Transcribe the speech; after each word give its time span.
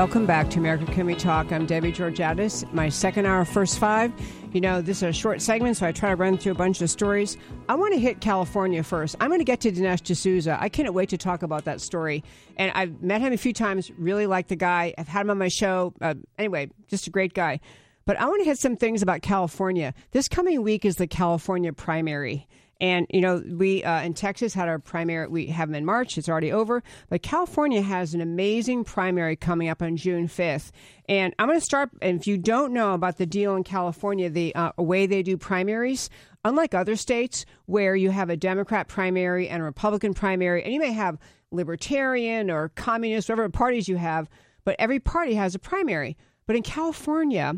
Welcome 0.00 0.24
back 0.24 0.48
to 0.52 0.58
America 0.58 0.86
Can 0.86 1.04
We 1.04 1.14
Talk. 1.14 1.52
I'm 1.52 1.66
Debbie 1.66 1.92
Georgatos. 1.92 2.64
My 2.72 2.88
second 2.88 3.26
hour, 3.26 3.44
first 3.44 3.78
five. 3.78 4.10
You 4.50 4.62
know, 4.62 4.80
this 4.80 4.96
is 4.96 5.02
a 5.02 5.12
short 5.12 5.42
segment, 5.42 5.76
so 5.76 5.86
I 5.86 5.92
try 5.92 6.08
to 6.08 6.16
run 6.16 6.38
through 6.38 6.52
a 6.52 6.54
bunch 6.54 6.80
of 6.80 6.88
stories. 6.88 7.36
I 7.68 7.74
want 7.74 7.92
to 7.92 8.00
hit 8.00 8.22
California 8.22 8.82
first. 8.82 9.14
I'm 9.20 9.28
going 9.28 9.40
to 9.40 9.44
get 9.44 9.60
to 9.60 9.70
Dinesh 9.70 10.00
D'Souza. 10.00 10.56
I 10.58 10.70
can't 10.70 10.94
wait 10.94 11.10
to 11.10 11.18
talk 11.18 11.42
about 11.42 11.66
that 11.66 11.82
story. 11.82 12.24
And 12.56 12.72
I've 12.74 13.02
met 13.02 13.20
him 13.20 13.34
a 13.34 13.36
few 13.36 13.52
times, 13.52 13.90
really 13.98 14.26
like 14.26 14.48
the 14.48 14.56
guy. 14.56 14.94
I've 14.96 15.06
had 15.06 15.20
him 15.20 15.30
on 15.32 15.36
my 15.36 15.48
show. 15.48 15.92
Uh, 16.00 16.14
anyway, 16.38 16.70
just 16.88 17.06
a 17.06 17.10
great 17.10 17.34
guy. 17.34 17.60
But 18.06 18.18
I 18.18 18.24
want 18.24 18.40
to 18.40 18.46
hit 18.46 18.58
some 18.58 18.76
things 18.76 19.02
about 19.02 19.20
California. 19.20 19.92
This 20.12 20.28
coming 20.28 20.62
week 20.62 20.86
is 20.86 20.96
the 20.96 21.06
California 21.06 21.74
primary. 21.74 22.48
And 22.80 23.06
you 23.10 23.20
know, 23.20 23.42
we 23.46 23.84
uh, 23.84 24.02
in 24.02 24.14
Texas 24.14 24.54
had 24.54 24.68
our 24.68 24.78
primary. 24.78 25.26
We 25.28 25.46
have 25.46 25.68
them 25.68 25.74
in 25.74 25.84
March. 25.84 26.16
It's 26.16 26.28
already 26.28 26.52
over. 26.52 26.82
But 27.08 27.22
California 27.22 27.82
has 27.82 28.14
an 28.14 28.20
amazing 28.20 28.84
primary 28.84 29.36
coming 29.36 29.68
up 29.68 29.82
on 29.82 29.96
June 29.96 30.28
fifth. 30.28 30.72
And 31.08 31.34
I'm 31.38 31.48
going 31.48 31.58
to 31.58 31.64
start. 31.64 31.90
And 32.00 32.20
if 32.20 32.26
you 32.26 32.38
don't 32.38 32.72
know 32.72 32.94
about 32.94 33.18
the 33.18 33.26
deal 33.26 33.54
in 33.56 33.64
California, 33.64 34.30
the 34.30 34.54
uh, 34.54 34.72
way 34.78 35.06
they 35.06 35.22
do 35.22 35.36
primaries, 35.36 36.08
unlike 36.44 36.74
other 36.74 36.96
states 36.96 37.44
where 37.66 37.94
you 37.94 38.10
have 38.10 38.30
a 38.30 38.36
Democrat 38.36 38.88
primary 38.88 39.48
and 39.48 39.60
a 39.60 39.64
Republican 39.64 40.14
primary, 40.14 40.62
and 40.62 40.72
you 40.72 40.80
may 40.80 40.92
have 40.92 41.18
libertarian 41.50 42.50
or 42.50 42.70
communist, 42.70 43.28
whatever 43.28 43.48
parties 43.48 43.88
you 43.88 43.96
have, 43.96 44.28
but 44.64 44.76
every 44.78 45.00
party 45.00 45.34
has 45.34 45.54
a 45.54 45.58
primary. 45.58 46.16
But 46.46 46.56
in 46.56 46.62
California, 46.62 47.54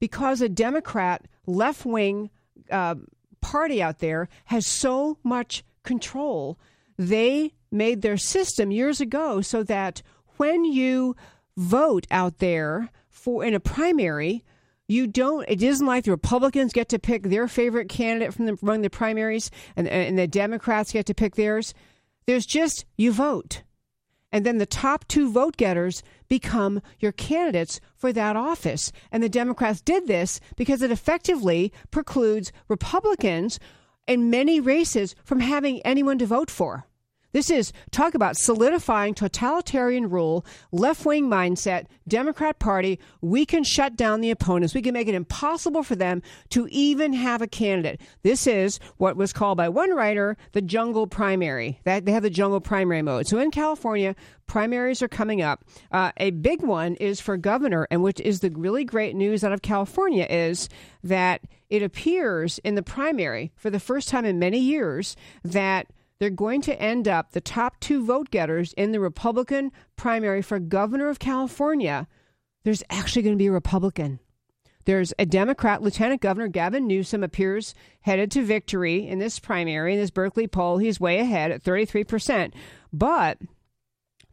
because 0.00 0.40
a 0.40 0.48
Democrat 0.48 1.26
left 1.46 1.84
wing 1.84 2.30
uh, 2.70 2.94
party 3.42 3.82
out 3.82 3.98
there 3.98 4.28
has 4.46 4.66
so 4.66 5.18
much 5.22 5.62
control. 5.82 6.58
They 6.96 7.52
made 7.70 8.00
their 8.00 8.16
system 8.16 8.70
years 8.70 9.00
ago 9.00 9.42
so 9.42 9.62
that 9.64 10.00
when 10.38 10.64
you 10.64 11.14
vote 11.56 12.06
out 12.10 12.38
there 12.38 12.88
for 13.10 13.44
in 13.44 13.54
a 13.54 13.60
primary, 13.60 14.44
you 14.88 15.06
don't 15.06 15.48
it 15.48 15.62
isn't 15.62 15.86
like 15.86 16.04
the 16.04 16.10
republicans 16.10 16.72
get 16.72 16.88
to 16.88 16.98
pick 16.98 17.22
their 17.24 17.48
favorite 17.48 17.88
candidate 17.88 18.34
from 18.34 18.46
the, 18.46 18.58
among 18.62 18.82
the 18.82 18.90
primaries 18.90 19.50
and, 19.76 19.88
and 19.88 20.18
the 20.18 20.26
democrats 20.26 20.92
get 20.92 21.06
to 21.06 21.14
pick 21.14 21.36
theirs 21.36 21.72
there's 22.26 22.44
just 22.44 22.84
you 22.96 23.12
vote 23.12 23.62
and 24.32 24.46
then 24.46 24.58
the 24.58 24.66
top 24.66 25.06
two 25.06 25.30
vote 25.30 25.56
getters 25.56 26.02
become 26.28 26.80
your 26.98 27.12
candidates 27.12 27.80
for 27.94 28.12
that 28.12 28.34
office. 28.34 28.90
And 29.12 29.22
the 29.22 29.28
Democrats 29.28 29.82
did 29.82 30.06
this 30.06 30.40
because 30.56 30.82
it 30.82 30.90
effectively 30.90 31.72
precludes 31.90 32.50
Republicans 32.68 33.60
in 34.06 34.30
many 34.30 34.58
races 34.58 35.14
from 35.22 35.40
having 35.40 35.80
anyone 35.82 36.18
to 36.18 36.26
vote 36.26 36.50
for. 36.50 36.86
This 37.32 37.48
is 37.48 37.72
talk 37.90 38.14
about 38.14 38.36
solidifying 38.36 39.14
totalitarian 39.14 40.10
rule, 40.10 40.44
left 40.70 41.04
wing 41.06 41.28
mindset, 41.28 41.86
Democrat 42.06 42.58
Party. 42.58 42.98
We 43.22 43.46
can 43.46 43.64
shut 43.64 43.96
down 43.96 44.20
the 44.20 44.30
opponents. 44.30 44.74
We 44.74 44.82
can 44.82 44.92
make 44.92 45.08
it 45.08 45.14
impossible 45.14 45.82
for 45.82 45.96
them 45.96 46.22
to 46.50 46.68
even 46.70 47.14
have 47.14 47.40
a 47.40 47.46
candidate. 47.46 48.00
This 48.22 48.46
is 48.46 48.78
what 48.98 49.16
was 49.16 49.32
called 49.32 49.56
by 49.56 49.70
one 49.70 49.94
writer 49.94 50.36
the 50.52 50.60
jungle 50.60 51.06
primary. 51.06 51.80
That 51.84 52.04
they 52.04 52.12
have 52.12 52.22
the 52.22 52.30
jungle 52.30 52.60
primary 52.60 53.02
mode. 53.02 53.26
So 53.26 53.38
in 53.38 53.50
California, 53.50 54.14
primaries 54.46 55.00
are 55.00 55.08
coming 55.08 55.40
up. 55.40 55.64
Uh, 55.90 56.12
a 56.18 56.30
big 56.30 56.62
one 56.62 56.96
is 56.96 57.20
for 57.20 57.38
governor, 57.38 57.88
and 57.90 58.02
which 58.02 58.20
is 58.20 58.40
the 58.40 58.50
really 58.50 58.84
great 58.84 59.16
news 59.16 59.42
out 59.42 59.52
of 59.52 59.62
California 59.62 60.26
is 60.28 60.68
that 61.02 61.40
it 61.70 61.82
appears 61.82 62.58
in 62.58 62.74
the 62.74 62.82
primary 62.82 63.52
for 63.56 63.70
the 63.70 63.80
first 63.80 64.10
time 64.10 64.26
in 64.26 64.38
many 64.38 64.58
years 64.58 65.16
that 65.42 65.86
they're 66.22 66.30
going 66.30 66.60
to 66.60 66.80
end 66.80 67.08
up 67.08 67.32
the 67.32 67.40
top 67.40 67.80
two 67.80 68.06
vote 68.06 68.30
getters 68.30 68.72
in 68.74 68.92
the 68.92 69.00
Republican 69.00 69.72
primary 69.96 70.40
for 70.40 70.60
governor 70.60 71.08
of 71.08 71.18
California. 71.18 72.06
There's 72.62 72.84
actually 72.88 73.22
going 73.22 73.34
to 73.34 73.42
be 73.42 73.48
a 73.48 73.52
Republican. 73.52 74.20
There's 74.84 75.12
a 75.18 75.26
Democrat, 75.26 75.82
Lieutenant 75.82 76.20
Governor 76.20 76.46
Gavin 76.46 76.86
Newsom 76.86 77.24
appears 77.24 77.74
headed 78.02 78.30
to 78.30 78.44
victory 78.44 79.04
in 79.04 79.18
this 79.18 79.40
primary, 79.40 79.94
in 79.94 79.98
this 79.98 80.12
Berkeley 80.12 80.46
poll. 80.46 80.78
He's 80.78 81.00
way 81.00 81.18
ahead 81.18 81.50
at 81.50 81.64
33%. 81.64 82.52
But 82.92 83.38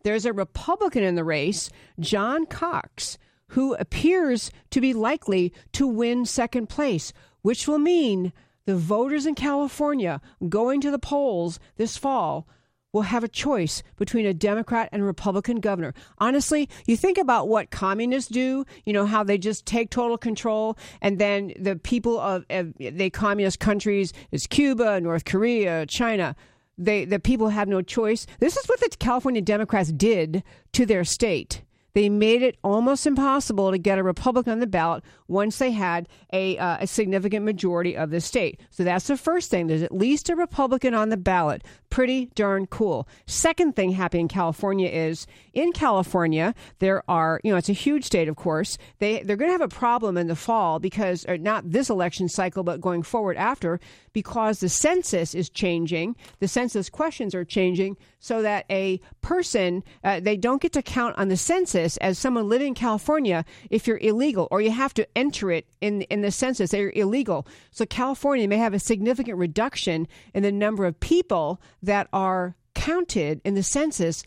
there's 0.04 0.26
a 0.28 0.32
Republican 0.32 1.02
in 1.02 1.16
the 1.16 1.24
race, 1.24 1.72
John 2.00 2.46
Cox, 2.46 3.18
who 3.48 3.74
appears 3.74 4.52
to 4.70 4.80
be 4.80 4.94
likely 4.94 5.56
to 5.72 5.88
win 5.88 6.28
second 6.28 6.70
place, 6.70 7.14
which 7.42 7.68
will 7.68 7.80
mean 7.80 8.32
the 8.70 8.76
voters 8.76 9.26
in 9.26 9.34
California 9.34 10.22
going 10.48 10.80
to 10.80 10.92
the 10.92 11.00
polls 11.00 11.60
this 11.78 11.98
fall 11.98 12.48
will 12.94 13.02
have 13.02 13.24
a 13.24 13.28
choice 13.28 13.82
between 13.98 14.28
a 14.28 14.34
Democrat 14.34 14.90
and 14.92 15.04
Republican 15.04 15.60
governor. 15.60 15.92
Honestly, 16.20 16.70
you 16.86 16.96
think 16.96 17.18
about 17.18 17.48
what 17.48 17.72
communists 17.72 18.30
do, 18.30 18.64
you 18.86 18.94
know, 18.94 19.08
how 19.08 19.24
they 19.24 19.40
just 19.40 19.66
take 19.66 19.90
total 19.90 20.20
control, 20.20 20.78
and 21.02 21.18
then 21.18 21.52
the 21.58 21.78
people 21.78 22.20
of, 22.20 22.46
of 22.52 22.72
the 22.78 23.10
communist 23.10 23.60
countries 23.60 24.14
is 24.32 24.46
Cuba, 24.46 25.02
North 25.02 25.26
Korea, 25.26 25.88
China. 25.88 26.36
They, 26.78 27.06
the 27.06 27.20
people 27.20 27.50
have 27.50 27.68
no 27.68 27.82
choice. 27.82 28.28
This 28.38 28.56
is 28.56 28.68
what 28.68 28.80
the 28.82 28.90
California 29.00 29.42
Democrats 29.42 29.92
did 29.92 30.44
to 30.74 30.86
their 30.86 31.04
state. 31.04 31.64
They 31.94 32.08
made 32.08 32.44
it 32.44 32.58
almost 32.64 33.08
impossible 33.08 33.72
to 33.72 33.80
get 33.80 33.98
a 33.98 34.04
Republican 34.04 34.54
on 34.54 34.60
the 34.60 34.68
ballot 34.68 35.04
once 35.30 35.58
they 35.58 35.72
had 35.72 36.08
a, 36.34 36.58
uh, 36.58 36.78
a 36.82 36.88
significant 36.88 37.46
majority 37.46 37.96
of 37.96 38.10
the 38.10 38.22
state. 38.22 38.60
So 38.70 38.84
that's 38.84 39.08
the 39.08 39.18
first 39.18 39.50
thing. 39.50 39.68
There's 39.68 39.84
at 39.84 39.96
least 39.96 40.30
a 40.30 40.36
Republican 40.36 40.94
on 40.94 41.10
the 41.10 41.18
ballot. 41.18 41.64
Pretty 41.90 42.28
darn 42.36 42.68
cool. 42.68 43.08
Second 43.26 43.76
thing 43.76 43.92
happening 43.92 44.26
in 44.26 44.28
California 44.28 44.90
is 44.90 45.28
in 45.54 45.72
California, 45.72 46.54
there 46.80 47.04
are, 47.10 47.40
you 47.44 47.52
know, 47.52 47.58
it's 47.58 47.70
a 47.70 47.74
huge 47.74 48.06
state, 48.06 48.28
of 48.28 48.36
course. 48.36 48.78
They, 49.00 49.24
they're 49.24 49.36
going 49.36 49.50
to 49.50 49.54
have 49.54 49.62
a 49.62 49.68
problem 49.68 50.18
in 50.18 50.28
the 50.28 50.36
fall 50.36 50.80
because, 50.80 51.26
not 51.28 51.70
this 51.70 51.90
election 51.90 52.30
cycle, 52.30 52.64
but 52.64 52.82
going 52.82 53.04
forward 53.04 53.38
after, 53.38 53.80
because 54.14 54.60
the 54.60 54.70
census 54.70 55.34
is 55.34 55.50
changing. 55.50 56.16
The 56.40 56.48
census 56.48 56.90
questions 56.90 57.36
are 57.36 57.46
changing 57.46 57.98
so 58.20 58.42
that 58.42 58.66
a 58.70 59.00
person, 59.22 59.84
uh, 60.04 60.20
they 60.20 60.38
don't 60.38 60.62
get 60.62 60.74
to 60.74 60.82
count 60.82 61.18
on 61.18 61.30
the 61.30 61.38
census 61.38 61.98
as 61.98 62.18
someone 62.18 62.50
living 62.50 62.70
in 62.70 62.74
California 62.74 63.46
if 63.70 63.88
you're 63.88 64.00
illegal 64.00 64.48
or 64.52 64.62
you 64.62 64.72
have 64.72 64.94
to 64.96 65.08
enter 65.20 65.52
it 65.52 65.68
in, 65.82 66.02
in 66.04 66.22
the 66.22 66.32
census. 66.32 66.72
They're 66.72 66.92
illegal. 66.96 67.46
So 67.72 67.86
California 67.86 68.48
may 68.48 68.58
have 68.58 68.74
a 68.74 68.80
significant 68.80 69.38
reduction 69.38 70.08
in 70.34 70.44
the 70.44 70.52
number 70.52 70.86
of 70.86 71.00
people 71.00 71.62
that 71.84 72.08
are 72.14 72.56
counted 72.74 73.42
in 73.44 73.56
the 73.56 73.64
census 73.64 74.24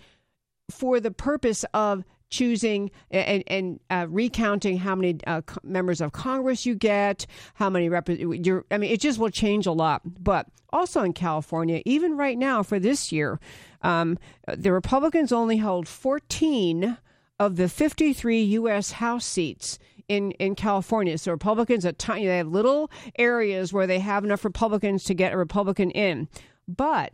for 0.70 1.00
the 1.00 1.10
purpose 1.10 1.64
of 1.72 2.04
choosing 2.28 2.90
and, 3.10 3.42
and 3.46 3.80
uh, 3.90 4.06
recounting 4.08 4.78
how 4.78 4.94
many 4.94 5.18
uh, 5.26 5.42
members 5.62 6.00
of 6.00 6.12
Congress 6.12 6.66
you 6.66 6.74
get, 6.74 7.26
how 7.54 7.70
many 7.70 7.88
rep- 7.88 8.08
you're, 8.08 8.64
I 8.70 8.78
mean, 8.78 8.90
it 8.90 9.00
just 9.00 9.18
will 9.18 9.30
change 9.30 9.66
a 9.66 9.72
lot. 9.72 10.02
But 10.04 10.46
also 10.72 11.02
in 11.02 11.12
California, 11.12 11.82
even 11.84 12.16
right 12.16 12.38
now 12.38 12.62
for 12.62 12.78
this 12.78 13.12
year, 13.12 13.38
um, 13.82 14.18
the 14.46 14.72
Republicans 14.72 15.32
only 15.32 15.58
hold 15.58 15.88
14 15.88 16.96
of 17.38 17.56
the 17.56 17.68
53 17.68 18.42
U.S. 18.42 18.92
House 18.92 19.26
seats 19.26 19.78
in, 20.08 20.32
in 20.32 20.54
California. 20.54 21.18
So 21.18 21.32
Republicans 21.32 21.86
are 21.86 21.92
tiny. 21.92 22.26
They 22.26 22.38
have 22.38 22.48
little 22.48 22.90
areas 23.18 23.72
where 23.72 23.86
they 23.86 23.98
have 23.98 24.24
enough 24.24 24.44
Republicans 24.44 25.04
to 25.04 25.14
get 25.14 25.32
a 25.32 25.36
Republican 25.36 25.90
in. 25.90 26.28
But 26.68 27.12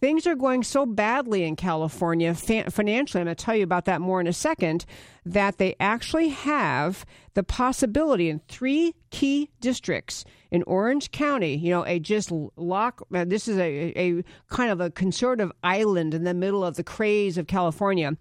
things 0.00 0.26
are 0.26 0.34
going 0.34 0.62
so 0.62 0.86
badly 0.86 1.42
in 1.42 1.56
California 1.56 2.34
financially, 2.34 3.20
I'm 3.20 3.26
going 3.26 3.36
to 3.36 3.44
tell 3.44 3.56
you 3.56 3.64
about 3.64 3.86
that 3.86 4.00
more 4.00 4.20
in 4.20 4.26
a 4.26 4.32
second, 4.32 4.84
that 5.24 5.58
they 5.58 5.74
actually 5.80 6.28
have 6.28 7.04
the 7.34 7.42
possibility 7.42 8.28
in 8.28 8.40
three 8.48 8.94
key 9.10 9.50
districts 9.60 10.24
in 10.50 10.62
Orange 10.64 11.10
County, 11.10 11.56
you 11.56 11.70
know, 11.70 11.84
a 11.86 11.98
just 11.98 12.30
lock, 12.56 13.06
uh, 13.14 13.24
this 13.24 13.48
is 13.48 13.58
a, 13.58 13.92
a 13.98 14.22
kind 14.48 14.70
of 14.70 14.80
a 14.80 14.90
conservative 14.90 15.50
island 15.62 16.14
in 16.14 16.24
the 16.24 16.34
middle 16.34 16.64
of 16.64 16.76
the 16.76 16.84
craze 16.84 17.36
of 17.36 17.46
California. 17.46 18.16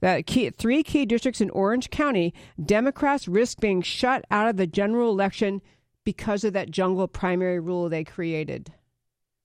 The 0.00 0.22
key, 0.26 0.50
three 0.50 0.82
key 0.82 1.06
districts 1.06 1.40
in 1.40 1.50
Orange 1.50 1.90
County, 1.90 2.34
Democrats 2.64 3.28
risk 3.28 3.60
being 3.60 3.82
shut 3.82 4.24
out 4.30 4.48
of 4.48 4.56
the 4.56 4.66
general 4.66 5.10
election 5.10 5.60
because 6.04 6.44
of 6.44 6.52
that 6.54 6.70
jungle 6.70 7.06
primary 7.06 7.60
rule 7.60 7.88
they 7.88 8.04
created 8.04 8.72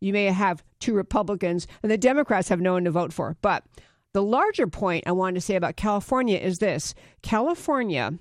you 0.05 0.13
may 0.13 0.25
have 0.25 0.63
two 0.79 0.93
Republicans, 0.93 1.67
and 1.81 1.91
the 1.91 1.97
Democrats 1.97 2.49
have 2.49 2.61
no 2.61 2.73
one 2.73 2.83
to 2.83 2.91
vote 2.91 3.11
for. 3.11 3.35
But 3.41 3.63
the 4.13 4.21
larger 4.21 4.67
point 4.67 5.05
I 5.07 5.11
wanted 5.13 5.35
to 5.35 5.41
say 5.41 5.55
about 5.55 5.75
California 5.75 6.37
is 6.37 6.59
this 6.59 6.93
California 7.23 8.13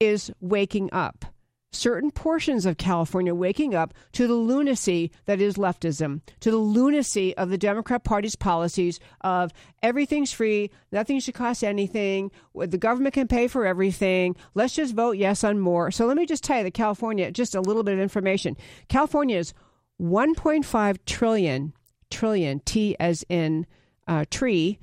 is 0.00 0.30
waking 0.40 0.88
up. 0.92 1.26
Certain 1.74 2.10
portions 2.10 2.66
of 2.66 2.76
California 2.76 3.34
waking 3.34 3.74
up 3.74 3.92
to 4.12 4.26
the 4.26 4.34
lunacy 4.34 5.10
that 5.24 5.40
is 5.40 5.54
leftism, 5.54 6.20
to 6.40 6.50
the 6.50 6.56
lunacy 6.56 7.36
of 7.36 7.50
the 7.50 7.58
Democrat 7.58 8.04
Party's 8.04 8.36
policies 8.36 9.00
of 9.22 9.52
everything's 9.82 10.32
free, 10.32 10.70
nothing 10.92 11.18
should 11.18 11.34
cost 11.34 11.64
anything, 11.64 12.30
the 12.54 12.78
government 12.78 13.14
can 13.14 13.26
pay 13.26 13.48
for 13.48 13.66
everything, 13.66 14.36
let's 14.54 14.74
just 14.74 14.94
vote 14.94 15.16
yes 15.16 15.42
on 15.42 15.58
more. 15.58 15.90
So 15.90 16.06
let 16.06 16.16
me 16.16 16.26
just 16.26 16.44
tell 16.44 16.58
you 16.58 16.64
that 16.64 16.74
California, 16.74 17.32
just 17.32 17.54
a 17.54 17.60
little 17.60 17.82
bit 17.82 17.94
of 17.94 18.00
information. 18.00 18.56
California 18.88 19.38
is 19.38 19.52
1.5 20.00 20.98
trillion, 21.06 21.72
trillion, 22.10 22.60
T 22.60 22.96
as 23.00 23.24
in 23.28 23.66
uh, 24.06 24.24
tree, 24.30 24.78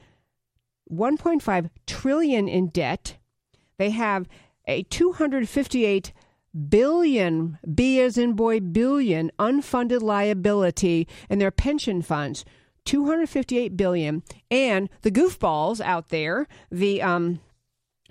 1.5 0.92 1.70
trillion 1.88 2.48
in 2.50 2.68
debt. 2.68 3.18
they 3.78 3.92
have 3.92 4.28
a 4.68 4.84
258 4.84 6.14
billion, 6.70 7.58
B 7.74 8.00
as 8.02 8.18
in 8.18 8.34
boy, 8.34 8.60
billion 8.60 9.32
unfunded 9.40 10.02
liability 10.02 11.08
in 11.30 11.40
their 11.40 11.52
pension 11.52 12.02
funds. 12.02 12.46
258 12.86 13.78
billion 13.78 14.24
and 14.50 14.90
the 15.02 15.12
goofballs 15.12 15.80
out 15.82 16.10
there 16.10 16.48
the 16.72 17.02
um, 17.02 17.40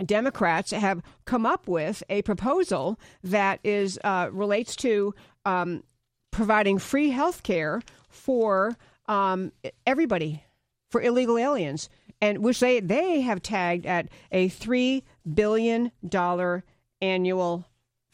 democrats 0.04 0.70
have 0.70 1.02
come 1.24 1.44
up 1.44 1.66
with 1.66 2.02
a 2.08 2.22
proposal 2.22 2.98
that 3.22 3.58
is 3.64 3.98
uh, 4.04 4.28
relates 4.32 4.76
to 4.76 5.12
um, 5.44 5.82
providing 6.30 6.78
free 6.78 7.10
health 7.10 7.42
care 7.42 7.82
for 8.08 8.76
um, 9.06 9.52
everybody 9.86 10.44
for 10.90 11.02
illegal 11.02 11.36
aliens 11.36 11.88
and 12.20 12.38
which 12.38 12.60
they 12.60 12.80
they 12.80 13.20
have 13.22 13.42
tagged 13.42 13.86
at 13.86 14.08
a 14.30 14.48
3 14.48 15.02
billion 15.34 15.90
dollar 16.06 16.64
annual 17.00 17.66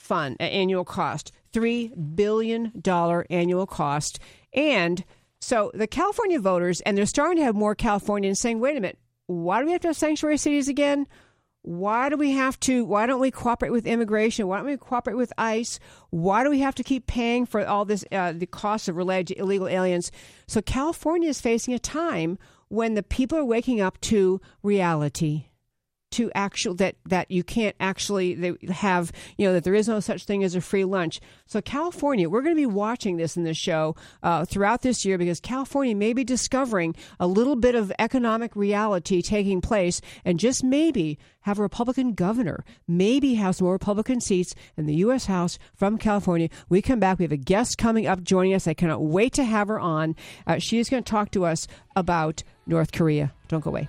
fund, 0.06 0.36
annual 0.40 0.84
cost, 0.84 1.32
$3 1.52 2.14
billion 2.14 2.72
annual 3.30 3.66
cost. 3.66 4.18
And 4.52 5.04
so 5.40 5.70
the 5.74 5.86
California 5.86 6.40
voters, 6.40 6.80
and 6.82 6.96
they're 6.96 7.06
starting 7.06 7.38
to 7.38 7.44
have 7.44 7.54
more 7.54 7.74
Californians 7.74 8.40
saying, 8.40 8.60
wait 8.60 8.76
a 8.76 8.80
minute, 8.80 8.98
why 9.26 9.60
do 9.60 9.66
we 9.66 9.72
have 9.72 9.80
to 9.82 9.88
have 9.88 9.96
sanctuary 9.96 10.38
cities 10.38 10.68
again? 10.68 11.06
Why 11.62 12.08
do 12.08 12.16
we 12.16 12.30
have 12.30 12.60
to? 12.60 12.84
Why 12.84 13.06
don't 13.06 13.20
we 13.20 13.32
cooperate 13.32 13.72
with 13.72 13.86
immigration? 13.86 14.46
Why 14.46 14.58
don't 14.58 14.66
we 14.66 14.76
cooperate 14.76 15.16
with 15.16 15.32
ICE? 15.36 15.80
Why 16.10 16.44
do 16.44 16.50
we 16.50 16.60
have 16.60 16.76
to 16.76 16.84
keep 16.84 17.08
paying 17.08 17.44
for 17.44 17.66
all 17.66 17.84
this, 17.84 18.04
uh, 18.12 18.32
the 18.32 18.46
costs 18.46 18.86
of 18.86 18.96
illegal 18.96 19.66
aliens? 19.66 20.12
So 20.46 20.62
California 20.62 21.28
is 21.28 21.40
facing 21.40 21.74
a 21.74 21.80
time 21.80 22.38
when 22.68 22.94
the 22.94 23.02
people 23.02 23.36
are 23.36 23.44
waking 23.44 23.80
up 23.80 24.00
to 24.02 24.40
reality 24.62 25.46
to 26.12 26.30
actual 26.34 26.74
that 26.74 26.96
that 27.04 27.30
you 27.30 27.42
can't 27.42 27.74
actually 27.80 28.56
have 28.70 29.12
you 29.36 29.46
know 29.46 29.52
that 29.52 29.64
there 29.64 29.74
is 29.74 29.88
no 29.88 30.00
such 30.00 30.24
thing 30.24 30.44
as 30.44 30.54
a 30.54 30.60
free 30.60 30.84
lunch. 30.84 31.20
So 31.46 31.60
california 31.60 32.28
we're 32.28 32.42
going 32.42 32.54
to 32.54 32.60
be 32.60 32.66
watching 32.66 33.16
this 33.16 33.36
in 33.36 33.44
the 33.44 33.54
show 33.54 33.96
uh, 34.22 34.44
throughout 34.44 34.82
this 34.82 35.04
year 35.04 35.18
because 35.18 35.40
california 35.40 35.94
may 35.94 36.12
be 36.12 36.24
discovering 36.24 36.94
a 37.18 37.26
little 37.26 37.56
bit 37.56 37.74
of 37.74 37.92
economic 37.98 38.54
reality 38.54 39.20
taking 39.20 39.60
place 39.60 40.00
and 40.24 40.38
just 40.38 40.62
maybe 40.62 41.18
have 41.40 41.58
a 41.58 41.62
republican 41.62 42.14
governor 42.14 42.64
maybe 42.86 43.34
have 43.34 43.56
some 43.56 43.64
more 43.64 43.74
republican 43.74 44.20
seats 44.20 44.54
in 44.76 44.86
the 44.86 44.94
u.s 44.94 45.26
house 45.26 45.58
from 45.74 45.98
california. 45.98 46.48
We 46.68 46.82
come 46.82 47.00
back 47.00 47.18
we 47.18 47.24
have 47.24 47.32
a 47.32 47.36
guest 47.36 47.78
coming 47.78 48.06
up 48.06 48.22
joining 48.22 48.54
us. 48.54 48.66
I 48.68 48.74
cannot 48.74 49.02
wait 49.02 49.32
to 49.34 49.44
have 49.44 49.68
her 49.68 49.80
on. 49.80 50.14
Uh, 50.46 50.58
she 50.58 50.78
is 50.78 50.88
going 50.88 51.02
to 51.02 51.10
talk 51.10 51.30
to 51.32 51.44
us 51.44 51.66
about 51.94 52.42
north 52.66 52.92
korea. 52.92 53.32
Don't 53.48 53.64
go 53.64 53.70
away 53.70 53.88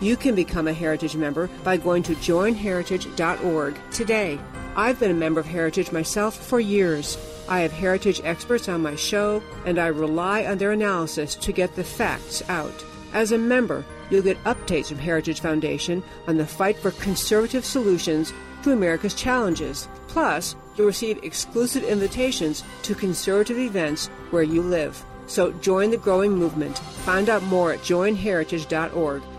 You 0.00 0.16
can 0.16 0.34
become 0.34 0.68
a 0.68 0.74
Heritage 0.74 1.16
member 1.16 1.48
by 1.64 1.78
going 1.78 2.02
to 2.04 2.14
joinheritage.org 2.14 3.78
today. 3.90 4.38
I've 4.76 5.00
been 5.00 5.10
a 5.10 5.14
member 5.14 5.40
of 5.40 5.46
Heritage 5.46 5.90
myself 5.90 6.36
for 6.36 6.60
years. 6.60 7.16
I 7.48 7.60
have 7.60 7.72
Heritage 7.72 8.20
experts 8.22 8.68
on 8.68 8.82
my 8.82 8.94
show, 8.94 9.42
and 9.64 9.78
I 9.78 9.86
rely 9.86 10.44
on 10.44 10.58
their 10.58 10.72
analysis 10.72 11.34
to 11.36 11.52
get 11.52 11.74
the 11.74 11.84
facts 11.84 12.42
out. 12.50 12.84
As 13.14 13.32
a 13.32 13.38
member, 13.38 13.86
you'll 14.10 14.22
get 14.22 14.42
updates 14.44 14.88
from 14.88 14.98
Heritage 14.98 15.40
Foundation 15.40 16.02
on 16.26 16.36
the 16.36 16.46
fight 16.46 16.76
for 16.76 16.90
conservative 16.90 17.64
solutions 17.64 18.34
to 18.64 18.72
America's 18.72 19.14
challenges. 19.14 19.88
Plus, 20.08 20.56
you'll 20.76 20.88
receive 20.88 21.24
exclusive 21.24 21.84
invitations 21.84 22.62
to 22.82 22.94
conservative 22.94 23.58
events 23.58 24.08
where 24.30 24.42
you 24.42 24.60
live. 24.60 25.02
So 25.26 25.52
join 25.52 25.90
the 25.90 25.96
growing 25.96 26.32
movement. 26.32 26.78
Find 26.78 27.30
out 27.30 27.42
more 27.44 27.72
at 27.72 27.80
joinheritage.org. 27.80 29.22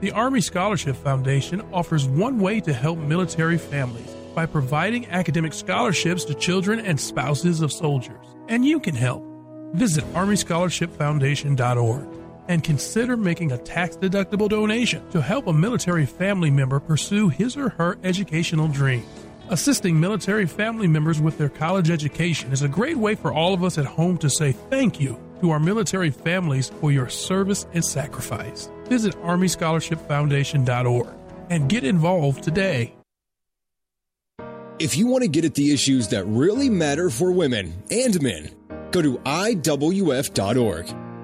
The 0.00 0.12
Army 0.12 0.40
Scholarship 0.40 0.94
Foundation 0.94 1.60
offers 1.72 2.06
one 2.06 2.38
way 2.38 2.60
to 2.60 2.72
help 2.72 3.00
military 3.00 3.58
families 3.58 4.14
by 4.32 4.46
providing 4.46 5.06
academic 5.06 5.52
scholarships 5.52 6.24
to 6.26 6.34
children 6.34 6.78
and 6.78 7.00
spouses 7.00 7.62
of 7.62 7.72
soldiers. 7.72 8.24
And 8.46 8.64
you 8.64 8.78
can 8.78 8.94
help. 8.94 9.24
Visit 9.72 10.04
ArmyScholarshipFoundation.org 10.14 12.08
and 12.46 12.62
consider 12.62 13.16
making 13.16 13.50
a 13.50 13.58
tax 13.58 13.96
deductible 13.96 14.48
donation 14.48 15.02
to 15.10 15.20
help 15.20 15.48
a 15.48 15.52
military 15.52 16.06
family 16.06 16.52
member 16.52 16.78
pursue 16.78 17.28
his 17.28 17.56
or 17.56 17.70
her 17.70 17.98
educational 18.04 18.68
dreams. 18.68 19.27
Assisting 19.50 19.98
military 19.98 20.46
family 20.46 20.86
members 20.86 21.20
with 21.20 21.38
their 21.38 21.48
college 21.48 21.90
education 21.90 22.52
is 22.52 22.62
a 22.62 22.68
great 22.68 22.96
way 22.96 23.14
for 23.14 23.32
all 23.32 23.54
of 23.54 23.64
us 23.64 23.78
at 23.78 23.86
home 23.86 24.18
to 24.18 24.28
say 24.28 24.52
thank 24.52 25.00
you 25.00 25.18
to 25.40 25.50
our 25.50 25.60
military 25.60 26.10
families 26.10 26.70
for 26.80 26.92
your 26.92 27.08
service 27.08 27.66
and 27.72 27.84
sacrifice. 27.84 28.70
Visit 28.84 29.14
ArmyScholarshipFoundation.org 29.22 31.08
and 31.50 31.68
get 31.68 31.84
involved 31.84 32.42
today. 32.42 32.94
If 34.78 34.96
you 34.96 35.08
want 35.08 35.22
to 35.22 35.28
get 35.28 35.44
at 35.44 35.54
the 35.54 35.72
issues 35.72 36.08
that 36.08 36.24
really 36.26 36.70
matter 36.70 37.10
for 37.10 37.32
women 37.32 37.82
and 37.90 38.22
men, 38.22 38.50
Go 38.90 39.02
to 39.02 39.18
IWF.org. 39.18 41.07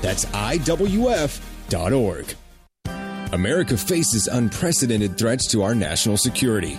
That's 0.00 0.24
IWF.org. 0.26 2.34
America 3.32 3.76
faces 3.76 4.28
unprecedented 4.28 5.18
threats 5.18 5.48
to 5.48 5.62
our 5.62 5.74
national 5.74 6.16
security. 6.16 6.78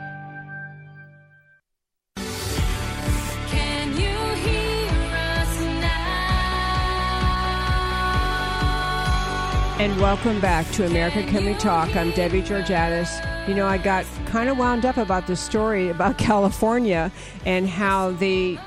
And 9.81 9.99
welcome 9.99 10.39
back 10.39 10.69
to 10.73 10.85
America 10.85 11.23
Can 11.23 11.43
We 11.43 11.55
Talk. 11.55 11.95
I'm 11.95 12.11
Debbie 12.11 12.43
Georgatos. 12.43 13.09
You 13.47 13.55
know, 13.55 13.65
I 13.65 13.79
got 13.79 14.05
kind 14.27 14.47
of 14.47 14.59
wound 14.59 14.85
up 14.85 14.97
about 14.97 15.25
this 15.25 15.39
story 15.39 15.89
about 15.89 16.17
California 16.19 17.11
and 17.47 17.67
how 17.67 18.11
the 18.11 18.59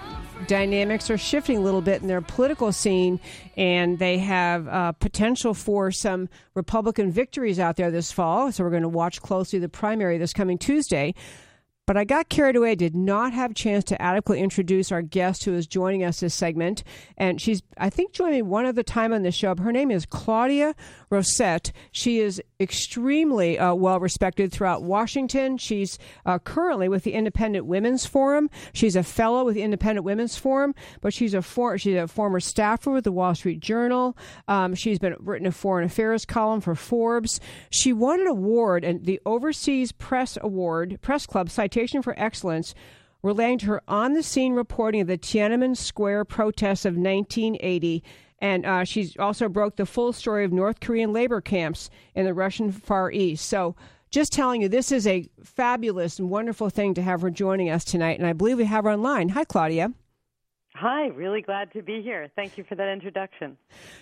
dynamics 0.49 1.11
are 1.11 1.17
shifting 1.17 1.59
a 1.59 1.61
little 1.61 1.83
bit 1.83 2.03
in 2.03 2.09
their 2.09 2.21
political 2.21 2.73
scene, 2.73 3.21
and 3.57 4.01
they 4.01 4.19
have 4.19 4.67
uh, 4.67 4.91
potential 4.91 5.55
for 5.55 5.93
some 5.93 6.29
Republican 6.55 7.13
victories 7.13 7.61
out 7.61 7.77
there 7.77 7.93
this 7.93 8.11
fall. 8.11 8.51
So 8.51 8.65
we're 8.65 8.71
going 8.71 8.83
to 8.83 8.89
watch 8.89 9.23
closely 9.23 9.61
the 9.61 9.69
primary 9.69 10.19
this 10.19 10.33
coming 10.33 10.59
Tuesday. 10.59 11.15
But 11.87 11.99
I 11.99 12.05
got 12.05 12.31
carried 12.31 12.57
away, 12.57 12.75
did 12.77 12.97
not 12.97 13.35
have 13.35 13.51
a 13.51 13.55
chance 13.55 13.85
to 13.85 14.01
adequately 14.01 14.43
introduce 14.43 14.91
our 14.91 15.03
guest 15.03 15.45
who 15.45 15.53
is 15.53 15.67
joining 15.67 16.03
us 16.03 16.21
this 16.21 16.35
segment. 16.35 16.83
And 17.19 17.41
she's, 17.41 17.63
I 17.77 17.91
think, 17.91 18.13
joining 18.13 18.37
me 18.37 18.43
one 18.43 18.65
other 18.65 18.83
time 18.83 19.13
on 19.13 19.23
the 19.23 19.31
show. 19.31 19.55
Her 19.55 19.73
name 19.73 19.91
is 19.91 20.07
Claudia 20.07 20.75
Rosett. 21.15 21.71
She 21.93 22.19
is 22.19 22.43
extremely 22.59 23.59
uh, 23.59 23.75
well 23.75 24.01
respected 24.01 24.51
throughout 24.53 24.83
Washington. 24.83 25.59
She's 25.59 25.99
uh, 26.27 26.39
currently 26.41 26.89
with 26.89 27.05
the 27.05 27.13
Independent 27.13 27.67
Women's 27.67 28.05
Forum. 28.05 28.51
She's 28.73 28.97
a 28.97 29.03
fellow 29.03 29.45
with 29.45 29.55
the 29.55 29.63
Independent 29.63 30.05
Women's 30.05 30.37
Forum, 30.37 30.75
but 31.01 31.15
she's 31.15 31.35
a 31.35 31.43
for, 31.43 31.79
she's 31.79 31.97
a 31.97 32.09
former 32.09 32.41
staffer 32.41 32.91
with 32.91 33.05
the 33.05 33.13
Wall 33.13 33.35
Street 33.35 33.61
Journal. 33.61 34.17
Um, 34.49 34.75
she's 34.75 34.99
been 34.99 35.15
written 35.21 35.47
a 35.47 35.53
foreign 35.53 35.85
affairs 35.85 36.25
column 36.25 36.61
for 36.61 36.75
Forbes. 36.75 37.41
She 37.71 37.93
won 37.93 38.21
an 38.21 38.27
award 38.27 38.85
and 38.85 39.05
the 39.05 39.21
Overseas 39.25 39.93
Press 39.93 40.37
Award 40.41 40.99
Press 41.01 41.27
Club 41.27 41.49
Citation 41.49 42.03
for 42.03 42.19
Excellence 42.19 42.75
relating 43.23 43.59
to 43.59 43.67
her 43.67 43.83
on 43.89 44.13
the 44.13 44.23
scene 44.23 44.53
reporting 44.53 45.01
of 45.01 45.07
the 45.07 45.17
Tiananmen 45.17 45.77
Square 45.77 46.27
protests 46.27 46.85
of 46.85 46.95
1980 46.95 48.05
and 48.45 48.67
uh, 48.67 48.85
she's 48.85 49.17
also 49.17 49.49
broke 49.49 49.77
the 49.77 49.87
full 49.87 50.13
story 50.13 50.45
of 50.45 50.53
North 50.53 50.79
Korean 50.79 51.15
labor 51.15 51.41
camps 51.41 51.89
in 52.15 52.27
the 52.27 52.35
Russian 52.35 52.73
Far 52.73 53.11
East. 53.11 53.47
So, 53.47 53.75
just 54.11 54.35
telling 54.35 54.61
you, 54.61 54.69
this 54.69 54.93
is 54.93 55.07
a 55.07 55.27
fabulous 55.43 56.19
and 56.19 56.29
wonderful 56.29 56.69
thing 56.69 56.93
to 56.93 57.03
have 57.03 57.23
her 57.23 57.31
joining 57.31 57.71
us 57.71 57.87
tonight. 57.87 58.19
And 58.19 58.27
I 58.27 58.35
believe 58.35 58.59
we 58.59 58.67
have 58.67 58.85
her 58.85 58.91
online. 58.91 59.31
Hi, 59.31 59.45
Claudia. 59.45 59.95
Hi, 60.75 61.07
really 61.07 61.41
glad 61.41 61.73
to 61.73 61.81
be 61.81 62.03
here. 62.03 62.29
Thank 62.37 62.59
you 62.59 62.65
for 62.65 62.75
that 62.75 62.93
introduction. 62.93 63.57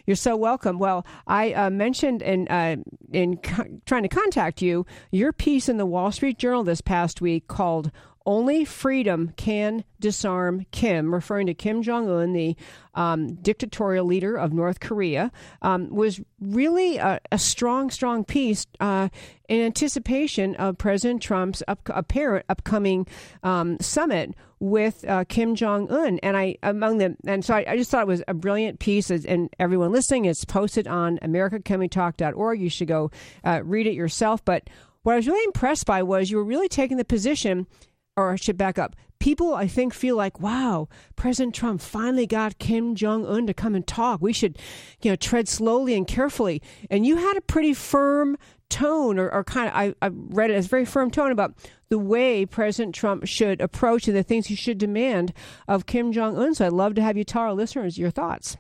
You're 0.07 0.17
so 0.17 0.35
welcome. 0.35 0.81
Well, 0.81 1.07
I 1.29 1.53
uh, 1.53 1.71
mentioned 1.71 2.21
in 2.21 2.49
uh, 2.49 2.77
in 3.13 3.37
co- 3.37 3.79
trying 3.87 4.03
to 4.03 4.09
contact 4.09 4.61
you 4.61 4.87
your 5.13 5.33
piece 5.33 5.69
in 5.69 5.77
the 5.77 5.87
Wall 5.87 6.11
Street 6.11 6.39
Journal 6.39 6.65
this 6.65 6.81
past 6.81 7.21
week 7.21 7.47
called 7.47 7.93
only 8.27 8.65
freedom 8.65 9.33
can 9.37 9.85
disarm 10.01 10.67
Kim, 10.71 11.15
referring 11.15 11.47
to 11.47 11.55
Kim 11.55 11.83
Jong 11.83 12.09
un, 12.11 12.33
the 12.33 12.57
um, 12.95 13.35
dictatorial 13.37 14.05
leader 14.05 14.37
of 14.37 14.53
North 14.53 14.81
Korea, 14.81 15.33
um, 15.63 15.89
was 15.95 16.21
really 16.41 16.99
a, 16.99 17.21
a, 17.31 17.39
strong, 17.39 17.91
strong 17.91 18.25
piece 18.25 18.67
uh, 18.81 19.09
in 19.49 19.61
anticipation 19.61 20.55
of 20.57 20.79
President 20.79 21.23
Trump's 21.23 21.63
up, 21.69 21.81
apparent 21.87 22.45
upcoming 22.49 23.07
um, 23.43 23.79
summit 23.81 24.35
with 24.61 25.05
uh, 25.09 25.25
Kim 25.25 25.55
Jong 25.55 25.91
Un. 25.91 26.19
And 26.23 26.37
I 26.37 26.57
among 26.63 26.99
them, 26.99 27.17
and 27.27 27.45
so 27.45 27.55
I, 27.55 27.65
I, 27.69 27.77
just 27.77 27.91
thought 27.91 28.03
it 28.03 28.07
was 28.07 28.23
a 28.29 28.35
brilliant 28.35 28.79
piece. 28.79 29.11
And 29.11 29.49
everyone 29.59 29.93
listening, 29.93 30.27
it's 30.27 30.45
posted 30.45 30.87
on 30.87 31.19
AmericaCanWeTalk.org. 31.19 32.61
You 32.61 32.71
should 32.71 32.89
go 32.89 33.11
uh, 33.45 33.63
read 33.65 33.87
it 33.87 33.95
yourself. 33.95 34.45
But 34.45 34.69
what 35.03 35.15
I 35.15 35.17
was 35.17 35.27
really 35.27 35.45
impressed 35.45 35.87
by 35.87 36.03
was 36.03 36.31
you 36.31 36.37
were 36.37 36.45
really 36.45 36.69
taking 36.69 36.97
the 36.97 37.05
position 37.05 37.67
or 38.17 38.33
I 38.33 38.37
should 38.37 38.57
back 38.57 38.79
up. 38.79 38.95
People, 39.19 39.55
I 39.55 39.69
think, 39.69 39.95
feel 39.95 40.17
like, 40.17 40.41
wow, 40.41 40.89
President 41.15 41.55
Trump 41.55 41.81
finally 41.81 42.27
got 42.27 42.59
Kim 42.59 42.95
Jong 42.95 43.25
Un 43.25 43.47
to 43.47 43.55
come 43.55 43.75
and 43.75 43.87
talk. 43.87 44.21
We 44.21 44.33
should, 44.33 44.59
you 45.01 45.13
know, 45.13 45.17
tread 45.17 45.49
slowly 45.49 45.95
and 45.95 46.07
carefully. 46.07 46.61
And 46.91 47.07
you 47.07 47.17
had 47.17 47.37
a 47.37 47.41
pretty 47.41 47.73
firm 47.73 48.37
tone, 48.69 49.19
or, 49.19 49.31
or 49.31 49.45
kind 49.45 49.69
of, 49.69 49.75
I, 49.75 49.95
I 50.07 50.11
read 50.13 50.51
it 50.51 50.55
as 50.55 50.67
a 50.67 50.69
very 50.69 50.85
firm 50.85 51.11
tone 51.11 51.31
about 51.31 51.55
the 51.89 51.99
way 51.99 52.45
President 52.45 52.95
Trump 52.95 53.27
should 53.27 53.61
approach 53.61 54.09
and 54.09 54.17
the 54.17 54.23
things 54.25 54.47
he 54.47 54.57
should 54.57 54.79
demand 54.79 55.33
of 55.69 55.87
Kim 55.87 56.11
Jong 56.11 56.37
Un. 56.37 56.55
So 56.55 56.67
I'd 56.67 56.73
love 56.73 56.95
to 56.95 57.03
have 57.03 57.17
you 57.17 57.23
tell 57.23 57.43
our 57.43 57.53
listeners 57.53 57.99
your 57.99 58.11
thoughts. 58.11 58.57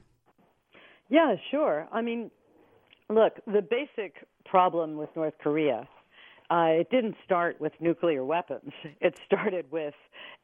Yeah, 1.09 1.35
sure. 1.50 1.88
I 1.92 2.02
mean, 2.02 2.30
look, 3.11 3.32
the 3.47 3.62
basic 3.62 4.26
problem 4.44 4.97
with 4.97 5.09
North 5.16 5.35
Korea 5.42 5.88
uh, 6.52 6.66
it 6.66 6.90
didn't 6.90 7.14
start 7.25 7.59
with 7.61 7.73
nuclear 7.80 8.25
weapons. 8.25 8.73
It 9.00 9.14
started 9.26 9.64
with 9.73 9.94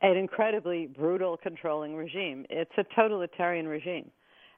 an 0.01 0.17
incredibly 0.17 0.87
brutal 0.87 1.37
controlling 1.37 1.95
regime. 1.95 2.47
It's 2.49 2.73
a 2.79 2.85
totalitarian 2.95 3.69
regime. 3.69 4.11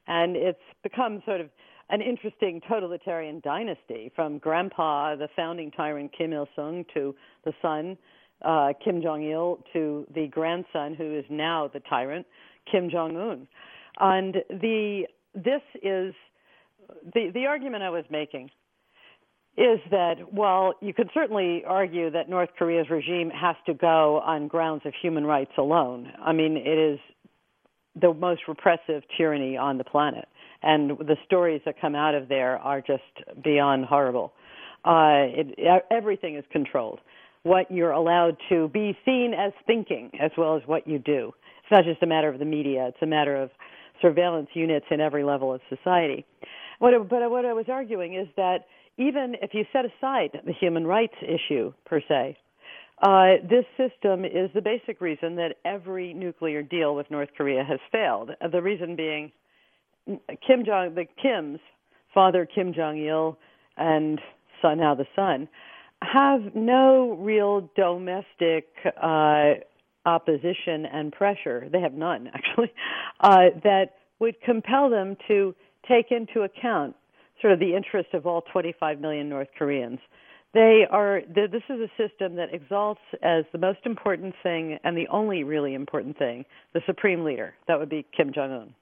And 0.06 0.36
it's 0.36 0.62
become 0.82 1.22
sort 1.26 1.40
of 1.40 1.50
an 1.88 2.02
interesting 2.02 2.60
totalitarian 2.68 3.40
dynasty 3.40 4.12
from 4.14 4.38
grandpa, 4.38 5.16
the 5.16 5.28
founding 5.34 5.72
tyrant 5.72 6.12
Kim 6.16 6.32
Il 6.32 6.48
sung, 6.54 6.84
to 6.94 7.16
the 7.44 7.52
son, 7.60 7.98
uh, 8.42 8.72
Kim 8.82 9.02
Jong 9.02 9.24
il, 9.24 9.58
to 9.72 10.06
the 10.14 10.28
grandson, 10.28 10.94
who 10.94 11.18
is 11.18 11.24
now 11.28 11.68
the 11.72 11.80
tyrant, 11.80 12.26
Kim 12.70 12.88
Jong 12.88 13.16
un. 13.16 13.48
And 13.98 14.36
the, 14.48 15.02
this 15.34 15.62
is 15.82 16.14
the, 17.12 17.30
the 17.34 17.46
argument 17.46 17.82
I 17.82 17.90
was 17.90 18.04
making 18.08 18.50
is 19.60 19.78
that, 19.90 20.32
well, 20.32 20.72
you 20.80 20.94
could 20.94 21.10
certainly 21.12 21.62
argue 21.66 22.10
that 22.10 22.30
North 22.30 22.48
Korea's 22.58 22.88
regime 22.88 23.28
has 23.28 23.56
to 23.66 23.74
go 23.74 24.18
on 24.24 24.48
grounds 24.48 24.82
of 24.86 24.94
human 25.02 25.26
rights 25.26 25.50
alone. 25.58 26.10
I 26.18 26.32
mean, 26.32 26.56
it 26.56 26.78
is 26.78 26.98
the 28.00 28.14
most 28.14 28.42
repressive 28.48 29.02
tyranny 29.18 29.58
on 29.58 29.76
the 29.76 29.84
planet. 29.84 30.26
And 30.62 30.92
the 30.98 31.16
stories 31.26 31.60
that 31.66 31.78
come 31.78 31.94
out 31.94 32.14
of 32.14 32.28
there 32.28 32.56
are 32.56 32.80
just 32.80 33.02
beyond 33.44 33.84
horrible. 33.84 34.32
Uh, 34.82 35.28
it, 35.28 35.84
everything 35.90 36.36
is 36.36 36.44
controlled. 36.50 37.00
What 37.42 37.70
you're 37.70 37.92
allowed 37.92 38.38
to 38.48 38.68
be 38.68 38.96
seen 39.04 39.34
as 39.38 39.52
thinking, 39.66 40.10
as 40.18 40.30
well 40.38 40.56
as 40.56 40.62
what 40.64 40.88
you 40.88 40.98
do. 40.98 41.34
It's 41.62 41.70
not 41.70 41.84
just 41.84 42.02
a 42.02 42.06
matter 42.06 42.30
of 42.30 42.38
the 42.38 42.46
media, 42.46 42.86
it's 42.88 43.02
a 43.02 43.06
matter 43.06 43.36
of 43.36 43.50
surveillance 44.00 44.48
units 44.54 44.86
in 44.90 45.02
every 45.02 45.22
level 45.22 45.52
of 45.52 45.60
society. 45.68 46.24
What, 46.78 46.94
but 47.10 47.30
what 47.30 47.44
I 47.44 47.52
was 47.52 47.66
arguing 47.68 48.14
is 48.14 48.26
that 48.38 48.64
even 49.00 49.34
if 49.40 49.54
you 49.54 49.64
set 49.72 49.84
aside 49.84 50.40
the 50.44 50.52
human 50.52 50.86
rights 50.86 51.14
issue 51.22 51.72
per 51.86 52.02
se, 52.06 52.36
uh, 53.02 53.36
this 53.48 53.64
system 53.78 54.26
is 54.26 54.50
the 54.54 54.60
basic 54.60 55.00
reason 55.00 55.36
that 55.36 55.56
every 55.64 56.12
nuclear 56.12 56.62
deal 56.62 56.94
with 56.94 57.10
North 57.10 57.30
Korea 57.34 57.64
has 57.64 57.78
failed. 57.90 58.30
Uh, 58.40 58.48
the 58.48 58.60
reason 58.60 58.94
being 58.94 59.32
Kim 60.46 60.64
Jong, 60.66 60.94
the 60.94 61.06
Kims, 61.24 61.60
father 62.12 62.46
Kim 62.46 62.74
Jong 62.74 62.98
Il, 62.98 63.38
and 63.78 64.20
son 64.60 64.78
now 64.78 64.94
the 64.94 65.06
son, 65.16 65.48
have 66.02 66.54
no 66.54 67.16
real 67.18 67.70
domestic 67.74 68.68
uh, 69.02 69.54
opposition 70.04 70.84
and 70.84 71.10
pressure. 71.10 71.68
They 71.72 71.80
have 71.80 71.94
none 71.94 72.30
actually 72.34 72.72
uh, 73.20 73.60
that 73.64 73.94
would 74.18 74.40
compel 74.42 74.90
them 74.90 75.16
to 75.28 75.54
take 75.88 76.10
into 76.10 76.42
account 76.42 76.94
sort 77.40 77.52
of 77.52 77.58
the 77.58 77.74
interest 77.74 78.14
of 78.14 78.26
all 78.26 78.42
25 78.52 79.00
million 79.00 79.28
North 79.28 79.48
Koreans. 79.58 79.98
They 80.52 80.82
are. 80.90 81.22
This 81.28 81.62
is 81.68 81.78
a 81.80 81.90
system 81.96 82.36
that 82.36 82.52
exalts 82.52 83.00
as 83.22 83.44
the 83.52 83.58
most 83.58 83.80
important 83.84 84.34
thing 84.42 84.78
and 84.82 84.96
the 84.96 85.06
only 85.08 85.44
really 85.44 85.74
important 85.74 86.18
thing 86.18 86.44
the 86.74 86.80
supreme 86.86 87.24
leader. 87.24 87.54
That 87.68 87.78
would 87.78 87.88
be 87.88 88.04
Kim 88.16 88.32
Jong 88.32 88.50
Un. 88.50 88.74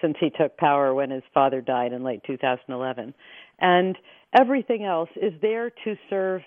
since 0.00 0.16
he 0.18 0.30
took 0.30 0.56
power 0.56 0.92
when 0.92 1.10
his 1.10 1.22
father 1.32 1.60
died 1.60 1.92
in 1.92 2.02
late 2.02 2.22
2011. 2.26 3.14
And 3.60 3.96
everything 4.36 4.84
else 4.84 5.10
is 5.16 5.32
there 5.40 5.70
to 5.70 5.94
serve 6.10 6.42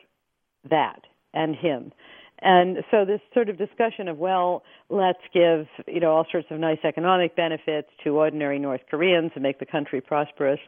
that 0.70 1.00
and 1.34 1.56
him. 1.56 1.94
And 2.40 2.78
so 2.92 3.04
this 3.06 3.22
sort 3.34 3.50
of 3.50 3.58
discussion 3.58 4.08
of 4.08 4.18
well, 4.18 4.64
let's 4.90 5.24
give 5.34 5.66
you 5.88 6.00
know 6.00 6.12
all 6.12 6.26
sorts 6.32 6.48
of 6.52 6.60
nice 6.60 6.78
economic 6.84 7.36
benefits 7.36 7.88
to 8.04 8.12
ordinary 8.12 8.60
North 8.60 8.82
Koreans 8.92 9.32
and 9.34 9.42
make 9.42 9.60
the 9.60 9.66
country 9.66 10.02
prosperous. 10.02 10.60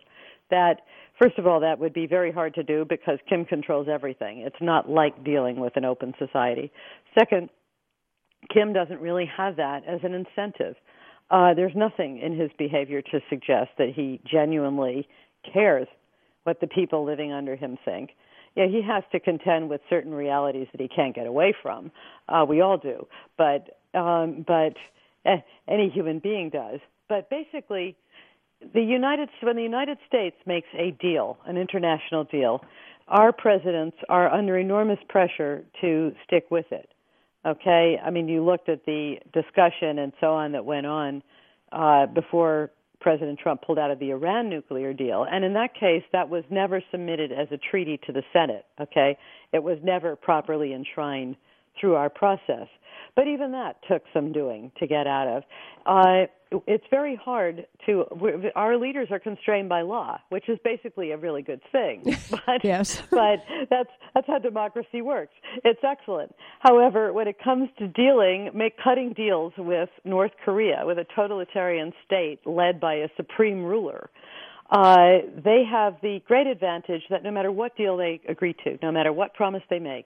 That 0.49 0.81
first 1.21 1.37
of 1.37 1.47
all, 1.47 1.59
that 1.59 1.79
would 1.79 1.93
be 1.93 2.07
very 2.07 2.31
hard 2.31 2.55
to 2.55 2.63
do 2.63 2.85
because 2.87 3.19
Kim 3.27 3.45
controls 3.45 3.87
everything. 3.91 4.39
It's 4.39 4.61
not 4.61 4.89
like 4.89 5.23
dealing 5.23 5.59
with 5.59 5.75
an 5.75 5.85
open 5.85 6.13
society. 6.17 6.71
Second, 7.17 7.49
Kim 8.53 8.73
doesn't 8.73 9.01
really 9.01 9.29
have 9.37 9.57
that 9.57 9.83
as 9.87 9.99
an 10.03 10.13
incentive. 10.13 10.75
Uh, 11.29 11.53
there's 11.53 11.75
nothing 11.75 12.19
in 12.19 12.37
his 12.37 12.49
behavior 12.57 13.01
to 13.01 13.19
suggest 13.29 13.69
that 13.77 13.89
he 13.95 14.19
genuinely 14.29 15.07
cares 15.53 15.87
what 16.43 16.59
the 16.59 16.67
people 16.67 17.05
living 17.05 17.31
under 17.31 17.55
him 17.55 17.77
think. 17.85 18.11
Yeah, 18.55 18.65
he 18.67 18.81
has 18.81 19.03
to 19.11 19.19
contend 19.19 19.69
with 19.69 19.81
certain 19.89 20.13
realities 20.13 20.67
that 20.71 20.81
he 20.81 20.87
can't 20.87 21.13
get 21.13 21.27
away 21.27 21.53
from. 21.61 21.91
Uh, 22.27 22.45
we 22.47 22.61
all 22.61 22.77
do, 22.77 23.07
but 23.37 23.79
um, 23.93 24.43
but 24.47 24.73
eh, 25.25 25.37
any 25.67 25.89
human 25.89 26.19
being 26.19 26.49
does. 26.49 26.79
But 27.07 27.29
basically, 27.29 27.95
the 28.73 28.81
United 28.81 29.29
when 29.41 29.55
the 29.55 29.63
United 29.63 29.97
States 30.07 30.35
makes 30.45 30.67
a 30.77 30.91
deal, 30.91 31.37
an 31.45 31.57
international 31.57 32.25
deal, 32.25 32.61
our 33.07 33.31
presidents 33.31 33.97
are 34.09 34.31
under 34.31 34.57
enormous 34.57 34.99
pressure 35.07 35.63
to 35.81 36.13
stick 36.25 36.45
with 36.51 36.65
it. 36.71 36.89
Okay, 37.45 37.97
I 38.03 38.09
mean, 38.09 38.27
you 38.27 38.43
looked 38.43 38.67
at 38.67 38.85
the 38.85 39.15
discussion 39.33 39.99
and 39.99 40.11
so 40.19 40.33
on 40.33 40.51
that 40.51 40.65
went 40.65 40.85
on 40.85 41.23
uh, 41.71 42.05
before 42.07 42.71
President 42.99 43.39
Trump 43.39 43.61
pulled 43.61 43.79
out 43.79 43.91
of 43.91 43.99
the 43.99 44.09
Iran 44.09 44.49
nuclear 44.49 44.93
deal. 44.93 45.25
And 45.29 45.45
in 45.45 45.53
that 45.53 45.73
case, 45.73 46.03
that 46.11 46.27
was 46.27 46.43
never 46.49 46.83
submitted 46.91 47.31
as 47.31 47.47
a 47.51 47.57
treaty 47.57 47.97
to 48.05 48.11
the 48.11 48.23
Senate, 48.33 48.65
okay? 48.79 49.17
It 49.53 49.63
was 49.63 49.77
never 49.81 50.17
properly 50.17 50.73
enshrined 50.73 51.37
through 51.79 51.95
our 51.95 52.09
process. 52.09 52.67
But 53.15 53.27
even 53.27 53.53
that 53.53 53.77
took 53.89 54.03
some 54.13 54.33
doing 54.33 54.71
to 54.79 54.87
get 54.87 55.07
out 55.07 55.27
of. 55.27 55.43
Uh, 55.85 56.27
it's 56.65 56.83
very 56.89 57.15
hard 57.15 57.65
to. 57.85 58.05
Our 58.55 58.77
leaders 58.77 59.09
are 59.11 59.19
constrained 59.19 59.69
by 59.69 59.81
law, 59.81 60.19
which 60.29 60.49
is 60.49 60.57
basically 60.63 61.11
a 61.11 61.17
really 61.17 61.41
good 61.41 61.61
thing. 61.71 62.15
But, 62.45 62.63
yes. 62.63 63.01
but 63.11 63.43
that's 63.69 63.89
that's 64.13 64.27
how 64.27 64.39
democracy 64.39 65.01
works. 65.01 65.33
It's 65.63 65.79
excellent. 65.83 66.33
However, 66.59 67.11
when 67.13 67.27
it 67.27 67.37
comes 67.43 67.69
to 67.77 67.87
dealing, 67.87 68.49
make 68.53 68.73
cutting 68.83 69.13
deals 69.13 69.53
with 69.57 69.89
North 70.03 70.31
Korea, 70.43 70.83
with 70.85 70.97
a 70.97 71.05
totalitarian 71.15 71.93
state 72.05 72.39
led 72.45 72.79
by 72.79 72.95
a 72.95 73.09
supreme 73.17 73.63
ruler. 73.63 74.09
Uh, 74.69 75.25
they 75.43 75.63
have 75.69 75.95
the 76.01 76.19
great 76.27 76.47
advantage 76.47 77.01
that 77.09 77.23
no 77.23 77.31
matter 77.31 77.51
what 77.51 77.75
deal 77.75 77.97
they 77.97 78.21
agree 78.27 78.55
to, 78.63 78.77
no 78.83 78.91
matter 78.91 79.11
what 79.11 79.33
promise 79.33 79.63
they 79.69 79.79
make, 79.79 80.05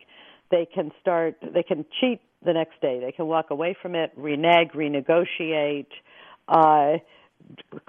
they 0.51 0.65
can 0.73 0.91
start, 1.01 1.35
they 1.53 1.63
can 1.63 1.85
cheat 1.99 2.21
the 2.45 2.53
next 2.53 2.79
day. 2.81 3.01
They 3.03 3.11
can 3.11 3.27
walk 3.27 3.49
away 3.49 3.75
from 3.81 3.95
it, 3.95 4.11
renege, 4.15 4.69
renegotiate, 4.73 5.87
uh, 6.47 6.93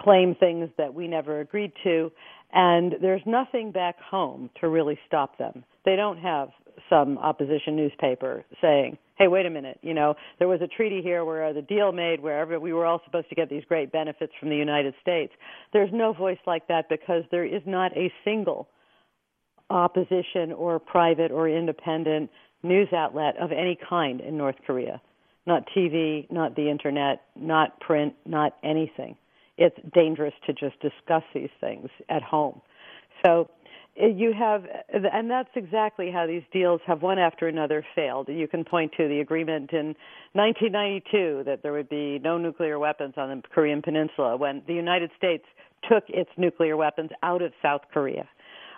claim 0.01 0.35
things 0.35 0.69
that 0.79 0.93
we 0.93 1.09
never 1.09 1.41
agreed 1.41 1.73
to, 1.85 2.11
and 2.53 2.95
there's 3.01 3.23
nothing 3.27 3.73
back 3.73 3.99
home 4.01 4.51
to 4.61 4.69
really 4.69 4.99
stop 5.07 5.39
them. 5.39 5.65
They 5.85 5.97
don't 5.97 6.19
have 6.19 6.51
some 6.91 7.19
opposition 7.19 7.77
newspaper 7.77 8.45
saying, 8.61 8.99
"Hey, 9.17 9.29
wait 9.29 9.47
a 9.47 9.51
minute, 9.51 9.79
you 9.83 9.95
know, 9.95 10.15
there 10.39 10.49
was 10.49 10.61
a 10.61 10.67
treaty 10.67 11.03
here 11.03 11.25
where 11.25 11.53
the 11.53 11.63
deal 11.63 11.93
made 11.93 12.21
where 12.21 12.47
we 12.59 12.73
were 12.73 12.85
all 12.85 13.01
supposed 13.05 13.29
to 13.29 13.35
get 13.35 13.49
these 13.49 13.65
great 13.67 13.93
benefits 13.93 14.33
from 14.39 14.51
the 14.51 14.57
United 14.57 14.95
States." 15.01 15.33
There's 15.73 15.93
no 15.93 16.13
voice 16.13 16.39
like 16.47 16.67
that 16.69 16.89
because 16.89 17.25
there 17.31 17.45
is 17.45 17.63
not 17.67 17.97
a 17.97 18.13
single 18.25 18.69
opposition 19.71 20.53
or 20.53 20.79
private 20.79 21.31
or 21.31 21.49
independent 21.49 22.31
news 22.63 22.89
outlet 22.93 23.37
of 23.37 23.53
any 23.53 23.77
kind 23.89 24.21
in 24.21 24.37
North 24.37 24.57
Korea. 24.67 25.01
Not 25.47 25.69
TV, 25.77 26.31
not 26.31 26.57
the 26.57 26.71
internet, 26.71 27.23
not 27.37 27.79
print, 27.81 28.15
not 28.25 28.57
anything. 28.63 29.17
It's 29.57 29.77
dangerous 29.93 30.35
to 30.47 30.53
just 30.53 30.81
discuss 30.81 31.23
these 31.35 31.51
things 31.61 31.89
at 32.09 32.23
home. 32.23 32.61
So 33.25 33.51
eh, 33.97 34.07
you 34.07 34.33
have, 34.33 34.65
and 34.89 35.31
that's 35.31 35.51
exactly 35.55 36.11
how 36.11 36.27
these 36.27 36.43
deals 36.53 36.81
have 36.87 37.03
one 37.03 37.19
after 37.19 37.47
another 37.47 37.85
failed. 37.95 38.29
You 38.29 38.49
can 38.49 38.65
point 38.65 38.93
to 38.97 39.07
the 39.07 39.21
agreement 39.21 39.73
in 39.73 39.95
1992 40.33 41.45
that 41.47 41.63
there 41.63 41.73
would 41.73 41.89
be 41.89 42.19
no 42.19 42.39
nuclear 42.39 42.79
weapons 42.79 43.15
on 43.17 43.29
the 43.29 43.49
Korean 43.49 43.83
Peninsula 43.83 44.37
when 44.37 44.63
the 44.67 44.75
United 44.75 45.11
States 45.17 45.45
took 45.89 46.05
its 46.09 46.31
nuclear 46.37 46.77
weapons 46.77 47.11
out 47.23 47.43
of 47.43 47.53
South 47.63 47.83
Korea 47.93 48.27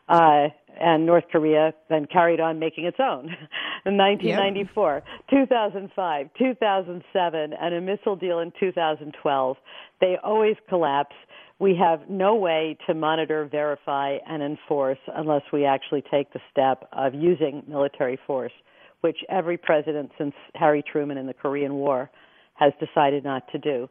uh, 0.09 0.49
and 0.79 1.07
North 1.07 1.25
Korea 1.33 1.73
then 1.89 2.07
carried 2.07 2.41
on 2.41 2.59
making 2.59 2.85
its 2.85 2.99
own. 3.01 3.27
in 3.87 3.97
1994, 3.97 4.95
yep. 4.95 5.05
2005, 5.31 6.31
2007, 6.39 7.53
and 7.53 7.75
a 7.75 7.81
missile 7.81 8.17
deal 8.17 8.41
in 8.41 8.53
2012. 8.59 9.57
They 10.01 10.17
always 10.23 10.57
collapse. 10.69 11.15
We 11.59 11.75
have 11.77 12.11
no 12.11 12.35
way 12.35 12.77
to 12.87 12.95
monitor, 12.95 13.49
verify, 13.51 14.19
and 14.29 14.43
enforce 14.43 14.99
unless 15.15 15.43
we 15.53 15.65
actually 15.65 16.03
take 16.11 16.33
the 16.33 16.41
step 16.51 16.89
of 16.93 17.15
using 17.15 17.63
military 17.67 18.19
force, 18.27 18.53
which 19.01 19.19
every 19.31 19.57
president 19.57 20.11
since 20.19 20.35
Harry 20.55 20.83
Truman 20.83 21.17
in 21.17 21.27
the 21.27 21.35
Korean 21.35 21.75
War 21.75 22.11
has 22.55 22.73
decided 22.81 23.25
not 23.25 23.51
to 23.53 23.59
do. 23.59 23.89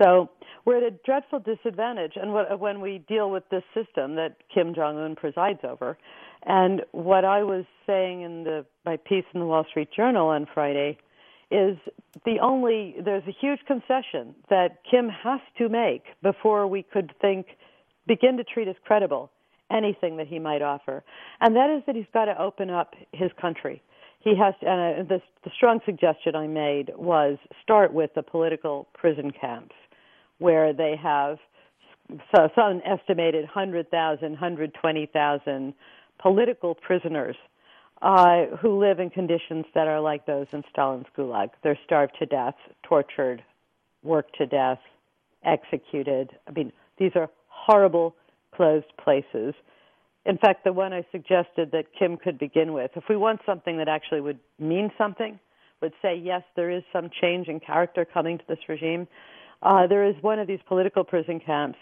So 0.00 0.30
we're 0.64 0.76
at 0.78 0.82
a 0.82 0.96
dreadful 1.04 1.40
disadvantage, 1.40 2.12
and 2.16 2.32
when 2.60 2.80
we 2.80 2.98
deal 3.08 3.30
with 3.30 3.44
this 3.50 3.64
system 3.74 4.14
that 4.16 4.36
Kim 4.52 4.74
Jong 4.74 4.98
Un 4.98 5.16
presides 5.16 5.60
over, 5.64 5.96
and 6.44 6.82
what 6.92 7.24
I 7.24 7.42
was 7.42 7.64
saying 7.86 8.22
in 8.22 8.44
the 8.44 8.64
my 8.84 8.96
piece 8.96 9.24
in 9.34 9.40
the 9.40 9.46
Wall 9.46 9.64
Street 9.68 9.88
Journal 9.94 10.28
on 10.28 10.46
Friday 10.52 10.98
is 11.50 11.76
the 12.24 12.38
only 12.40 12.96
there's 13.02 13.24
a 13.26 13.34
huge 13.40 13.60
concession 13.66 14.34
that 14.50 14.80
Kim 14.88 15.08
has 15.08 15.40
to 15.56 15.68
make 15.68 16.04
before 16.22 16.66
we 16.66 16.82
could 16.82 17.12
think 17.20 17.46
begin 18.06 18.36
to 18.36 18.44
treat 18.44 18.68
as 18.68 18.76
credible 18.84 19.30
anything 19.70 20.16
that 20.16 20.28
he 20.28 20.38
might 20.38 20.62
offer, 20.62 21.02
and 21.40 21.56
that 21.56 21.70
is 21.70 21.82
that 21.86 21.96
he's 21.96 22.06
got 22.12 22.26
to 22.26 22.40
open 22.40 22.70
up 22.70 22.94
his 23.12 23.30
country. 23.40 23.82
He 24.20 24.36
has 24.36 24.54
to, 24.60 24.66
and 24.68 25.00
uh, 25.00 25.08
the, 25.08 25.22
the 25.44 25.50
strong 25.56 25.80
suggestion 25.84 26.34
I 26.34 26.46
made 26.46 26.92
was 26.96 27.38
start 27.62 27.92
with 27.92 28.10
the 28.14 28.22
political 28.22 28.88
prison 28.94 29.30
camps 29.30 29.74
where 30.38 30.72
they 30.72 30.94
have 31.02 31.38
so 32.34 32.48
some 32.54 32.80
estimated 32.84 33.44
100,000, 33.44 34.30
120,000 34.30 35.74
political 36.20 36.74
prisoners 36.74 37.36
uh, 38.00 38.46
who 38.60 38.78
live 38.78 39.00
in 39.00 39.10
conditions 39.10 39.66
that 39.74 39.88
are 39.88 40.00
like 40.00 40.24
those 40.26 40.46
in 40.52 40.62
Stalin's 40.70 41.06
Gulag. 41.16 41.50
They're 41.62 41.78
starved 41.84 42.14
to 42.20 42.26
death, 42.26 42.54
tortured, 42.82 43.42
worked 44.02 44.36
to 44.38 44.46
death, 44.46 44.78
executed. 45.44 46.30
I 46.46 46.52
mean, 46.52 46.72
these 46.98 47.12
are 47.14 47.28
horrible 47.48 48.14
closed 48.54 48.92
places. 49.02 49.54
In 50.24 50.38
fact, 50.38 50.64
the 50.64 50.72
one 50.72 50.92
I 50.92 51.04
suggested 51.12 51.70
that 51.72 51.86
Kim 51.98 52.16
could 52.16 52.38
begin 52.38 52.72
with, 52.72 52.90
if 52.96 53.04
we 53.08 53.16
want 53.16 53.40
something 53.46 53.78
that 53.78 53.88
actually 53.88 54.20
would 54.20 54.38
mean 54.58 54.90
something, 54.98 55.38
would 55.80 55.92
say, 56.02 56.16
yes, 56.16 56.42
there 56.56 56.70
is 56.70 56.82
some 56.92 57.08
change 57.20 57.48
in 57.48 57.60
character 57.60 58.04
coming 58.04 58.38
to 58.38 58.44
this 58.48 58.58
regime, 58.68 59.06
uh, 59.62 59.86
there 59.86 60.04
is 60.04 60.14
one 60.20 60.38
of 60.38 60.46
these 60.46 60.60
political 60.66 61.04
prison 61.04 61.40
camps 61.44 61.78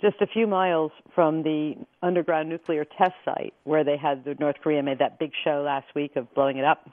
just 0.00 0.16
a 0.20 0.26
few 0.26 0.46
miles 0.46 0.92
from 1.14 1.42
the 1.42 1.74
underground 2.02 2.48
nuclear 2.48 2.84
test 2.84 3.14
site 3.24 3.54
where 3.64 3.82
they 3.82 3.96
had 3.96 4.24
the 4.24 4.34
North 4.38 4.56
Korea 4.62 4.82
made 4.82 4.98
that 4.98 5.18
big 5.18 5.32
show 5.42 5.62
last 5.64 5.86
week 5.94 6.16
of 6.16 6.32
blowing 6.34 6.58
it 6.58 6.64
up. 6.64 6.88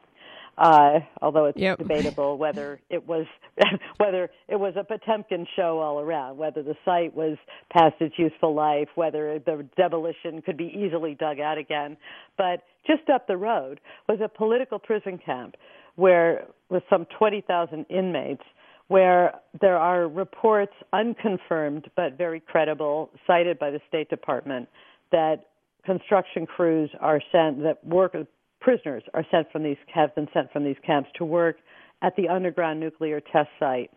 Uh, 0.56 1.00
although 1.22 1.46
it's 1.46 1.58
yep. 1.58 1.80
debatable 1.80 2.38
whether 2.44 2.80
it 2.92 3.08
was 3.08 3.26
whether 3.98 4.30
it 4.48 4.56
was 4.56 4.76
a 4.78 4.84
Potemkin 4.84 5.48
show 5.56 5.80
all 5.80 6.00
around, 6.00 6.38
whether 6.38 6.62
the 6.62 6.76
site 6.86 7.14
was 7.16 7.38
past 7.72 7.96
its 8.00 8.14
useful 8.18 8.54
life, 8.54 8.88
whether 8.94 9.40
the 9.40 9.68
demolition 9.76 10.42
could 10.44 10.56
be 10.56 10.66
easily 10.66 11.16
dug 11.16 11.40
out 11.40 11.58
again. 11.58 11.98
But 12.38 12.64
just 12.86 13.10
up 13.10 13.28
the 13.28 13.38
road 13.38 13.80
was 14.08 14.20
a 14.24 14.30
political 14.30 14.78
prison 14.78 15.18
camp 15.18 15.56
where 15.96 16.46
with 16.70 16.84
some 16.90 17.06
20,000 17.18 17.86
inmates 17.90 18.44
where 18.88 19.34
there 19.62 19.78
are 19.78 20.08
reports, 20.08 20.74
unconfirmed 20.92 21.90
but 21.96 22.18
very 22.18 22.40
credible, 22.40 23.10
cited 23.26 23.58
by 23.60 23.72
the 23.72 23.80
State 23.88 24.10
Department, 24.10 24.68
that 25.12 25.48
construction 25.86 26.46
crews 26.46 26.90
are 27.00 27.22
sent, 27.32 27.64
that 27.64 27.86
work 27.86 28.16
prisoners 28.60 29.04
are 29.14 29.26
sent 29.30 29.52
from 29.52 29.64
these 29.64 29.78
have 29.94 30.16
been 30.16 30.28
sent 30.34 30.52
from 30.52 30.64
these 30.64 30.78
camps 30.86 31.10
to 31.16 31.26
work 31.26 31.58
at 32.02 32.16
the 32.16 32.30
underground 32.30 32.80
nuclear 32.80 33.20
test 33.20 33.50
site. 33.60 33.92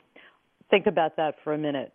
Think 0.71 0.87
about 0.87 1.17
that 1.17 1.37
for 1.45 1.55
a 1.55 1.59
minute. 1.59 1.93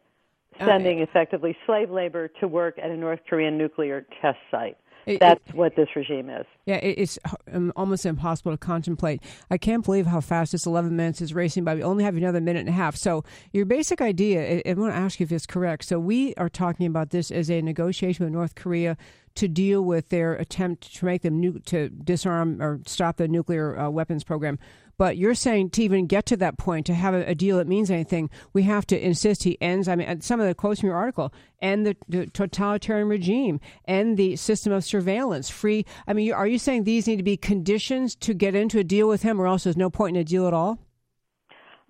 Sending 0.60 1.02
okay. 1.02 1.10
effectively 1.10 1.56
slave 1.66 1.90
labor 1.90 2.28
to 2.40 2.48
work 2.48 2.78
at 2.78 2.92
a 2.92 2.98
North 2.98 3.22
Korean 3.30 3.58
nuclear 3.58 4.06
test 4.22 4.40
site. 4.50 4.78
It, 5.06 5.20
That's 5.20 5.42
it, 5.48 5.56
what 5.56 5.76
this 5.76 5.90
regime 5.96 6.30
is. 6.30 6.46
Yeah, 6.66 6.76
it, 6.76 6.98
it's 6.98 7.20
um, 7.52 7.74
almost 7.76 8.06
impossible 8.06 8.52
to 8.52 8.58
contemplate. 8.58 9.22
I 9.50 9.58
can't 9.58 9.84
believe 9.84 10.06
how 10.06 10.22
fast 10.22 10.52
this 10.52 10.66
11 10.66 10.96
minutes 10.96 11.22
is 11.22 11.34
racing 11.34 11.64
by. 11.64 11.76
We 11.76 11.84
only 11.84 12.04
have 12.04 12.16
another 12.16 12.42
minute 12.42 12.62
and 12.62 12.70
a 12.70 12.74
half. 12.74 12.96
So, 12.96 13.24
your 13.52 13.66
basic 13.66 14.02
idea, 14.02 14.62
I, 14.66 14.70
I 14.70 14.74
want 14.74 14.94
to 14.94 14.98
ask 14.98 15.20
you 15.20 15.24
if 15.24 15.32
it's 15.32 15.46
correct. 15.46 15.86
So, 15.86 16.00
we 16.00 16.34
are 16.36 16.50
talking 16.50 16.86
about 16.86 17.10
this 17.10 17.32
as 17.32 17.50
a 17.50 17.62
negotiation 17.62 18.26
with 18.26 18.34
North 18.34 18.56
Korea 18.56 18.98
to 19.36 19.48
deal 19.48 19.82
with 19.82 20.10
their 20.10 20.34
attempt 20.34 20.96
to 20.96 21.06
make 21.06 21.22
them 21.22 21.40
nu- 21.40 21.60
to 21.66 21.90
disarm 21.90 22.62
or 22.62 22.82
stop 22.86 23.18
the 23.18 23.28
nuclear 23.28 23.78
uh, 23.78 23.90
weapons 23.90 24.24
program. 24.24 24.60
But 24.98 25.18
you're 25.18 25.34
saying 25.34 25.72
to 25.72 25.84
even 25.84 26.06
get 26.06 26.28
to 26.28 26.38
that 26.38 26.60
point, 26.60 26.86
to 26.86 26.94
have 26.94 27.16
a, 27.16 27.26
a, 27.30 27.34
deal 27.34 27.58
that 27.58 27.68
means 27.68 27.90
anything, 27.90 28.30
we 28.54 28.62
have 28.64 28.86
to 28.88 29.04
insist 29.04 29.44
he 29.44 29.60
ends. 29.60 29.88
I 29.88 29.96
mean, 29.96 30.22
some 30.22 30.40
of 30.40 30.48
the 30.48 30.54
quotes 30.54 30.80
from 30.80 30.90
your 30.90 30.96
article, 30.96 31.34
and 31.60 31.86
the, 31.86 31.96
the 32.08 32.28
totalitarian 32.28 33.08
regime, 33.08 33.60
and 33.86 34.16
the 34.16 34.36
system 34.36 34.72
of 34.72 34.84
surveillance, 34.84 35.50
free. 35.50 35.88
I 36.06 36.14
mean, 36.14 36.32
are 36.34 36.46
you 36.46 36.60
saying 36.60 36.84
these 36.84 37.08
need 37.08 37.18
to 37.18 37.24
be 37.24 37.36
conditions 37.36 38.14
to 38.18 38.36
get 38.36 38.54
into 38.54 38.78
a 38.78 38.84
deal 38.84 39.08
with 39.08 39.24
him, 39.24 39.42
or 39.42 39.48
else 39.48 39.64
there's 39.64 39.76
no 39.76 39.90
point 39.90 40.18
in 40.18 40.22
a 40.22 40.26
deal 40.26 40.46
at 40.46 40.54
all? 40.54 40.78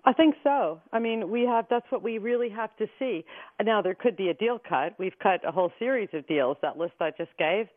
I 0.03 0.13
think 0.13 0.35
so. 0.43 0.81
I 0.91 0.99
mean, 0.99 1.29
we 1.29 1.43
have 1.43 1.65
that's 1.69 1.85
what 1.91 2.01
we 2.01 2.17
really 2.17 2.49
have 2.49 2.75
to 2.77 2.87
see. 2.97 3.23
Now 3.63 3.81
there 3.81 3.93
could 3.93 4.17
be 4.17 4.29
a 4.29 4.33
deal 4.33 4.59
cut. 4.59 4.95
We've 4.97 5.17
cut 5.21 5.47
a 5.47 5.51
whole 5.51 5.71
series 5.77 6.09
of 6.13 6.27
deals. 6.27 6.57
That 6.61 6.77
list 6.77 6.93
I 6.99 7.11
just 7.17 7.31
gave. 7.37 7.67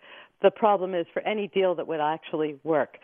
The 0.43 0.51
problem 0.51 0.95
is 0.95 1.07
for 1.13 1.21
any 1.23 1.49
deal 1.49 1.75
that 1.75 1.87
would 1.87 2.01
actually 2.01 2.59
work, 2.65 2.97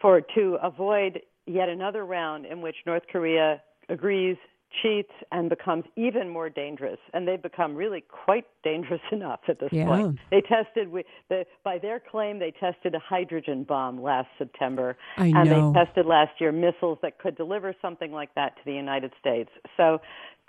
for 0.00 0.20
to 0.20 0.58
avoid 0.62 1.20
yet 1.46 1.68
another 1.68 2.04
round 2.04 2.46
in 2.46 2.60
which 2.60 2.76
North 2.86 3.02
Korea 3.10 3.60
agrees, 3.88 4.36
cheats, 4.82 5.12
and 5.32 5.48
becomes 5.48 5.84
even 5.96 6.28
more 6.28 6.48
dangerous. 6.48 6.98
And 7.12 7.26
they've 7.26 7.42
become 7.42 7.74
really 7.74 8.04
quite 8.24 8.46
dangerous 8.64 9.00
enough 9.12 9.40
at 9.48 9.60
this 9.60 9.70
yeah. 9.72 9.86
point. 9.86 10.18
They 10.30 10.40
tested, 10.40 10.88
the, 11.28 11.44
by 11.64 11.78
their 11.78 12.00
claim, 12.00 12.38
they 12.38 12.52
tested 12.52 12.94
a 12.94 12.98
hydrogen 12.98 13.64
bomb 13.64 14.02
last 14.02 14.28
September. 14.36 14.96
I 15.16 15.26
and 15.26 15.48
know. 15.48 15.72
they 15.72 15.84
tested 15.84 16.06
last 16.06 16.32
year 16.40 16.52
missiles 16.52 16.98
that 17.02 17.18
could 17.18 17.36
deliver 17.36 17.74
something 17.80 18.12
like 18.12 18.34
that 18.34 18.56
to 18.56 18.62
the 18.64 18.74
United 18.74 19.12
States. 19.20 19.50
So 19.76 20.00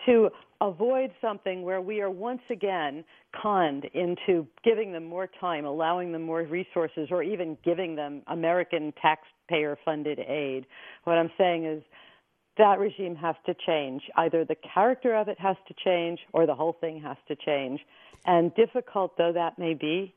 to 0.06 0.30
avoid 0.62 1.12
something 1.22 1.64
where 1.64 1.82
we 1.82 2.02
are 2.02 2.10
once 2.10 2.42
again 2.50 3.04
conned 3.42 3.86
into 3.94 4.48
giving 4.64 4.92
them 4.92 5.06
more 5.06 5.30
time, 5.40 5.66
allowing 5.66 6.12
them 6.12 6.22
more 6.22 6.44
resources, 6.44 7.10
or 7.12 7.24
even 7.24 7.58
giving 7.64 7.96
them 7.96 8.22
American 8.28 8.94
taxpayer 9.02 9.78
funded 9.84 10.20
aid. 10.20 10.66
What 11.04 11.18
I'm 11.18 11.32
saying 11.38 11.66
is 11.66 11.84
that 12.58 12.80
regime 12.80 13.16
has 13.16 13.36
to 13.46 13.56
change. 13.66 14.04
Either 14.16 14.44
the 14.44 14.56
character 14.74 15.16
of 15.16 15.28
it 15.28 15.40
has 15.40 15.56
to 15.68 15.74
change 15.84 16.20
or 16.34 16.46
the 16.46 16.56
whole 16.56 16.74
thing 16.80 17.02
has 17.02 17.18
to 17.28 17.36
change. 17.36 17.80
And 18.26 18.54
difficult 18.56 19.18
though 19.18 19.32
that 19.34 19.58
may 19.58 19.74
be, 19.74 20.14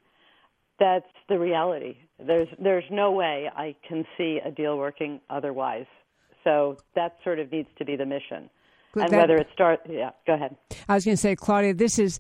that's 0.78 1.06
the 1.28 1.38
reality. 1.38 1.96
There's 2.18 2.48
there's 2.58 2.84
no 2.90 3.12
way 3.12 3.48
I 3.54 3.76
can 3.86 4.04
see 4.18 4.40
a 4.44 4.50
deal 4.50 4.76
working 4.76 5.20
otherwise. 5.30 5.86
So 6.42 6.78
that 6.96 7.18
sort 7.22 7.38
of 7.38 7.52
needs 7.52 7.68
to 7.78 7.84
be 7.84 7.94
the 7.94 8.06
mission 8.06 8.50
and 8.94 9.10
that, 9.10 9.16
whether 9.16 9.36
it 9.36 9.48
starts. 9.52 9.82
Yeah, 9.88 10.10
go 10.26 10.34
ahead. 10.34 10.56
I 10.88 10.94
was 10.94 11.04
going 11.04 11.16
to 11.16 11.20
say, 11.20 11.36
Claudia, 11.36 11.74
this 11.74 11.98
is 11.98 12.18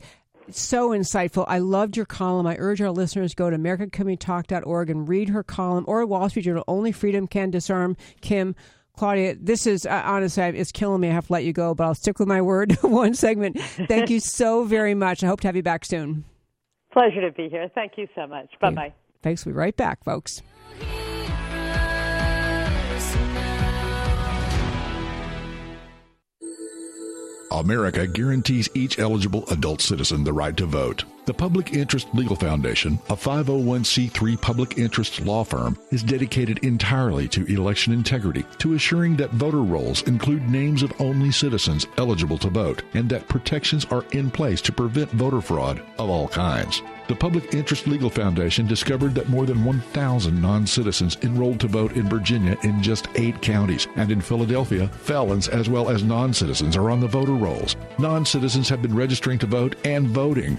so 0.50 0.90
insightful. 0.90 1.44
I 1.46 1.58
loved 1.58 1.96
your 1.96 2.06
column. 2.06 2.46
I 2.46 2.56
urge 2.58 2.80
our 2.80 2.90
listeners 2.90 3.32
to 3.32 3.36
go 3.36 3.50
to 3.50 3.56
AmericaCanWeTalk.org 3.56 4.90
and 4.90 5.08
read 5.08 5.28
her 5.28 5.42
column 5.42 5.84
or 5.86 6.04
Wall 6.06 6.28
Street 6.28 6.42
Journal. 6.42 6.64
Only 6.66 6.92
freedom 6.92 7.26
can 7.26 7.50
disarm 7.50 7.96
Kim. 8.20 8.54
Claudia, 8.96 9.36
this 9.40 9.66
is 9.66 9.86
uh, 9.86 10.02
honestly, 10.04 10.42
it's 10.44 10.72
killing 10.72 11.00
me. 11.00 11.08
I 11.08 11.12
have 11.12 11.26
to 11.26 11.32
let 11.32 11.44
you 11.44 11.52
go, 11.52 11.74
but 11.74 11.84
I'll 11.84 11.94
stick 11.94 12.18
with 12.18 12.28
my 12.28 12.42
word. 12.42 12.72
One 12.82 13.14
segment. 13.14 13.58
Thank 13.60 14.10
you 14.10 14.20
so 14.20 14.64
very 14.64 14.94
much. 14.94 15.24
I 15.24 15.26
hope 15.26 15.40
to 15.40 15.48
have 15.48 15.56
you 15.56 15.62
back 15.62 15.84
soon. 15.84 16.24
Pleasure 16.92 17.22
to 17.22 17.32
be 17.32 17.48
here. 17.48 17.70
Thank 17.74 17.92
you 17.96 18.06
so 18.14 18.26
much. 18.26 18.50
Bye 18.60 18.70
bye. 18.70 18.92
Thanks. 19.22 19.46
We'll 19.46 19.54
be 19.54 19.58
right 19.58 19.76
back, 19.76 20.04
folks. 20.04 20.42
America 27.50 28.06
guarantees 28.06 28.68
each 28.74 28.98
eligible 28.98 29.46
adult 29.50 29.80
citizen 29.80 30.24
the 30.24 30.32
right 30.32 30.56
to 30.56 30.66
vote. 30.66 31.04
The 31.24 31.32
Public 31.32 31.74
Interest 31.74 32.08
Legal 32.14 32.34
Foundation, 32.34 32.98
a 33.08 33.14
501c3 33.14 34.40
public 34.40 34.76
interest 34.76 35.20
law 35.20 35.44
firm, 35.44 35.78
is 35.92 36.02
dedicated 36.02 36.58
entirely 36.64 37.28
to 37.28 37.44
election 37.44 37.92
integrity, 37.92 38.44
to 38.58 38.74
assuring 38.74 39.14
that 39.16 39.30
voter 39.30 39.62
rolls 39.62 40.02
include 40.02 40.50
names 40.50 40.82
of 40.82 40.92
only 41.00 41.30
citizens 41.30 41.86
eligible 41.96 42.38
to 42.38 42.50
vote, 42.50 42.82
and 42.94 43.08
that 43.08 43.28
protections 43.28 43.84
are 43.92 44.04
in 44.10 44.32
place 44.32 44.60
to 44.62 44.72
prevent 44.72 45.12
voter 45.12 45.40
fraud 45.40 45.80
of 45.96 46.10
all 46.10 46.26
kinds. 46.26 46.82
The 47.06 47.14
Public 47.14 47.54
Interest 47.54 47.86
Legal 47.86 48.10
Foundation 48.10 48.66
discovered 48.66 49.14
that 49.14 49.28
more 49.28 49.46
than 49.46 49.64
1,000 49.64 50.42
non 50.42 50.66
citizens 50.66 51.18
enrolled 51.22 51.60
to 51.60 51.68
vote 51.68 51.92
in 51.92 52.08
Virginia 52.08 52.58
in 52.64 52.82
just 52.82 53.06
eight 53.14 53.40
counties, 53.40 53.86
and 53.94 54.10
in 54.10 54.20
Philadelphia, 54.20 54.88
felons 54.88 55.46
as 55.46 55.68
well 55.68 55.88
as 55.88 56.02
non 56.02 56.34
citizens 56.34 56.76
are 56.76 56.90
on 56.90 56.98
the 56.98 57.06
voter 57.06 57.34
rolls. 57.34 57.76
Non 58.00 58.26
citizens 58.26 58.68
have 58.68 58.82
been 58.82 58.96
registering 58.96 59.38
to 59.38 59.46
vote 59.46 59.76
and 59.84 60.08
voting. 60.08 60.58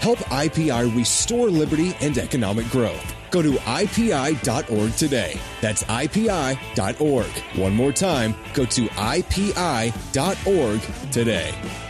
Help 0.00 0.18
IPI 0.30 0.96
restore 0.96 1.50
liberty 1.50 1.94
and 2.00 2.16
economic 2.16 2.66
growth. 2.70 3.14
Go 3.30 3.42
to 3.42 3.52
IPI.org 3.52 4.94
today. 4.96 5.38
That's 5.60 5.84
IPI.org. 5.84 7.26
One 7.60 7.74
more 7.74 7.92
time, 7.92 8.34
go 8.54 8.64
to 8.64 8.86
IPI.org 8.88 9.52
today. 11.12 11.89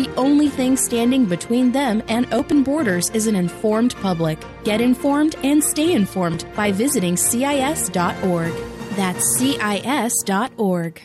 The 0.00 0.08
only 0.16 0.48
thing 0.48 0.78
standing 0.78 1.26
between 1.26 1.72
them 1.72 2.02
and 2.08 2.26
open 2.32 2.62
borders 2.62 3.10
is 3.10 3.26
an 3.26 3.36
informed 3.36 3.94
public. 3.96 4.38
Get 4.64 4.80
informed 4.80 5.36
and 5.42 5.62
stay 5.62 5.92
informed 5.92 6.46
by 6.56 6.72
visiting 6.72 7.18
CIS.org. 7.18 8.52
That's 8.96 9.36
CIS.org. 9.36 11.02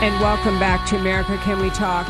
And 0.00 0.20
welcome 0.20 0.60
back 0.60 0.88
to 0.90 0.96
America 0.96 1.36
Can 1.38 1.58
We 1.58 1.70
Talk. 1.70 2.06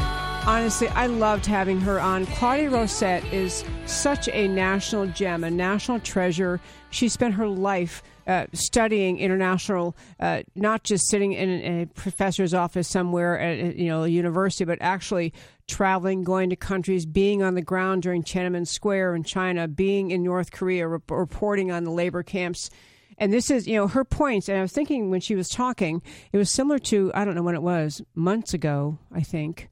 Honestly, 0.46 0.88
I 0.88 1.06
loved 1.06 1.46
having 1.46 1.80
her 1.80 1.98
on. 1.98 2.26
Claudia 2.26 2.68
Rosett 2.68 3.32
is 3.32 3.64
such 3.86 4.28
a 4.28 4.46
national 4.46 5.06
gem, 5.06 5.42
a 5.42 5.50
national 5.50 6.00
treasure. 6.00 6.60
She 6.90 7.08
spent 7.08 7.32
her 7.32 7.48
life 7.48 8.02
uh, 8.26 8.46
studying 8.52 9.18
international, 9.18 9.96
uh, 10.20 10.42
not 10.54 10.84
just 10.84 11.08
sitting 11.08 11.32
in, 11.32 11.50
a 11.82 11.86
professor's 11.86 12.54
office 12.54 12.88
somewhere 12.88 13.38
at 13.38 13.76
you 13.76 13.88
know 13.88 14.04
a 14.04 14.08
university, 14.08 14.64
but 14.64 14.78
actually 14.80 15.32
traveling, 15.66 16.22
going 16.22 16.50
to 16.50 16.56
countries, 16.56 17.06
being 17.06 17.42
on 17.42 17.54
the 17.54 17.62
ground 17.62 18.02
during 18.02 18.22
Tiananmen 18.22 18.66
Square 18.66 19.14
in 19.14 19.24
China, 19.24 19.68
being 19.68 20.10
in 20.10 20.22
North 20.22 20.52
Korea, 20.52 20.86
re- 20.86 20.98
reporting 21.08 21.70
on 21.70 21.84
the 21.84 21.90
labor 21.90 22.22
camps. 22.22 22.70
And 23.18 23.32
this 23.32 23.50
is, 23.50 23.66
you 23.66 23.76
know, 23.76 23.88
her 23.88 24.04
points. 24.04 24.48
And 24.48 24.58
I 24.58 24.62
was 24.62 24.72
thinking 24.72 25.10
when 25.10 25.20
she 25.20 25.34
was 25.34 25.48
talking, 25.48 26.02
it 26.32 26.38
was 26.38 26.50
similar 26.50 26.78
to, 26.80 27.12
I 27.14 27.24
don't 27.24 27.34
know 27.34 27.42
when 27.42 27.54
it 27.54 27.62
was, 27.62 28.02
months 28.14 28.52
ago, 28.52 28.98
I 29.12 29.20
think, 29.22 29.68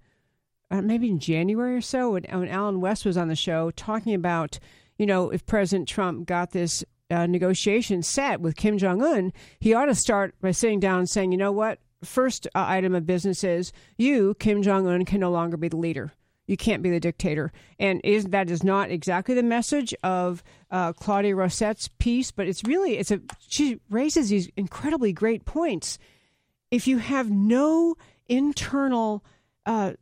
uh, 0.70 0.82
maybe 0.82 1.08
in 1.08 1.18
January 1.18 1.76
or 1.76 1.80
so, 1.80 2.12
when, 2.12 2.24
when 2.24 2.48
Allen 2.48 2.80
West 2.80 3.04
was 3.04 3.16
on 3.16 3.28
the 3.28 3.36
show 3.36 3.70
talking 3.72 4.14
about, 4.14 4.58
you 4.98 5.06
know, 5.06 5.30
if 5.30 5.44
President 5.46 5.88
Trump 5.88 6.26
got 6.26 6.52
this 6.52 6.84
uh, 7.11 7.27
negotiation 7.27 8.03
set 8.03 8.40
with 8.40 8.57
Kim 8.57 8.79
Jong 8.79 9.03
Un, 9.03 9.33
he 9.59 9.75
ought 9.75 9.87
to 9.87 9.94
start 9.94 10.35
by 10.40 10.51
sitting 10.51 10.81
down 10.81 11.01
and 11.01 11.09
saying, 11.09 11.33
you 11.33 11.38
know 11.38 11.53
what? 11.53 11.79
First 12.03 12.46
uh, 12.55 12.64
item 12.66 12.94
of 12.94 13.07
business 13.07 13.44
is 13.44 13.73
you, 13.99 14.35
Kim 14.38 14.62
Jong 14.62 14.87
Un, 14.87 15.05
can 15.05 15.20
no 15.20 15.31
longer 15.31 15.57
be 15.57 15.68
the 15.68 15.77
leader. 15.77 16.12
You 16.46 16.57
can't 16.57 16.83
be 16.83 16.90
the 16.90 16.99
dictator. 16.99 17.53
And 17.79 18.01
is 18.03 18.25
that 18.25 18.51
is 18.51 18.64
not 18.64 18.90
exactly 18.90 19.37
the 19.37 19.42
message 19.42 19.94
of 20.03 20.42
uh, 20.70 20.92
Claudia 20.94 21.37
Rosett's 21.37 21.88
piece, 21.99 22.33
but 22.33 22.49
it's 22.49 22.64
really 22.64 22.99
it's 22.99 23.12
a 23.12 23.20
she 23.46 23.79
raises 23.88 24.31
these 24.31 24.51
incredibly 24.57 25.12
great 25.12 25.44
points. 25.44 25.99
If 26.73 26.88
you 26.88 26.99
have 26.99 27.31
no 27.31 27.96
internal 28.29 29.25
uh, 29.64 29.92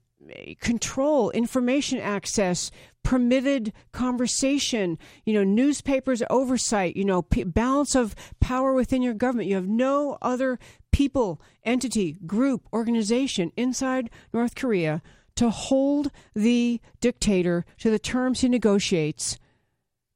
control, 0.61 1.31
information 1.31 1.99
access, 1.99 2.71
permitted 3.03 3.73
conversation, 3.93 4.99
you 5.25 5.33
know, 5.33 5.45
newspapers 5.45 6.23
oversight, 6.31 6.97
you 6.97 7.05
know, 7.05 7.23
p- 7.23 7.45
balance 7.45 7.95
of 7.95 8.15
power 8.41 8.73
within 8.73 9.03
your 9.03 9.15
government. 9.15 9.49
You 9.49 9.55
have 9.55 9.69
no 9.69 10.19
other 10.21 10.59
people, 10.93 11.41
entity, 11.65 12.17
group, 12.27 12.67
organization 12.73 13.53
inside 13.57 14.11
North 14.33 14.55
Korea 14.55 15.03
to 15.37 15.51
hold 15.51 16.11
the 16.35 16.81
dictator 17.01 17.65
to 17.79 17.91
the 17.91 17.99
terms 17.99 18.41
he 18.41 18.49
negotiates. 18.49 19.39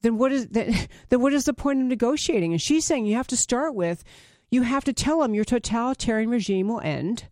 Then 0.03 0.19
what 0.19 0.33
is 0.33 0.49
that, 0.49 0.89
then 1.09 1.21
what 1.21 1.33
is 1.33 1.45
the 1.45 1.55
point 1.55 1.81
of 1.81 1.87
negotiating? 1.87 2.53
And 2.53 2.61
she's 2.61 2.85
saying 2.85 3.07
you 3.07 3.17
have 3.17 3.29
to 3.29 3.37
start 3.37 3.75
with 3.75 4.05
you 4.53 4.63
have 4.63 4.85
to 4.85 4.93
tell 4.93 5.23
him 5.23 5.35
your 5.35 5.47
totalitarian 5.47 6.29
regime 6.29 6.69
will 6.69 6.81
end. 6.83 7.25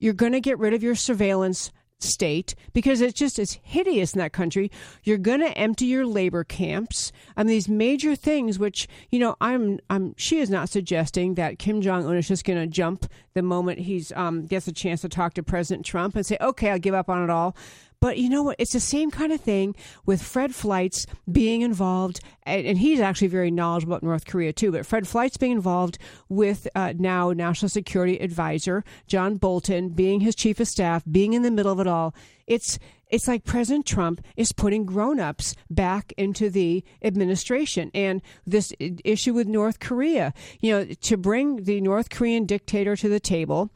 You're 0.00 0.14
going 0.14 0.32
to 0.32 0.40
get 0.40 0.58
rid 0.58 0.72
of 0.72 0.82
your 0.82 0.94
surveillance 0.94 1.70
state 2.02 2.54
because 2.72 3.00
it's 3.00 3.18
just 3.18 3.38
it's 3.38 3.58
hideous 3.62 4.14
in 4.14 4.18
that 4.18 4.32
country. 4.32 4.70
You're 5.04 5.18
going 5.18 5.40
to 5.40 5.56
empty 5.56 5.86
your 5.86 6.06
labor 6.06 6.44
camps. 6.44 7.12
Mean, 7.36 7.46
these 7.46 7.68
major 7.68 8.16
things, 8.16 8.58
which 8.58 8.88
you 9.10 9.18
know, 9.18 9.36
I'm 9.40 9.80
I'm 9.88 10.14
she 10.16 10.38
is 10.38 10.50
not 10.50 10.68
suggesting 10.68 11.34
that 11.34 11.58
Kim 11.58 11.80
Jong 11.80 12.06
Un 12.06 12.16
is 12.16 12.28
just 12.28 12.44
going 12.44 12.58
to 12.58 12.66
jump 12.66 13.06
the 13.34 13.42
moment 13.42 13.80
he's 13.80 14.12
um, 14.12 14.46
gets 14.46 14.66
a 14.68 14.72
chance 14.72 15.02
to 15.02 15.08
talk 15.08 15.34
to 15.34 15.42
President 15.42 15.86
Trump 15.86 16.16
and 16.16 16.26
say, 16.26 16.36
okay, 16.40 16.70
I'll 16.70 16.78
give 16.78 16.94
up 16.94 17.08
on 17.08 17.22
it 17.22 17.30
all. 17.30 17.56
But 18.00 18.16
you 18.16 18.30
know 18.30 18.42
what? 18.42 18.56
It's 18.58 18.72
the 18.72 18.80
same 18.80 19.10
kind 19.10 19.30
of 19.30 19.42
thing 19.42 19.76
with 20.06 20.22
Fred 20.22 20.52
Fleitz 20.52 21.06
being 21.30 21.60
involved, 21.60 22.20
and, 22.44 22.78
he's 22.78 22.98
actually 22.98 23.28
very 23.28 23.50
knowledgeable 23.50 23.92
about 23.92 24.02
North 24.02 24.24
Korea 24.26 24.54
too. 24.54 24.72
But 24.72 24.86
Fred 24.86 25.04
Fleitz 25.04 25.36
being 25.36 25.52
involved 25.52 25.98
with 26.30 26.66
uh, 26.74 26.94
now 26.96 27.32
National 27.32 27.68
Security 27.68 28.16
Advisor 28.16 28.84
John 29.06 29.36
Bolton 29.36 29.90
being 29.90 30.20
his 30.20 30.34
chief 30.34 30.60
of 30.60 30.68
staff, 30.68 31.04
being 31.10 31.34
in 31.34 31.42
the 31.42 31.50
middle 31.50 31.72
of 31.72 31.78
it 31.78 31.86
all. 31.86 32.14
It's 32.46 32.78
it's 33.10 33.28
like 33.28 33.44
President 33.44 33.86
Trump 33.86 34.24
is 34.36 34.52
putting 34.52 34.84
grown-ups 34.84 35.56
back 35.68 36.12
into 36.16 36.48
the 36.48 36.84
administration 37.02 37.90
and 37.92 38.22
this 38.46 38.72
issue 38.78 39.34
with 39.34 39.48
North 39.48 39.80
Korea, 39.80 40.32
you 40.60 40.72
know, 40.72 40.84
to 40.84 41.16
bring 41.16 41.64
the 41.64 41.80
North 41.80 42.08
Korean 42.08 42.46
dictator 42.46 42.96
to 42.96 43.08
the 43.08 43.20
table 43.20 43.70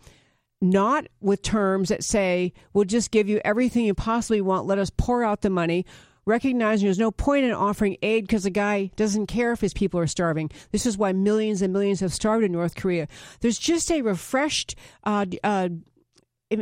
not 0.64 1.06
with 1.20 1.42
terms 1.42 1.90
that 1.90 2.02
say, 2.02 2.52
we'll 2.72 2.84
just 2.84 3.10
give 3.10 3.28
you 3.28 3.40
everything 3.44 3.84
you 3.84 3.94
possibly 3.94 4.40
want, 4.40 4.66
let 4.66 4.78
us 4.78 4.90
pour 4.96 5.22
out 5.22 5.42
the 5.42 5.50
money, 5.50 5.84
recognizing 6.26 6.86
there's 6.86 6.98
no 6.98 7.10
point 7.10 7.44
in 7.44 7.52
offering 7.52 7.96
aid 8.02 8.24
because 8.24 8.44
the 8.44 8.50
guy 8.50 8.90
doesn't 8.96 9.26
care 9.26 9.52
if 9.52 9.60
his 9.60 9.74
people 9.74 10.00
are 10.00 10.06
starving. 10.06 10.50
This 10.72 10.86
is 10.86 10.96
why 10.96 11.12
millions 11.12 11.62
and 11.62 11.72
millions 11.72 12.00
have 12.00 12.14
starved 12.14 12.44
in 12.44 12.52
North 12.52 12.74
Korea. 12.74 13.06
There's 13.40 13.58
just 13.58 13.90
a 13.90 14.02
refreshed, 14.02 14.74
uh, 15.04 15.26
uh, 15.44 15.68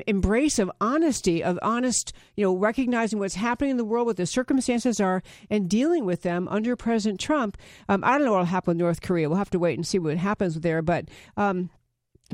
embrace 0.06 0.58
of 0.58 0.70
honesty 0.80 1.42
of 1.42 1.58
honest 1.60 2.14
you 2.36 2.42
know 2.44 2.56
recognizing 2.56 3.18
what's 3.18 3.34
happening 3.34 3.72
in 3.72 3.76
the 3.76 3.84
world 3.84 4.06
what 4.06 4.16
the 4.16 4.24
circumstances 4.24 5.00
are 5.00 5.22
and 5.50 5.68
dealing 5.68 6.06
with 6.06 6.22
them 6.22 6.48
under 6.48 6.74
president 6.76 7.20
trump 7.20 7.58
um, 7.90 8.02
i 8.04 8.16
don't 8.16 8.24
know 8.24 8.32
what 8.32 8.38
will 8.38 8.44
happen 8.46 8.70
with 8.70 8.76
north 8.78 9.02
korea 9.02 9.28
we'll 9.28 9.36
have 9.36 9.50
to 9.50 9.58
wait 9.58 9.76
and 9.76 9.86
see 9.86 9.98
what 9.98 10.16
happens 10.16 10.58
there 10.60 10.80
but 10.80 11.08
um, 11.36 11.68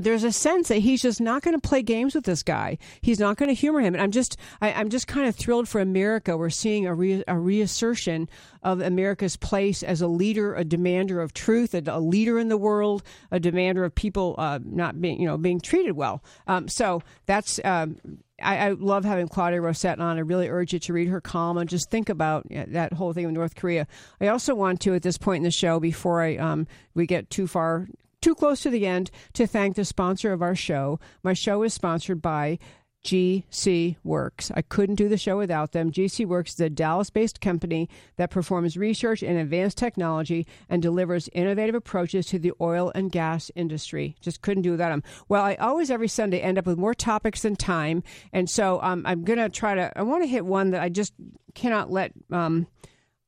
there's 0.03 0.23
a 0.23 0.31
sense 0.31 0.67
that 0.69 0.79
he's 0.79 1.01
just 1.01 1.21
not 1.21 1.41
going 1.41 1.59
to 1.59 1.67
play 1.67 1.81
games 1.81 2.15
with 2.15 2.25
this 2.25 2.43
guy. 2.43 2.77
He's 3.01 3.19
not 3.19 3.37
going 3.37 3.49
to 3.49 3.53
humor 3.53 3.81
him. 3.81 3.93
And 3.93 4.01
I'm 4.01 4.11
just, 4.11 4.37
I, 4.61 4.69
am 4.69 4.89
just 4.89 5.07
kind 5.07 5.27
of 5.27 5.35
thrilled 5.35 5.67
for 5.67 5.81
America. 5.81 6.37
We're 6.37 6.49
seeing 6.49 6.87
a, 6.87 6.93
re, 6.93 7.23
a 7.27 7.37
reassertion 7.37 8.29
of 8.63 8.81
America's 8.81 9.35
place 9.35 9.83
as 9.83 10.01
a 10.01 10.07
leader, 10.07 10.55
a 10.55 10.63
demander 10.63 11.21
of 11.21 11.33
truth, 11.33 11.73
a, 11.73 11.83
a 11.87 11.99
leader 11.99 12.39
in 12.39 12.49
the 12.49 12.57
world, 12.57 13.03
a 13.31 13.39
demander 13.39 13.83
of 13.83 13.93
people 13.93 14.35
uh, 14.37 14.59
not 14.63 14.99
being, 14.99 15.19
you 15.19 15.27
know, 15.27 15.37
being 15.37 15.59
treated 15.59 15.93
well. 15.93 16.23
Um, 16.47 16.67
so 16.67 17.01
that's. 17.25 17.59
Um, 17.63 17.97
I, 18.41 18.69
I, 18.69 18.69
love 18.71 19.03
having 19.03 19.27
Claudia 19.27 19.59
Rosett 19.59 19.99
on. 19.99 20.15
I 20.15 20.21
really 20.21 20.47
urge 20.47 20.71
you 20.71 20.79
to 20.79 20.93
read 20.93 21.09
her 21.09 21.19
column 21.19 21.57
and 21.57 21.69
just 21.69 21.91
think 21.91 22.07
about 22.07 22.47
that 22.49 22.93
whole 22.93 23.11
thing 23.11 23.25
with 23.25 23.35
North 23.35 23.55
Korea. 23.55 23.85
I 24.21 24.27
also 24.29 24.55
want 24.55 24.79
to, 24.81 24.95
at 24.95 25.01
this 25.01 25.17
point 25.17 25.37
in 25.37 25.43
the 25.43 25.51
show, 25.51 25.77
before 25.81 26.21
I 26.21 26.37
um, 26.37 26.65
we 26.93 27.05
get 27.05 27.29
too 27.29 27.47
far 27.47 27.89
too 28.21 28.35
close 28.35 28.61
to 28.61 28.69
the 28.69 28.85
end 28.85 29.11
to 29.33 29.47
thank 29.47 29.75
the 29.75 29.85
sponsor 29.85 30.33
of 30.33 30.41
our 30.41 30.55
show. 30.55 30.99
My 31.23 31.33
show 31.33 31.63
is 31.63 31.73
sponsored 31.73 32.21
by 32.21 32.59
GC 33.03 33.95
Works. 34.03 34.51
I 34.53 34.61
couldn't 34.61 34.95
do 34.95 35.07
the 35.07 35.17
show 35.17 35.37
without 35.37 35.71
them. 35.71 35.91
GC 35.91 36.25
Works 36.25 36.53
is 36.53 36.59
a 36.59 36.69
Dallas 36.69 37.09
based 37.09 37.39
company 37.39 37.89
that 38.17 38.29
performs 38.29 38.77
research 38.77 39.23
in 39.23 39.37
advanced 39.37 39.77
technology 39.77 40.45
and 40.67 40.81
delivers 40.81 41.29
innovative 41.33 41.75
approaches 41.75 42.25
to 42.27 42.39
the 42.39 42.51
oil 42.59 42.91
and 42.93 43.11
gas 43.11 43.51
industry. 43.55 44.15
Just 44.19 44.41
couldn't 44.41 44.63
do 44.63 44.71
without 44.71 44.89
them. 44.89 45.03
Well, 45.29 45.43
I 45.43 45.55
always, 45.55 45.89
every 45.89 46.09
Sunday, 46.09 46.39
end 46.39 46.57
up 46.57 46.65
with 46.65 46.77
more 46.77 46.93
topics 46.93 47.43
than 47.43 47.55
time. 47.55 48.03
And 48.33 48.49
so 48.49 48.81
um, 48.81 49.03
I'm 49.05 49.23
going 49.23 49.39
to 49.39 49.49
try 49.49 49.75
to, 49.75 49.97
I 49.97 50.01
want 50.03 50.23
to 50.23 50.27
hit 50.29 50.45
one 50.45 50.71
that 50.71 50.81
I 50.81 50.89
just 50.89 51.13
cannot 51.55 51.89
let. 51.89 52.11
Um, 52.31 52.67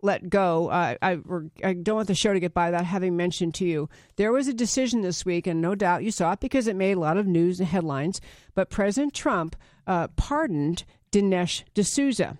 let 0.01 0.29
go. 0.29 0.69
Uh, 0.69 0.95
I, 1.01 1.17
I 1.63 1.73
don't 1.73 1.95
want 1.95 2.07
the 2.07 2.15
show 2.15 2.33
to 2.33 2.39
get 2.39 2.53
by 2.53 2.67
without 2.67 2.85
having 2.85 3.15
mentioned 3.15 3.53
to 3.55 3.65
you. 3.65 3.89
There 4.15 4.31
was 4.31 4.47
a 4.47 4.53
decision 4.53 5.01
this 5.01 5.25
week, 5.25 5.47
and 5.47 5.61
no 5.61 5.75
doubt 5.75 6.03
you 6.03 6.11
saw 6.11 6.33
it 6.33 6.39
because 6.39 6.67
it 6.67 6.75
made 6.75 6.97
a 6.97 6.99
lot 6.99 7.17
of 7.17 7.27
news 7.27 7.59
and 7.59 7.69
headlines. 7.69 8.21
But 8.53 8.69
President 8.69 9.13
Trump 9.13 9.55
uh, 9.87 10.07
pardoned 10.09 10.83
Dinesh 11.11 11.63
D'Souza. 11.73 12.37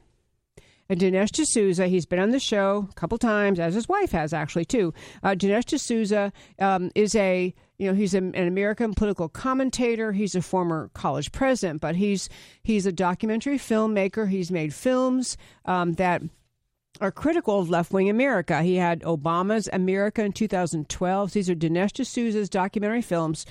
And 0.90 1.00
Dinesh 1.00 1.32
D'Souza, 1.32 1.88
he's 1.88 2.06
been 2.06 2.20
on 2.20 2.32
the 2.32 2.40
show 2.40 2.90
a 2.90 2.94
couple 2.96 3.18
times, 3.18 3.60
as 3.60 3.76
his 3.76 3.88
wife 3.88 4.12
has 4.12 4.34
actually 4.34 4.66
too. 4.66 4.94
Uh, 5.24 5.30
Dinesh 5.30 5.66
D'Souza 5.66 6.34
um, 6.60 6.92
is 6.96 7.16
a 7.16 7.54
you 7.78 7.88
know 7.88 7.94
he's 7.94 8.14
an 8.14 8.36
American 8.36 8.94
political 8.94 9.30
commentator. 9.30 10.12
He's 10.12 10.36
a 10.36 10.42
former 10.42 10.92
college 10.94 11.32
president, 11.32 11.80
but 11.80 11.96
he's 11.96 12.28
he's 12.62 12.86
a 12.86 12.92
documentary 12.92 13.58
filmmaker. 13.58 14.30
He's 14.30 14.52
made 14.52 14.74
films 14.74 15.38
um, 15.64 15.94
that 15.94 16.24
are 17.00 17.12
critical 17.12 17.60
of 17.60 17.70
left 17.70 17.92
wing 17.92 18.10
America. 18.10 18.62
He 18.62 18.76
had 18.76 19.02
Obama's 19.02 19.70
America 19.72 20.24
in 20.24 20.34
2012. 20.34 21.34
These 21.34 21.50
are 21.50 21.56
Dinesh 21.56 21.94
D'Souza's 21.94 22.50
documentary 22.50 23.02
films 23.02 23.46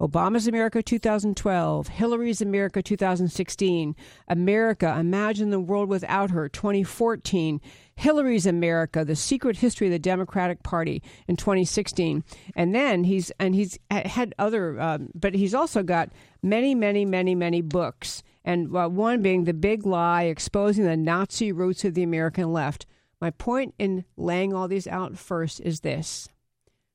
Obama's 0.00 0.46
America 0.46 0.82
2012, 0.82 1.88
Hillary's 1.88 2.42
America 2.42 2.82
2016, 2.82 3.96
America, 4.28 4.94
Imagine 4.98 5.48
the 5.48 5.60
World 5.60 5.88
Without 5.88 6.30
Her 6.30 6.50
2014, 6.50 7.60
Hillary's 7.94 8.44
America, 8.44 9.06
The 9.06 9.16
Secret 9.16 9.56
History 9.56 9.86
of 9.86 9.92
the 9.92 9.98
Democratic 9.98 10.62
Party 10.62 11.02
in 11.26 11.36
2016. 11.36 12.24
And 12.54 12.74
then 12.74 13.04
he's, 13.04 13.32
and 13.40 13.54
he's 13.54 13.78
had 13.90 14.34
other, 14.38 14.78
um, 14.78 15.08
but 15.14 15.34
he's 15.34 15.54
also 15.54 15.82
got 15.82 16.10
many, 16.42 16.74
many, 16.74 17.06
many, 17.06 17.34
many 17.34 17.62
books. 17.62 18.22
And 18.46 18.74
uh, 18.74 18.88
one 18.88 19.22
being 19.22 19.44
The 19.44 19.52
Big 19.52 19.84
Lie, 19.84 20.22
Exposing 20.22 20.84
the 20.84 20.96
Nazi 20.96 21.50
Roots 21.50 21.84
of 21.84 21.94
the 21.94 22.04
American 22.04 22.52
Left. 22.52 22.86
My 23.20 23.30
point 23.30 23.74
in 23.76 24.04
laying 24.16 24.54
all 24.54 24.68
these 24.68 24.86
out 24.86 25.18
first 25.18 25.60
is 25.60 25.80
this 25.80 26.28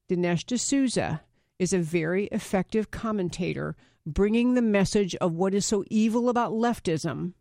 Dinesh 0.09 0.45
D'Souza 0.45 1.21
is 1.59 1.73
a 1.73 1.79
very 1.79 2.25
effective 2.27 2.89
commentator 2.89 3.75
bringing 4.05 4.53
the 4.53 4.61
message 4.61 5.13
of 5.15 5.33
what 5.33 5.53
is 5.53 5.65
so 5.65 5.83
evil 5.89 6.29
about 6.29 6.53
leftism 6.53 7.33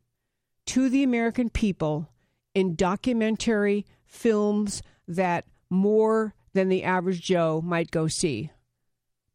to 0.67 0.89
the 0.89 1.03
American 1.03 1.49
people 1.49 2.11
in 2.55 2.75
documentary 2.75 3.87
films 4.05 4.83
that 5.07 5.45
more 5.71 6.35
than 6.53 6.69
the 6.69 6.83
average 6.83 7.23
Joe 7.23 7.63
might 7.65 7.91
go 7.91 8.09
see. 8.09 8.51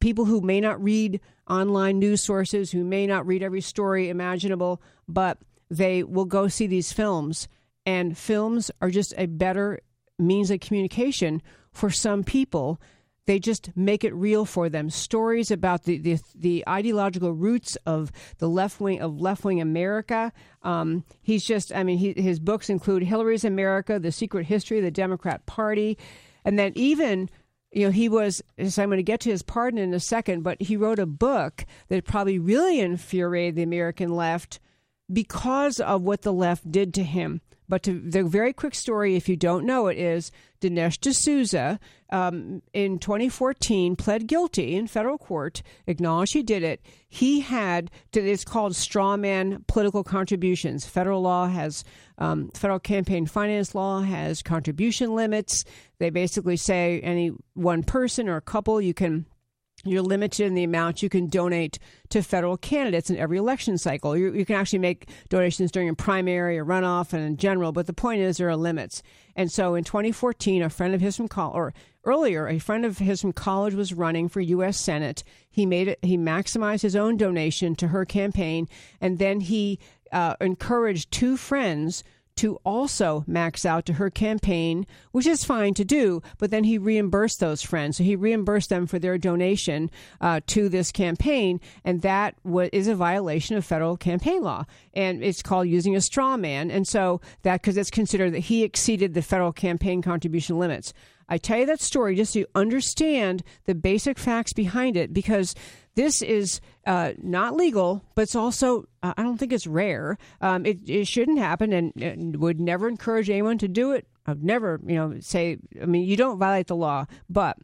People 0.06 0.26
who 0.26 0.40
may 0.40 0.62
not 0.62 0.84
read 0.84 1.20
online 1.50 1.98
news 1.98 2.22
sources, 2.22 2.72
who 2.72 2.84
may 2.84 3.08
not 3.08 3.26
read 3.26 3.42
every 3.42 3.60
story 3.60 4.08
imaginable, 4.08 4.80
but 5.08 5.40
they 5.72 6.04
will 6.04 6.26
go 6.26 6.48
see 6.48 6.68
these 6.68 6.94
films. 6.94 7.48
And 7.88 8.16
films 8.16 8.70
are 8.84 8.92
just 8.92 9.16
a 9.18 9.26
better 9.26 9.80
means 10.20 10.52
of 10.52 10.60
communication 10.60 11.42
for 11.72 11.90
some 11.90 12.24
people 12.24 12.80
they 13.26 13.40
just 13.40 13.76
make 13.76 14.04
it 14.04 14.14
real 14.14 14.46
for 14.46 14.70
them. 14.70 14.92
Stories 14.92 15.50
about 15.50 15.86
the 15.86 15.98
the, 15.98 16.20
the 16.36 16.64
ideological 16.70 17.34
roots 17.34 17.76
of 17.88 18.12
the 18.38 18.48
left 18.48 18.80
wing 18.80 19.02
of 19.02 19.20
left 19.20 19.44
wing 19.44 19.60
America. 19.60 20.32
Um, 20.62 21.04
he's 21.24 21.44
just, 21.44 21.74
I 21.74 21.82
mean, 21.82 21.98
he, 21.98 22.14
his 22.14 22.40
books 22.40 22.70
include 22.70 23.02
Hillary's 23.02 23.44
America, 23.44 23.98
The 23.98 24.12
Secret 24.12 24.46
History 24.46 24.78
of 24.78 24.84
the 24.84 24.92
Democrat 24.92 25.48
Party, 25.48 25.98
and 26.44 26.60
then 26.60 26.74
even. 26.76 27.28
You 27.76 27.88
know, 27.88 27.92
he 27.92 28.08
was, 28.08 28.42
so 28.70 28.82
I'm 28.82 28.88
going 28.88 28.98
to 28.98 29.04
get 29.04 29.20
to 29.22 29.30
his 29.30 29.44
pardon 29.44 29.80
in 29.80 29.94
a 29.94 30.00
second, 30.00 30.44
but 30.44 30.62
he 30.62 30.78
wrote 30.78 30.98
a 30.98 31.06
book 31.06 31.66
that 31.90 32.06
probably 32.06 32.40
really 32.40 32.80
infuriated 32.80 33.56
the 33.56 33.64
American 33.64 34.16
left 34.16 34.62
because 35.12 35.82
of 35.82 36.02
what 36.02 36.22
the 36.22 36.32
left 36.32 36.72
did 36.72 36.94
to 36.94 37.04
him. 37.04 37.42
But 37.68 37.84
to, 37.84 38.00
the 38.00 38.24
very 38.24 38.54
quick 38.54 38.76
story, 38.76 39.16
if 39.16 39.28
you 39.28 39.36
don't 39.36 39.66
know 39.66 39.88
it, 39.88 39.98
is 39.98 40.32
Dinesh 40.62 41.00
D'Souza 41.00 41.80
um, 42.12 42.62
in 42.74 43.00
2014 43.00 43.96
pled 43.96 44.28
guilty 44.28 44.76
in 44.76 44.88
federal 44.88 45.18
court, 45.18 45.62
acknowledged 45.88 46.34
he 46.34 46.44
did 46.44 46.64
it. 46.64 46.82
He 47.08 47.42
had, 47.42 47.92
it's 48.14 48.46
called 48.46 48.76
straw 48.76 49.18
man 49.18 49.64
political 49.68 50.04
contributions. 50.04 50.86
Federal 50.86 51.22
law 51.22 51.48
has, 51.48 51.84
um, 52.18 52.50
federal 52.50 52.80
campaign 52.80 53.26
finance 53.26 53.76
law 53.76 54.02
has 54.02 54.42
contribution 54.42 55.16
limits. 55.16 55.66
They 55.98 56.10
basically 56.10 56.58
say 56.58 57.00
any 57.02 57.32
one 57.54 57.84
person 57.84 58.30
or 58.30 58.38
a 58.38 58.42
couple 58.42 58.80
you 58.80 58.94
can 58.94 59.26
you're 59.86 60.02
limited 60.02 60.46
in 60.46 60.56
the 60.56 60.64
amount 60.64 61.04
you 61.04 61.10
can 61.10 61.28
donate 61.28 61.80
to 62.10 62.22
federal 62.22 62.58
candidates 62.58 63.10
in 63.10 63.18
every 63.18 63.38
election 63.38 63.78
cycle. 63.78 64.18
You, 64.18 64.34
you, 64.34 64.46
can 64.46 64.56
actually 64.56 64.80
make 64.80 65.10
donations 65.30 65.72
during 65.72 65.90
a 65.90 65.96
primary 65.96 66.58
or 66.58 66.66
runoff 66.66 67.14
and 67.14 67.24
in 67.24 67.38
general, 67.38 67.72
but 67.72 67.88
the 67.88 67.94
point 67.94 68.22
is 68.22 68.38
there 68.38 68.50
are 68.50 68.56
limits. 68.56 69.04
And 69.36 69.52
so 69.52 69.76
in 69.76 69.84
2014, 69.84 70.62
a 70.62 70.70
friend 70.70 70.96
of 70.96 71.02
his 71.02 71.18
from 71.18 71.28
college, 71.28 71.56
or 71.56 71.74
earlier, 72.04 72.48
a 72.48 72.60
friend 72.60 72.86
of 72.86 72.98
his 72.98 73.22
from 73.22 73.34
college 73.34 73.74
was 73.74 73.94
running 73.94 74.30
for 74.30 74.42
U.S. 74.42 74.78
Senate. 74.78 75.24
He 75.50 75.66
made 75.66 75.88
it. 75.88 76.00
He 76.02 76.18
maximized 76.18 76.82
his 76.82 76.96
own 76.96 77.18
donation 77.18 77.76
to 77.76 77.90
her 77.90 78.06
campaign, 78.06 78.68
and 79.02 79.20
then 79.20 79.42
he 79.42 79.80
uh, 80.12 80.36
encouraged 80.40 81.12
two 81.12 81.38
friends 81.38 82.04
to 82.38 82.56
also 82.66 83.24
max 83.28 83.66
out 83.66 83.86
to 83.86 83.94
her 83.94 84.10
campaign, 84.10 84.86
which 85.12 85.26
is 85.26 85.46
fine 85.46 85.74
to 85.74 85.86
do, 85.86 86.22
but 86.38 86.52
then 86.52 86.64
he 86.66 86.78
reimbursed 86.78 87.40
those 87.40 87.62
friends. 87.62 87.98
So 87.98 88.04
he 88.04 88.16
reimbursed 88.16 88.70
them 88.70 88.88
for 88.88 89.00
their 89.00 89.18
donation 89.18 89.90
uh, 90.20 90.42
to 90.48 90.68
this 90.70 90.92
campaign, 90.92 91.62
and 91.84 92.02
that 92.02 92.36
w- 92.44 92.70
is 92.74 92.88
a 92.88 92.96
violation 92.96 93.56
of 93.56 93.66
federal 93.66 93.98
campaign 93.98 94.42
law. 94.42 94.66
And 94.94 95.24
it's 95.24 95.42
called 95.42 95.68
using 95.68 95.96
a 95.96 96.02
straw 96.02 96.38
man. 96.38 96.72
And 96.72 96.88
so 96.88 97.22
that, 97.44 97.62
because 97.62 97.78
it's 97.78 97.90
considered 97.90 98.34
that 98.34 98.40
he 98.40 98.64
exceeded 98.64 99.14
the 99.14 99.22
federal 99.22 99.54
campaign 99.54 100.02
contribution 100.02 100.60
limits. 100.60 100.94
I 101.28 101.38
tell 101.38 101.60
you 101.60 101.66
that 101.66 101.82
story 101.82 102.16
just 102.16 102.34
so 102.34 102.40
you 102.40 102.48
understand 102.56 103.44
the 103.66 103.76
basic 103.76 104.18
facts 104.18 104.54
behind 104.54 104.96
it 104.96 105.14
because 105.14 105.56
this 105.96 106.22
is 106.22 106.62
uh, 106.86 107.14
not 107.22 107.56
legal, 107.56 108.04
but 108.16 108.24
it's 108.24 108.36
also, 108.36 108.88
uh, 109.02 109.14
I 109.18 109.24
don't 109.24 109.38
think 109.38 109.54
it's 109.54 109.66
rare. 109.66 110.18
Um, 110.42 110.66
it, 110.66 110.88
it 110.88 111.08
shouldn't 111.08 111.40
happen 111.40 111.74
and, 111.74 111.94
and, 112.02 112.36
would 112.38 112.60
never 112.60 112.88
encourage 112.88 113.30
anyone 113.30 113.58
to 113.60 113.68
do 113.68 113.94
it. 113.94 114.06
I've 114.26 114.44
never, 114.44 114.80
you 114.86 114.96
know, 114.96 115.16
say, 115.22 115.58
I 115.82 115.86
mean, 115.86 116.04
you 116.04 116.18
don't 116.18 116.38
violate 116.38 116.68
the 116.68 116.76
law, 116.76 117.06
but 117.30 117.58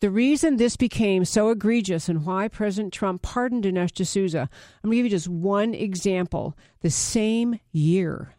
the 0.00 0.10
reason 0.10 0.56
this 0.56 0.76
became 0.76 1.24
so 1.24 1.48
egregious 1.48 2.08
and 2.08 2.26
why 2.26 2.48
President 2.48 2.92
Trump 2.92 3.22
pardoned 3.22 3.64
Dinesh 3.64 3.92
D'Souza, 3.92 4.50
I'm 4.82 4.90
going 4.90 4.92
to 4.92 4.96
give 4.96 5.06
you 5.06 5.10
just 5.10 5.28
one 5.28 5.72
example. 5.72 6.58
The 6.80 6.90
same 6.90 7.58
year, 7.72 8.34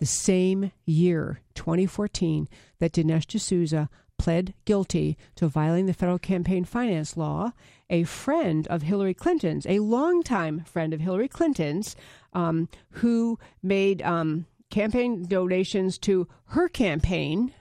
the 0.00 0.06
same 0.06 0.72
year, 0.84 1.40
2014, 1.54 2.48
that 2.78 2.92
Dinesh 2.92 3.26
D'Souza 3.26 3.88
pled 4.18 4.54
guilty 4.64 5.16
to 5.36 5.48
violating 5.48 5.86
the 5.86 5.92
federal 5.92 6.18
campaign 6.18 6.64
finance 6.64 7.16
law. 7.16 7.52
A 7.90 8.04
friend 8.04 8.66
of 8.68 8.82
Hillary 8.82 9.14
Clinton's, 9.14 9.66
a 9.66 9.80
longtime 9.80 10.64
friend 10.64 10.94
of 10.94 11.00
Hillary 11.00 11.28
Clinton's, 11.28 11.96
um, 12.32 12.68
who 12.90 13.38
made 13.62 14.02
um, 14.02 14.46
campaign 14.70 15.26
donations 15.26 15.98
to 15.98 16.28
her 16.46 16.68
campaign, 16.68 17.52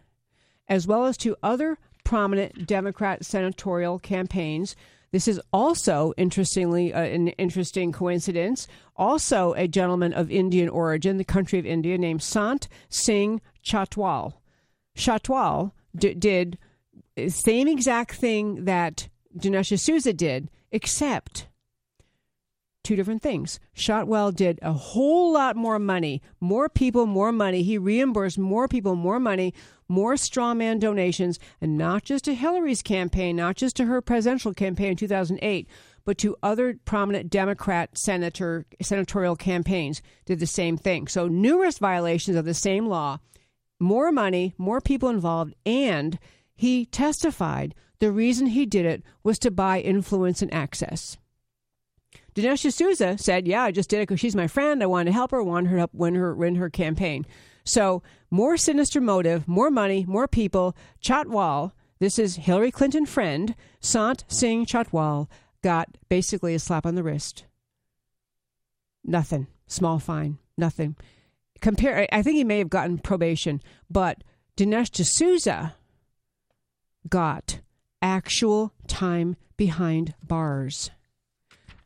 as 0.68 0.88
well 0.88 1.06
as 1.06 1.18
to 1.18 1.36
other 1.44 1.78
prominent 2.04 2.68
Democrat 2.68 3.26
senatorial 3.26 4.00
campaigns. 4.00 4.76
This 5.14 5.28
is 5.28 5.40
also, 5.54 6.12
interestingly, 6.18 6.92
uh, 6.92 7.04
an 7.04 7.28
interesting 7.30 7.92
coincidence. 7.92 8.68
Also, 8.98 9.54
a 9.54 9.68
gentleman 9.68 10.12
of 10.12 10.32
Indian 10.32 10.68
origin, 10.68 11.18
the 11.18 11.24
country 11.24 11.60
of 11.60 11.68
India, 11.68 12.00
named 12.00 12.24
Sant 12.24 12.68
Singh 12.90 13.40
Chatwal. 13.64 14.34
Chatwal 14.98 15.72
d- 15.96 16.16
did 16.16 16.58
same 17.28 17.68
exact 17.68 18.16
thing 18.16 18.66
that 18.66 19.08
Dinesh 19.38 19.70
D'Souza 19.76 20.14
did, 20.14 20.50
except 20.72 21.48
two 22.84 22.96
different 22.96 23.22
things. 23.22 23.60
Chatwal 23.76 24.34
did 24.34 24.60
a 24.62 24.74
whole 24.74 25.32
lot 25.32 25.56
more 25.56 25.80
money, 25.80 26.22
more 26.40 26.70
people, 26.70 27.06
more 27.06 27.32
money. 27.32 27.64
He 27.64 27.78
reimbursed 27.78 28.38
more 28.38 28.68
people, 28.68 28.96
more 28.96 29.20
money, 29.20 29.54
more 29.88 30.16
strawman 30.16 30.80
donations, 30.80 31.40
and 31.62 31.78
not 31.78 32.04
just 32.04 32.26
to 32.26 32.36
Hillary's 32.36 32.82
campaign, 32.82 33.36
not 33.36 33.56
just 33.56 33.76
to 33.78 33.86
her 33.86 34.02
presidential 34.02 34.54
campaign 34.54 34.92
in 34.92 34.98
2008, 34.98 35.68
but 36.06 36.18
to 36.18 36.36
other 36.44 36.78
prominent 36.86 37.30
Democrat 37.30 37.98
senator 37.98 38.66
senatorial 38.82 39.36
campaigns 39.36 40.02
did 40.26 40.40
the 40.40 40.46
same 40.46 40.78
thing. 40.78 41.08
So 41.08 41.28
numerous 41.28 41.78
violations 41.78 42.36
of 42.36 42.46
the 42.46 42.54
same 42.54 42.88
law 42.88 43.20
more 43.80 44.12
money, 44.12 44.54
more 44.58 44.80
people 44.80 45.10
involved, 45.10 45.54
and 45.66 46.18
he 46.56 46.86
testified 46.86 47.76
the 48.00 48.12
reason 48.12 48.48
he 48.48 48.66
did 48.66 48.86
it 48.86 49.04
was 49.24 49.38
to 49.40 49.52
buy 49.52 49.80
influence 49.80 50.42
and 50.42 50.54
access. 50.54 51.18
Dinesh 52.36 52.68
D'Souza 52.68 53.18
said, 53.18 53.48
"Yeah, 53.48 53.64
I 53.64 53.72
just 53.72 53.90
did 53.90 53.98
it 53.98 54.08
because 54.08 54.20
she's 54.20 54.36
my 54.36 54.48
friend. 54.48 54.82
I 54.82 54.88
wanted 54.88 55.12
to 55.12 55.14
help 55.14 55.32
her, 55.32 55.44
wanted 55.44 55.70
her 55.70 55.78
to 55.78 55.90
win 55.94 56.16
her 56.16 56.36
win 56.36 56.56
her 56.56 56.70
campaign." 56.70 57.26
So 57.64 58.04
more 58.30 58.58
sinister 58.58 59.00
motive, 59.00 59.48
more 59.48 59.70
money, 59.70 60.06
more 60.08 60.28
people. 60.28 60.76
Chatwal, 61.02 61.72
this 62.00 62.20
is 62.20 62.36
Hillary 62.36 62.72
Clinton 62.72 63.06
friend 63.06 63.56
Sant 63.80 64.26
Singh 64.28 64.66
Chatwal, 64.66 65.28
got 65.62 65.98
basically 66.10 66.56
a 66.56 66.60
slap 66.60 66.86
on 66.86 66.96
the 66.96 67.04
wrist. 67.04 67.46
Nothing, 69.04 69.48
small 69.68 70.00
fine, 70.00 70.40
nothing 70.58 70.96
compare, 71.64 72.08
I 72.12 72.22
think 72.22 72.36
he 72.36 72.44
may 72.44 72.60
have 72.60 72.70
gotten 72.70 73.00
probation, 73.00 73.62
but 73.90 74.24
Dinesh 74.56 74.92
D'Souza 74.92 75.74
got 77.10 77.62
actual 78.02 78.74
time 78.88 79.36
behind 79.58 80.14
bars. 80.22 80.92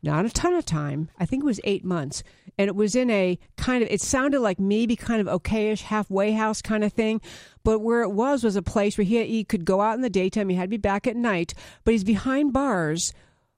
Not 0.02 0.24
a 0.24 0.30
ton 0.30 0.54
of 0.54 0.64
time. 0.64 1.10
I 1.18 1.26
think 1.26 1.42
it 1.42 1.46
was 1.46 1.60
eight 1.64 1.84
months. 1.84 2.22
And 2.56 2.68
it 2.68 2.76
was 2.76 2.94
in 2.94 3.10
a 3.10 3.38
kind 3.56 3.82
of, 3.82 3.88
it 3.90 4.00
sounded 4.00 4.40
like 4.40 4.58
maybe 4.58 4.96
kind 4.96 5.20
of 5.20 5.42
okayish 5.42 5.82
halfway 5.82 6.32
house 6.32 6.62
kind 6.62 6.84
of 6.84 6.92
thing. 6.92 7.20
But 7.64 7.80
where 7.80 8.02
it 8.02 8.10
was 8.10 8.44
was 8.44 8.56
a 8.56 8.62
place 8.62 8.96
where 8.96 9.04
he, 9.04 9.24
he 9.24 9.44
could 9.44 9.64
go 9.64 9.80
out 9.80 9.94
in 9.94 10.02
the 10.02 10.10
daytime. 10.10 10.48
He 10.48 10.56
had 10.56 10.64
to 10.64 10.68
be 10.68 10.76
back 10.76 11.06
at 11.06 11.16
night, 11.16 11.54
but 11.84 11.92
he's 11.92 12.04
behind 12.04 12.52
bars 12.52 13.12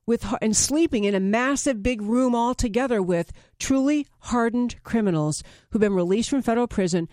with 0.06 0.26
and 0.42 0.56
sleeping 0.56 1.04
in 1.04 1.14
a 1.14 1.20
massive 1.20 1.82
big 1.82 2.02
room 2.02 2.34
all 2.34 2.54
together 2.54 3.00
with 3.00 3.32
truly 3.58 4.06
hardened 4.18 4.82
criminals 4.82 5.42
who've 5.70 5.80
been 5.80 5.94
released 5.94 6.30
from 6.30 6.42
federal 6.42 6.66
prison. 6.66 7.08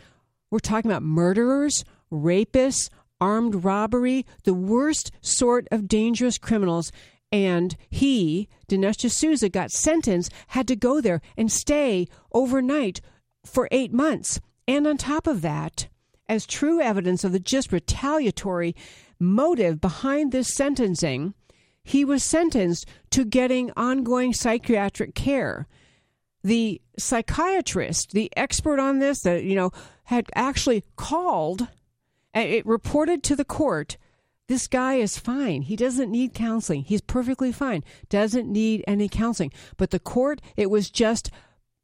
We're 0.49 0.59
talking 0.59 0.89
about 0.89 1.03
murderers, 1.03 1.83
rapists, 2.11 2.89
armed 3.19 3.63
robbery, 3.63 4.25
the 4.43 4.53
worst 4.53 5.11
sort 5.21 5.67
of 5.71 5.87
dangerous 5.87 6.37
criminals. 6.37 6.91
And 7.31 7.75
he, 7.89 8.47
Dinesh 8.69 8.97
D'Souza, 8.97 9.49
got 9.49 9.71
sentenced, 9.71 10.31
had 10.47 10.67
to 10.67 10.75
go 10.75 11.01
there 11.01 11.21
and 11.35 11.51
stay 11.51 12.07
overnight 12.33 13.01
for 13.45 13.67
eight 13.71 13.91
months. 13.91 14.39
And 14.67 14.87
on 14.87 14.97
top 14.97 15.27
of 15.27 15.41
that, 15.41 15.87
as 16.29 16.45
true 16.45 16.81
evidence 16.81 17.23
of 17.23 17.31
the 17.31 17.39
just 17.39 17.71
retaliatory 17.71 18.75
motive 19.19 19.81
behind 19.81 20.31
this 20.31 20.53
sentencing, 20.53 21.33
he 21.83 22.03
was 22.03 22.23
sentenced 22.23 22.85
to 23.11 23.23
getting 23.23 23.71
ongoing 23.77 24.33
psychiatric 24.33 25.15
care. 25.15 25.67
The 26.43 26.81
psychiatrist, 26.97 28.11
the 28.11 28.31
expert 28.37 28.79
on 28.79 28.99
this, 28.99 29.21
that 29.21 29.43
you 29.43 29.55
know, 29.55 29.71
had 30.05 30.27
actually 30.35 30.83
called 30.95 31.67
uh, 32.35 32.39
it 32.41 32.65
reported 32.65 33.23
to 33.23 33.35
the 33.35 33.45
court 33.45 33.97
this 34.47 34.67
guy 34.67 34.95
is 34.95 35.17
fine. 35.17 35.61
He 35.63 35.75
doesn't 35.75 36.11
need 36.11 36.33
counseling. 36.33 36.83
He's 36.83 37.01
perfectly 37.01 37.51
fine. 37.51 37.83
Doesn't 38.09 38.51
need 38.51 38.83
any 38.87 39.09
counseling. 39.09 39.51
But 39.75 39.91
the 39.91 39.99
court, 39.99 40.41
it 40.55 40.69
was 40.69 40.89
just 40.89 41.29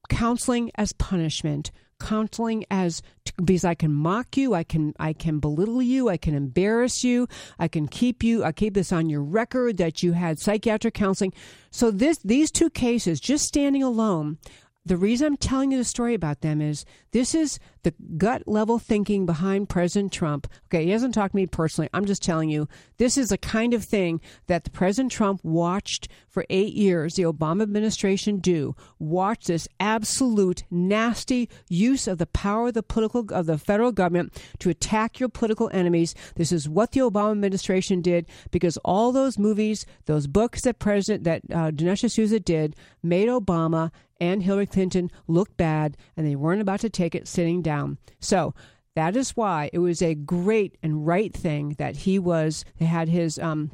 counseling 0.09 0.72
as 0.76 0.93
punishment. 0.93 1.72
Counseling 1.99 2.66
as 2.72 3.01
because 3.38 3.64
I 3.64 3.76
can 3.76 3.93
mock 3.93 4.36
you, 4.36 4.53
I 4.53 4.64
can 4.64 4.93
I 4.99 5.14
can 5.14 5.39
belittle 5.39 5.82
you, 5.82 6.09
I 6.09 6.18
can 6.18 6.36
embarrass 6.36 7.03
you, 7.03 7.28
I 7.59 7.68
can 7.68 7.88
keep 7.88 8.24
you, 8.24 8.43
I 8.43 8.51
keep 8.51 8.74
this 8.74 8.91
on 8.91 9.09
your 9.09 9.22
record 9.22 9.78
that 9.78 10.03
you 10.03 10.11
had 10.11 10.39
psychiatric 10.39 10.95
counseling. 10.95 11.34
So 11.72 11.91
this 11.91 12.18
these 12.18 12.51
two 12.51 12.70
cases, 12.70 13.22
just 13.22 13.45
standing 13.45 13.84
alone, 13.84 14.38
the 14.86 14.98
reason 14.98 15.28
I'm 15.28 15.38
telling 15.38 15.72
you 15.72 15.78
the 15.78 15.84
story 15.84 16.14
about 16.14 16.42
them 16.42 16.62
is 16.62 16.86
this 17.12 17.34
is 17.34 17.58
the 17.84 17.94
gut 18.18 18.48
level 18.48 18.80
thinking 18.80 19.26
behind 19.26 19.70
President 19.70 20.12
Trump. 20.12 20.48
Okay, 20.66 20.86
he 20.86 20.92
hasn't 20.92 21.14
talked 21.14 21.32
to 21.32 21.38
me 21.38 21.48
personally. 21.48 21.90
I'm 21.94 22.06
just 22.06 22.22
telling 22.22 22.50
you 22.50 22.68
this 22.98 23.18
is 23.18 23.30
the 23.30 23.38
kind 23.38 23.74
of 23.74 23.84
thing 23.84 24.20
that 24.48 24.72
President 24.74 25.12
Trump 25.12 25.40
watched 25.44 26.10
for 26.28 26.46
eight 26.50 26.74
years 26.74 27.16
the 27.16 27.24
Obama 27.24 27.62
administration 27.62 28.40
do. 28.40 28.76
Watch 29.00 29.46
this 29.46 29.68
absolute 29.80 30.64
nasty 30.70 31.50
use 31.70 32.08
of 32.08 32.18
the 32.18 32.26
power 32.28 32.68
of 32.68 32.74
the 32.74 32.84
political 32.84 33.26
of 33.30 33.46
the 33.46 33.58
federal 33.58 33.92
government 33.92 34.34
to 34.60 34.70
attack 34.70 35.20
your 35.20 35.30
political 35.30 35.70
enemies. 35.74 36.14
This 36.36 36.52
is 36.52 36.68
what 36.68 36.92
the 36.92 37.02
Obama 37.02 37.32
administration 37.32 38.02
did 38.02 38.26
because 38.52 38.78
all 38.84 39.12
those 39.14 39.40
movies, 39.40 39.86
those 40.06 40.28
books 40.28 40.62
that 40.62 40.80
President 40.80 41.24
that 41.24 41.42
uh, 41.52 41.72
Dinesh 41.72 42.06
D'Souza 42.06 42.40
did 42.40 42.76
made 43.02 43.30
Obama 43.30 43.92
and 44.24 44.42
Hillary 44.42 44.66
Clinton 44.66 45.12
looked 45.28 45.58
bad 45.58 45.98
and 46.16 46.26
they 46.26 46.36
weren't 46.36 46.62
about 46.62 46.80
to 46.80 46.90
take 46.90 47.14
it 47.14 47.28
sitting 47.28 47.62
down. 47.62 47.98
So 48.22 48.54
that 48.96 49.18
is 49.18 49.32
why 49.32 49.70
it 49.74 49.80
was 49.80 50.02
a 50.02 50.16
great 50.16 50.78
and 50.82 51.06
right 51.06 51.34
thing 51.34 51.76
that 51.78 51.98
he 51.98 52.20
was, 52.20 52.64
had 52.80 53.10
his, 53.10 53.38
um, 53.38 53.72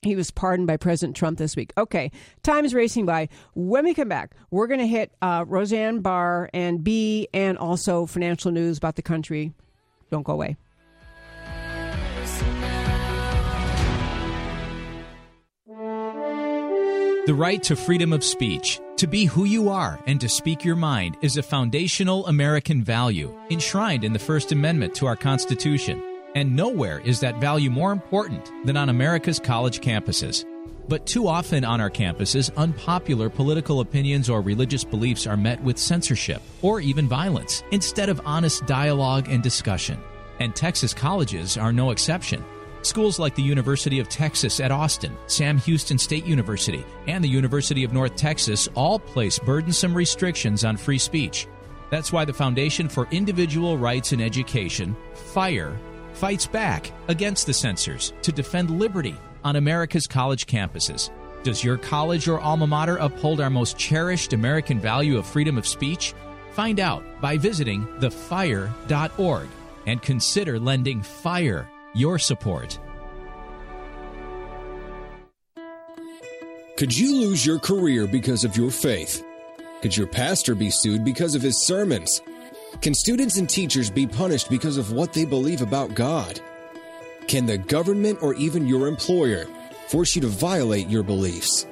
he 0.00 0.16
was 0.16 0.32
pardoned 0.32 0.66
by 0.66 0.76
President 0.76 1.16
Trump 1.16 1.38
this 1.38 1.54
week. 1.54 1.72
Okay, 1.78 2.10
time 2.42 2.64
is 2.64 2.74
racing 2.74 3.06
by. 3.06 3.28
When 3.54 3.84
we 3.84 3.94
come 3.94 4.08
back, 4.08 4.34
we're 4.50 4.66
going 4.66 4.80
to 4.80 4.86
hit 4.88 5.14
uh, 5.22 5.44
Roseanne 5.46 6.00
Barr 6.00 6.50
and 6.52 6.82
B 6.82 7.28
and 7.32 7.56
also 7.56 8.06
financial 8.06 8.50
news 8.50 8.78
about 8.78 8.96
the 8.96 9.02
country. 9.02 9.52
Don't 10.10 10.24
go 10.24 10.32
away. 10.32 10.56
The 17.24 17.34
right 17.36 17.62
to 17.62 17.76
freedom 17.76 18.12
of 18.12 18.24
speech, 18.24 18.80
to 19.02 19.08
be 19.08 19.24
who 19.24 19.42
you 19.42 19.68
are 19.68 19.98
and 20.06 20.20
to 20.20 20.28
speak 20.28 20.64
your 20.64 20.76
mind, 20.76 21.16
is 21.22 21.36
a 21.36 21.42
foundational 21.42 22.24
American 22.28 22.84
value 22.84 23.36
enshrined 23.50 24.04
in 24.04 24.12
the 24.12 24.18
First 24.20 24.52
Amendment 24.52 24.94
to 24.94 25.06
our 25.06 25.16
Constitution. 25.16 26.00
And 26.36 26.54
nowhere 26.54 27.00
is 27.00 27.18
that 27.18 27.40
value 27.40 27.68
more 27.68 27.90
important 27.90 28.48
than 28.64 28.76
on 28.76 28.90
America's 28.90 29.40
college 29.40 29.80
campuses. 29.80 30.44
But 30.88 31.04
too 31.04 31.26
often 31.26 31.64
on 31.64 31.80
our 31.80 31.90
campuses, 31.90 32.54
unpopular 32.56 33.28
political 33.28 33.80
opinions 33.80 34.30
or 34.30 34.40
religious 34.40 34.84
beliefs 34.84 35.26
are 35.26 35.36
met 35.36 35.60
with 35.64 35.78
censorship 35.78 36.40
or 36.62 36.80
even 36.80 37.08
violence 37.08 37.64
instead 37.72 38.08
of 38.08 38.20
honest 38.24 38.66
dialogue 38.66 39.28
and 39.28 39.42
discussion. 39.42 39.98
And 40.38 40.54
Texas 40.54 40.94
colleges 40.94 41.56
are 41.56 41.72
no 41.72 41.90
exception. 41.90 42.44
Schools 42.82 43.20
like 43.20 43.36
the 43.36 43.42
University 43.42 44.00
of 44.00 44.08
Texas 44.08 44.58
at 44.58 44.72
Austin, 44.72 45.16
Sam 45.28 45.56
Houston 45.58 45.96
State 45.98 46.26
University, 46.26 46.84
and 47.06 47.22
the 47.22 47.28
University 47.28 47.84
of 47.84 47.92
North 47.92 48.16
Texas 48.16 48.68
all 48.74 48.98
place 48.98 49.38
burdensome 49.38 49.94
restrictions 49.94 50.64
on 50.64 50.76
free 50.76 50.98
speech. 50.98 51.46
That's 51.90 52.12
why 52.12 52.24
the 52.24 52.32
Foundation 52.32 52.88
for 52.88 53.06
Individual 53.12 53.78
Rights 53.78 54.12
in 54.12 54.20
Education, 54.20 54.96
FIRE, 55.14 55.78
fights 56.14 56.46
back 56.46 56.90
against 57.06 57.46
the 57.46 57.54
censors 57.54 58.12
to 58.22 58.32
defend 58.32 58.70
liberty 58.70 59.16
on 59.44 59.56
America's 59.56 60.08
college 60.08 60.46
campuses. 60.46 61.10
Does 61.44 61.62
your 61.62 61.76
college 61.76 62.26
or 62.26 62.40
alma 62.40 62.66
mater 62.66 62.96
uphold 62.96 63.40
our 63.40 63.50
most 63.50 63.78
cherished 63.78 64.32
American 64.32 64.80
value 64.80 65.18
of 65.18 65.26
freedom 65.26 65.56
of 65.56 65.66
speech? 65.66 66.14
Find 66.52 66.80
out 66.80 67.04
by 67.20 67.38
visiting 67.38 67.86
thefire.org 67.98 69.48
and 69.86 70.02
consider 70.02 70.58
lending 70.58 71.02
FIRE 71.02 71.68
your 71.94 72.18
support. 72.18 72.78
Could 76.76 76.96
you 76.96 77.14
lose 77.14 77.44
your 77.44 77.58
career 77.58 78.06
because 78.06 78.44
of 78.44 78.56
your 78.56 78.70
faith? 78.70 79.24
Could 79.82 79.96
your 79.96 80.06
pastor 80.06 80.54
be 80.54 80.70
sued 80.70 81.04
because 81.04 81.34
of 81.34 81.42
his 81.42 81.60
sermons? 81.60 82.22
Can 82.80 82.94
students 82.94 83.36
and 83.36 83.48
teachers 83.48 83.90
be 83.90 84.06
punished 84.06 84.48
because 84.48 84.76
of 84.76 84.92
what 84.92 85.12
they 85.12 85.24
believe 85.24 85.60
about 85.60 85.94
God? 85.94 86.40
Can 87.28 87.46
the 87.46 87.58
government 87.58 88.18
or 88.22 88.34
even 88.34 88.66
your 88.66 88.88
employer 88.88 89.46
force 89.88 90.16
you 90.16 90.22
to 90.22 90.28
violate 90.28 90.88
your 90.88 91.02
beliefs? 91.02 91.66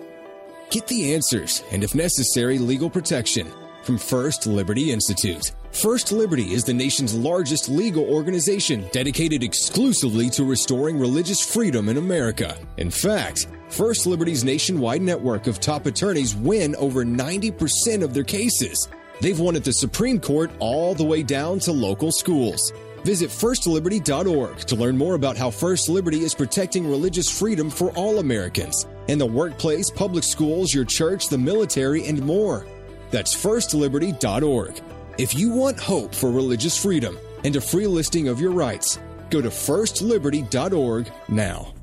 Get 0.70 0.86
the 0.86 1.14
answers 1.14 1.64
and, 1.72 1.82
if 1.82 1.94
necessary, 1.94 2.58
legal 2.58 2.90
protection 2.90 3.50
from 3.82 3.98
First 3.98 4.46
Liberty 4.46 4.92
Institute. 4.92 5.52
First 5.72 6.10
Liberty 6.10 6.52
is 6.52 6.64
the 6.64 6.74
nation's 6.74 7.14
largest 7.14 7.68
legal 7.68 8.04
organization 8.04 8.88
dedicated 8.92 9.42
exclusively 9.42 10.28
to 10.30 10.44
restoring 10.44 10.98
religious 10.98 11.40
freedom 11.40 11.88
in 11.88 11.96
America. 11.96 12.58
In 12.76 12.90
fact, 12.90 13.46
First 13.68 14.04
Liberty's 14.06 14.44
nationwide 14.44 15.00
network 15.00 15.46
of 15.46 15.60
top 15.60 15.86
attorneys 15.86 16.34
win 16.34 16.74
over 16.76 17.04
90% 17.04 18.02
of 18.02 18.12
their 18.12 18.24
cases. 18.24 18.88
They've 19.20 19.38
won 19.38 19.54
at 19.54 19.64
the 19.64 19.72
Supreme 19.72 20.18
Court 20.20 20.50
all 20.58 20.94
the 20.94 21.04
way 21.04 21.22
down 21.22 21.60
to 21.60 21.72
local 21.72 22.10
schools. 22.10 22.72
Visit 23.04 23.30
firstliberty.org 23.30 24.58
to 24.58 24.76
learn 24.76 24.98
more 24.98 25.14
about 25.14 25.36
how 25.36 25.50
First 25.50 25.88
Liberty 25.88 26.24
is 26.24 26.34
protecting 26.34 26.86
religious 26.86 27.30
freedom 27.30 27.70
for 27.70 27.90
all 27.92 28.18
Americans 28.18 28.86
in 29.08 29.18
the 29.18 29.24
workplace, 29.24 29.88
public 29.88 30.24
schools, 30.24 30.74
your 30.74 30.84
church, 30.84 31.28
the 31.28 31.38
military, 31.38 32.06
and 32.06 32.20
more. 32.22 32.66
That's 33.10 33.34
firstliberty.org. 33.34 34.82
If 35.20 35.34
you 35.34 35.50
want 35.50 35.78
hope 35.78 36.14
for 36.14 36.30
religious 36.30 36.82
freedom 36.82 37.18
and 37.44 37.54
a 37.54 37.60
free 37.60 37.86
listing 37.86 38.28
of 38.28 38.40
your 38.40 38.52
rights, 38.52 38.98
go 39.28 39.42
to 39.42 39.50
firstliberty.org 39.50 41.12
now. 41.28 41.74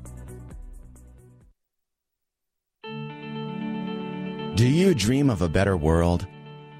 Do 4.56 4.68
you 4.68 4.92
dream 4.92 5.30
of 5.30 5.42
a 5.42 5.48
better 5.48 5.76
world? 5.76 6.26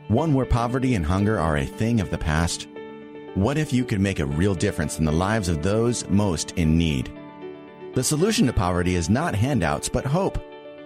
One 0.09 0.35
where 0.35 0.47
poverty 0.47 0.97
and 0.97 1.07
hunger 1.07 1.39
are 1.39 1.59
a 1.59 1.65
thing 1.65 2.01
of 2.01 2.11
the 2.11 2.19
past? 2.19 2.67
What 3.37 3.57
if 3.57 3.73
you 3.73 3.85
could 3.85 4.01
make 4.01 4.19
a 4.19 4.27
real 4.27 4.57
difference 4.57 4.99
in 4.99 5.05
the 5.05 5.13
lives 5.13 5.49
of 5.49 5.63
those 5.63 6.09
most 6.09 6.51
in 6.57 6.77
need? 6.77 7.09
The 7.95 8.03
solution 8.03 8.49
to 8.49 8.53
poverty 8.53 8.97
is 8.97 9.09
not 9.09 9.37
handouts, 9.37 9.89
but 9.89 10.05
hope. 10.05 10.45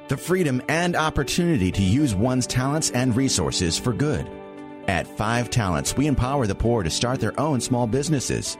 The 0.08 0.18
freedom 0.18 0.60
and 0.68 0.94
opportunity 0.94 1.72
to 1.72 1.82
use 1.82 2.14
one's 2.14 2.46
talents 2.46 2.90
and 2.90 3.16
resources 3.16 3.78
for 3.78 3.94
good. 3.94 4.28
At 4.88 5.06
Five 5.06 5.48
Talents, 5.48 5.96
we 5.96 6.08
empower 6.08 6.46
the 6.46 6.56
poor 6.56 6.82
to 6.82 6.90
start 6.90 7.20
their 7.20 7.38
own 7.38 7.60
small 7.60 7.86
businesses. 7.86 8.58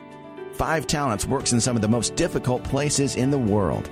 Five 0.53 0.87
Talents 0.87 1.27
works 1.27 1.53
in 1.53 1.61
some 1.61 1.75
of 1.75 1.83
the 1.83 1.89
most 1.89 2.15
difficult 2.15 2.63
places 2.63 3.17
in 3.17 3.33
the 3.33 3.39
world. 3.39 3.91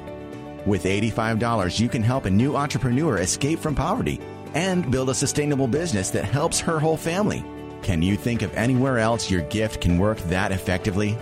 With 0.64 0.84
$85, 0.84 1.80
you 1.80 1.88
can 1.88 2.02
help 2.02 2.26
a 2.26 2.30
new 2.30 2.54
entrepreneur 2.54 3.18
escape 3.18 3.58
from 3.58 3.74
poverty 3.74 4.20
and 4.54 4.88
build 4.92 5.10
a 5.10 5.14
sustainable 5.14 5.66
business 5.66 6.10
that 6.10 6.24
helps 6.24 6.60
her 6.60 6.78
whole 6.78 6.96
family. 6.96 7.44
Can 7.82 8.00
you 8.00 8.16
think 8.16 8.42
of 8.42 8.54
anywhere 8.54 8.98
else 8.98 9.30
your 9.30 9.42
gift 9.42 9.80
can 9.80 9.98
work 9.98 10.18
that 10.28 10.52
effectively? 10.52 11.12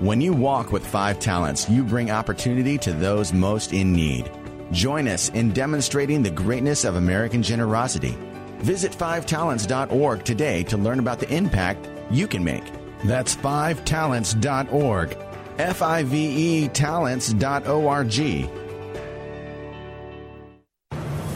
When 0.00 0.20
you 0.20 0.32
walk 0.32 0.72
with 0.72 0.86
Five 0.86 1.20
Talents, 1.20 1.70
you 1.70 1.84
bring 1.84 2.10
opportunity 2.10 2.76
to 2.78 2.92
those 2.92 3.32
most 3.32 3.72
in 3.72 3.92
need. 3.92 4.30
Join 4.72 5.06
us 5.06 5.28
in 5.28 5.52
demonstrating 5.52 6.24
the 6.24 6.30
greatness 6.30 6.84
of 6.84 6.96
American 6.96 7.42
generosity. 7.42 8.18
Visit 8.58 8.92
5talents.org 8.92 10.24
today 10.24 10.62
to 10.64 10.76
learn 10.76 10.98
about 10.98 11.18
the 11.18 11.32
impact 11.34 11.88
you 12.10 12.26
can 12.26 12.42
make. 12.44 12.64
That's 13.04 13.36
5talents.org. 13.36 15.16
F 15.58 15.82
I 15.82 16.02
V 16.02 16.64
E 16.64 16.68
talents.org. 16.68 18.50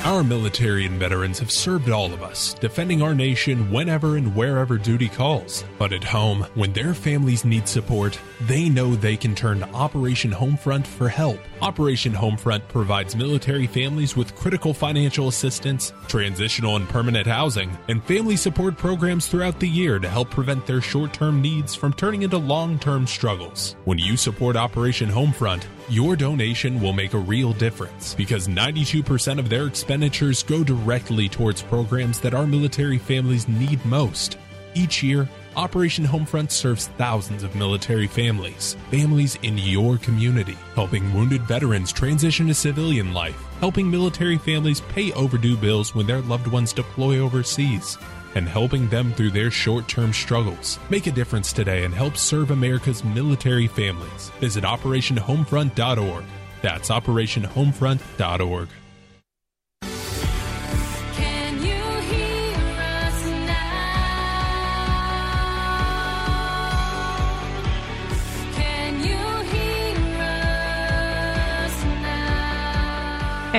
Our 0.04 0.24
military 0.24 0.86
and 0.86 0.98
veterans 0.98 1.38
have 1.40 1.50
served 1.50 1.90
all 1.90 2.12
of 2.12 2.22
us, 2.22 2.54
defending 2.54 3.02
our 3.02 3.14
nation 3.14 3.70
whenever 3.70 4.16
and 4.16 4.34
wherever 4.34 4.78
duty 4.78 5.08
calls. 5.10 5.62
But 5.78 5.92
at 5.92 6.02
home, 6.02 6.46
when 6.54 6.72
their 6.72 6.94
families 6.94 7.44
need 7.44 7.68
support, 7.68 8.18
they 8.42 8.70
know 8.70 8.94
they 8.94 9.16
can 9.16 9.34
turn 9.34 9.60
to 9.60 9.68
Operation 9.68 10.30
Homefront 10.30 10.86
for 10.86 11.08
help. 11.08 11.38
Operation 11.62 12.12
Homefront 12.14 12.66
provides 12.68 13.14
military 13.14 13.66
families 13.66 14.16
with 14.16 14.34
critical 14.34 14.72
financial 14.72 15.28
assistance, 15.28 15.92
transitional 16.08 16.76
and 16.76 16.88
permanent 16.88 17.26
housing, 17.26 17.76
and 17.88 18.02
family 18.04 18.36
support 18.36 18.78
programs 18.78 19.26
throughout 19.26 19.60
the 19.60 19.68
year 19.68 19.98
to 19.98 20.08
help 20.08 20.30
prevent 20.30 20.64
their 20.64 20.80
short 20.80 21.12
term 21.12 21.42
needs 21.42 21.74
from 21.74 21.92
turning 21.92 22.22
into 22.22 22.38
long 22.38 22.78
term 22.78 23.06
struggles. 23.06 23.76
When 23.84 23.98
you 23.98 24.16
support 24.16 24.56
Operation 24.56 25.10
Homefront, 25.10 25.64
your 25.90 26.16
donation 26.16 26.80
will 26.80 26.94
make 26.94 27.12
a 27.12 27.18
real 27.18 27.52
difference 27.52 28.14
because 28.14 28.48
92% 28.48 29.38
of 29.38 29.50
their 29.50 29.66
expenditures 29.66 30.42
go 30.42 30.64
directly 30.64 31.28
towards 31.28 31.60
programs 31.60 32.20
that 32.20 32.32
our 32.32 32.46
military 32.46 32.98
families 32.98 33.48
need 33.48 33.84
most. 33.84 34.38
Each 34.74 35.02
year, 35.02 35.28
Operation 35.56 36.04
Homefront 36.04 36.52
serves 36.52 36.86
thousands 36.96 37.42
of 37.42 37.56
military 37.56 38.06
families, 38.06 38.76
families 38.90 39.36
in 39.42 39.58
your 39.58 39.98
community, 39.98 40.56
helping 40.76 41.12
wounded 41.12 41.42
veterans 41.42 41.92
transition 41.92 42.46
to 42.46 42.54
civilian 42.54 43.12
life, 43.12 43.36
helping 43.58 43.90
military 43.90 44.38
families 44.38 44.80
pay 44.80 45.12
overdue 45.12 45.56
bills 45.56 45.92
when 45.92 46.06
their 46.06 46.20
loved 46.22 46.46
ones 46.46 46.72
deploy 46.72 47.18
overseas, 47.18 47.98
and 48.36 48.48
helping 48.48 48.88
them 48.88 49.12
through 49.12 49.32
their 49.32 49.50
short 49.50 49.88
term 49.88 50.12
struggles. 50.12 50.78
Make 50.88 51.08
a 51.08 51.12
difference 51.12 51.52
today 51.52 51.84
and 51.84 51.92
help 51.92 52.16
serve 52.16 52.52
America's 52.52 53.02
military 53.02 53.66
families. 53.66 54.30
Visit 54.38 54.62
OperationHomefront.org. 54.62 56.24
That's 56.62 56.90
OperationHomefront.org. 56.90 58.68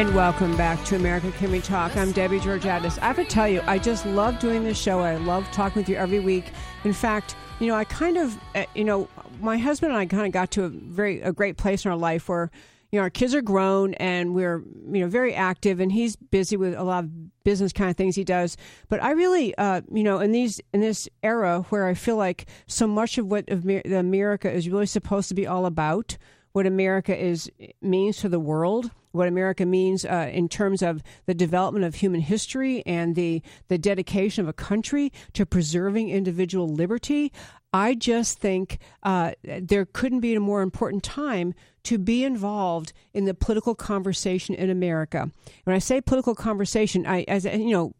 And 0.01 0.15
welcome 0.15 0.57
back 0.57 0.83
to 0.85 0.95
America 0.95 1.31
Can 1.33 1.51
We 1.51 1.61
Talk. 1.61 1.95
I'm 1.95 2.11
Debbie 2.11 2.39
Georgatos. 2.39 2.97
I 3.03 3.05
have 3.05 3.17
to 3.17 3.23
tell 3.23 3.47
you, 3.47 3.61
I 3.67 3.77
just 3.77 4.03
love 4.03 4.39
doing 4.39 4.63
this 4.63 4.75
show. 4.75 4.99
I 4.99 5.17
love 5.17 5.45
talking 5.51 5.79
with 5.79 5.87
you 5.87 5.95
every 5.95 6.19
week. 6.19 6.45
In 6.83 6.91
fact, 6.91 7.35
you 7.59 7.67
know, 7.67 7.75
I 7.75 7.83
kind 7.83 8.17
of, 8.17 8.35
uh, 8.55 8.65
you 8.73 8.83
know, 8.83 9.07
my 9.41 9.59
husband 9.59 9.91
and 9.91 9.99
I 9.99 10.07
kind 10.07 10.25
of 10.25 10.31
got 10.31 10.49
to 10.51 10.63
a 10.63 10.69
very 10.69 11.21
a 11.21 11.31
great 11.31 11.55
place 11.55 11.85
in 11.85 11.91
our 11.91 11.97
life 11.97 12.29
where, 12.29 12.49
you 12.91 12.97
know, 12.97 13.03
our 13.03 13.11
kids 13.11 13.35
are 13.35 13.43
grown 13.43 13.93
and 13.93 14.33
we're, 14.33 14.63
you 14.91 15.01
know, 15.01 15.07
very 15.07 15.35
active. 15.35 15.79
And 15.79 15.91
he's 15.91 16.15
busy 16.15 16.57
with 16.57 16.73
a 16.73 16.83
lot 16.83 17.03
of 17.03 17.43
business 17.43 17.71
kind 17.71 17.91
of 17.91 17.95
things 17.95 18.15
he 18.15 18.23
does. 18.23 18.57
But 18.89 19.03
I 19.03 19.11
really, 19.11 19.53
uh, 19.59 19.81
you 19.93 20.03
know, 20.03 20.17
in 20.17 20.31
these 20.31 20.59
in 20.73 20.81
this 20.81 21.07
era 21.21 21.63
where 21.69 21.85
I 21.85 21.93
feel 21.93 22.15
like 22.15 22.47
so 22.65 22.87
much 22.87 23.19
of 23.19 23.27
what 23.27 23.45
America 23.51 24.51
is 24.51 24.67
really 24.67 24.87
supposed 24.87 25.29
to 25.29 25.35
be 25.35 25.45
all 25.45 25.67
about, 25.67 26.17
what 26.53 26.65
America 26.65 27.15
is 27.15 27.51
means 27.83 28.17
to 28.17 28.29
the 28.29 28.39
world 28.39 28.89
what 29.11 29.27
America 29.27 29.65
means 29.65 30.05
uh, 30.05 30.29
in 30.31 30.47
terms 30.49 30.81
of 30.81 31.03
the 31.25 31.33
development 31.33 31.85
of 31.85 31.95
human 31.95 32.21
history 32.21 32.83
and 32.85 33.15
the, 33.15 33.41
the 33.67 33.77
dedication 33.77 34.43
of 34.43 34.49
a 34.49 34.53
country 34.53 35.11
to 35.33 35.45
preserving 35.45 36.09
individual 36.09 36.67
liberty. 36.67 37.31
I 37.73 37.95
just 37.95 38.39
think 38.39 38.79
uh, 39.03 39.31
there 39.43 39.85
couldn't 39.85 40.19
be 40.19 40.35
a 40.35 40.39
more 40.39 40.61
important 40.61 41.03
time 41.03 41.53
to 41.83 41.97
be 41.97 42.23
involved 42.23 42.93
in 43.13 43.25
the 43.25 43.33
political 43.33 43.75
conversation 43.75 44.55
in 44.55 44.69
America. 44.69 45.31
When 45.63 45.75
I 45.75 45.79
say 45.79 46.01
political 46.01 46.35
conversation, 46.35 47.05
I, 47.07 47.23
as 47.27 47.45
you 47.45 47.71
know, 47.71 47.93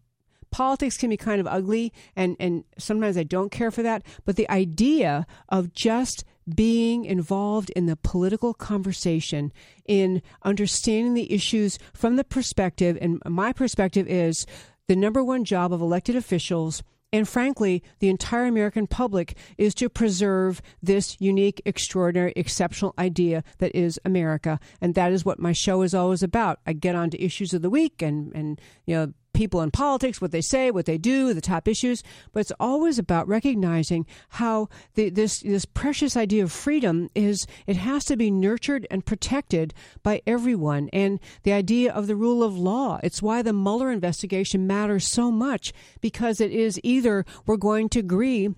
politics 0.51 0.97
can 0.97 1.09
be 1.09 1.17
kind 1.17 1.39
of 1.39 1.47
ugly, 1.47 1.91
and 2.15 2.35
and 2.39 2.63
sometimes 2.77 3.17
I 3.17 3.23
don't 3.23 3.51
care 3.51 3.71
for 3.71 3.83
that. 3.83 4.03
But 4.25 4.35
the 4.35 4.49
idea 4.49 5.25
of 5.49 5.73
just 5.73 6.23
being 6.53 7.05
involved 7.05 7.69
in 7.71 7.85
the 7.85 7.95
political 7.95 8.53
conversation, 8.53 9.51
in 9.85 10.21
understanding 10.43 11.13
the 11.13 11.31
issues 11.31 11.77
from 11.93 12.15
the 12.15 12.23
perspective, 12.23 12.97
and 13.01 13.21
my 13.25 13.53
perspective 13.53 14.07
is 14.07 14.45
the 14.87 14.95
number 14.95 15.23
one 15.23 15.45
job 15.45 15.71
of 15.71 15.81
elected 15.81 16.15
officials 16.15 16.83
and 17.13 17.27
frankly, 17.27 17.83
the 17.99 18.09
entire 18.09 18.45
American 18.45 18.87
public 18.87 19.37
is 19.57 19.75
to 19.75 19.89
preserve 19.89 20.61
this 20.81 21.17
unique, 21.19 21.61
extraordinary, 21.65 22.31
exceptional 22.35 22.93
idea 22.97 23.43
that 23.57 23.75
is 23.75 23.99
America. 24.05 24.59
And 24.79 24.95
that 24.95 25.11
is 25.11 25.25
what 25.25 25.39
my 25.39 25.51
show 25.51 25.81
is 25.81 25.93
always 25.93 26.23
about. 26.23 26.59
I 26.65 26.73
get 26.73 26.95
on 26.95 27.09
to 27.09 27.21
issues 27.21 27.53
of 27.53 27.61
the 27.61 27.69
week 27.69 28.01
and, 28.01 28.33
and 28.33 28.61
you 28.85 28.95
know, 28.95 29.13
people 29.41 29.61
in 29.61 29.71
politics, 29.71 30.21
what 30.21 30.29
they 30.29 30.39
say, 30.39 30.69
what 30.69 30.85
they 30.85 30.99
do, 30.99 31.33
the 31.33 31.41
top 31.41 31.67
issues, 31.67 32.03
but 32.31 32.41
it's 32.41 32.51
always 32.59 32.99
about 32.99 33.27
recognizing 33.27 34.05
how 34.29 34.69
the, 34.93 35.09
this 35.09 35.39
this 35.39 35.65
precious 35.65 36.15
idea 36.15 36.43
of 36.43 36.51
freedom 36.51 37.09
is 37.15 37.47
it 37.65 37.75
has 37.75 38.05
to 38.05 38.15
be 38.15 38.29
nurtured 38.29 38.85
and 38.91 39.03
protected 39.03 39.73
by 40.03 40.21
everyone, 40.27 40.89
and 40.93 41.19
the 41.41 41.53
idea 41.53 41.91
of 41.91 42.05
the 42.05 42.15
rule 42.15 42.43
of 42.43 42.55
law. 42.55 42.99
It's 43.01 43.19
why 43.19 43.41
the 43.41 43.51
Mueller 43.51 43.89
investigation 43.91 44.67
matters 44.67 45.11
so 45.11 45.31
much 45.31 45.73
because 46.01 46.39
it 46.39 46.51
is 46.51 46.79
either 46.83 47.25
we're 47.47 47.57
going 47.57 47.89
to 47.89 47.99
agree 47.99 48.53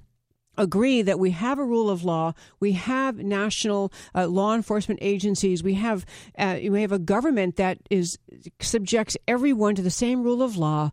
agree 0.58 1.02
that 1.02 1.20
we 1.20 1.32
have 1.32 1.60
a 1.60 1.64
rule 1.64 1.90
of 1.90 2.04
law, 2.04 2.34
we 2.60 2.74
have 2.74 3.18
national 3.18 3.92
uh, 4.16 4.28
law 4.28 4.56
enforcement 4.56 5.00
agencies, 5.02 5.64
we 5.64 5.76
have 5.76 6.06
uh, 6.38 6.60
we 6.70 6.82
have 6.82 6.92
a 6.92 7.00
government 7.00 7.56
that 7.58 7.78
is 7.90 8.18
subjects 8.60 9.18
everyone 9.28 9.76
to 9.76 9.82
the 9.82 9.92
same 9.92 10.24
rule 10.24 10.42
of 10.42 10.58
law 10.58 10.92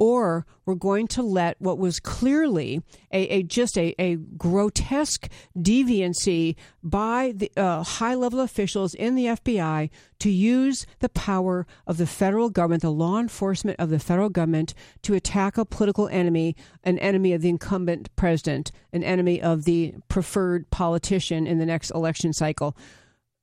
or 0.00 0.46
we're 0.64 0.74
going 0.74 1.06
to 1.06 1.22
let 1.22 1.60
what 1.60 1.76
was 1.76 2.00
clearly 2.00 2.82
a, 3.12 3.20
a 3.28 3.42
just 3.42 3.76
a, 3.76 3.94
a, 3.98 4.16
grotesque 4.16 5.28
deviancy 5.58 6.56
by 6.82 7.34
the 7.36 7.52
uh, 7.54 7.82
high 7.82 8.14
level 8.14 8.40
officials 8.40 8.94
in 8.94 9.14
the 9.14 9.26
FBI 9.26 9.90
to 10.18 10.30
use 10.30 10.86
the 11.00 11.10
power 11.10 11.66
of 11.86 11.98
the 11.98 12.06
federal 12.06 12.48
government, 12.48 12.80
the 12.80 12.90
law 12.90 13.18
enforcement 13.18 13.78
of 13.78 13.90
the 13.90 13.98
federal 13.98 14.30
government, 14.30 14.72
to 15.02 15.12
attack 15.12 15.58
a 15.58 15.66
political 15.66 16.08
enemy, 16.08 16.56
an 16.82 16.98
enemy 17.00 17.34
of 17.34 17.42
the 17.42 17.50
incumbent 17.50 18.14
president, 18.16 18.72
an 18.94 19.04
enemy 19.04 19.40
of 19.42 19.64
the 19.64 19.92
preferred 20.08 20.70
politician 20.70 21.46
in 21.46 21.58
the 21.58 21.66
next 21.66 21.90
election 21.90 22.32
cycle 22.32 22.74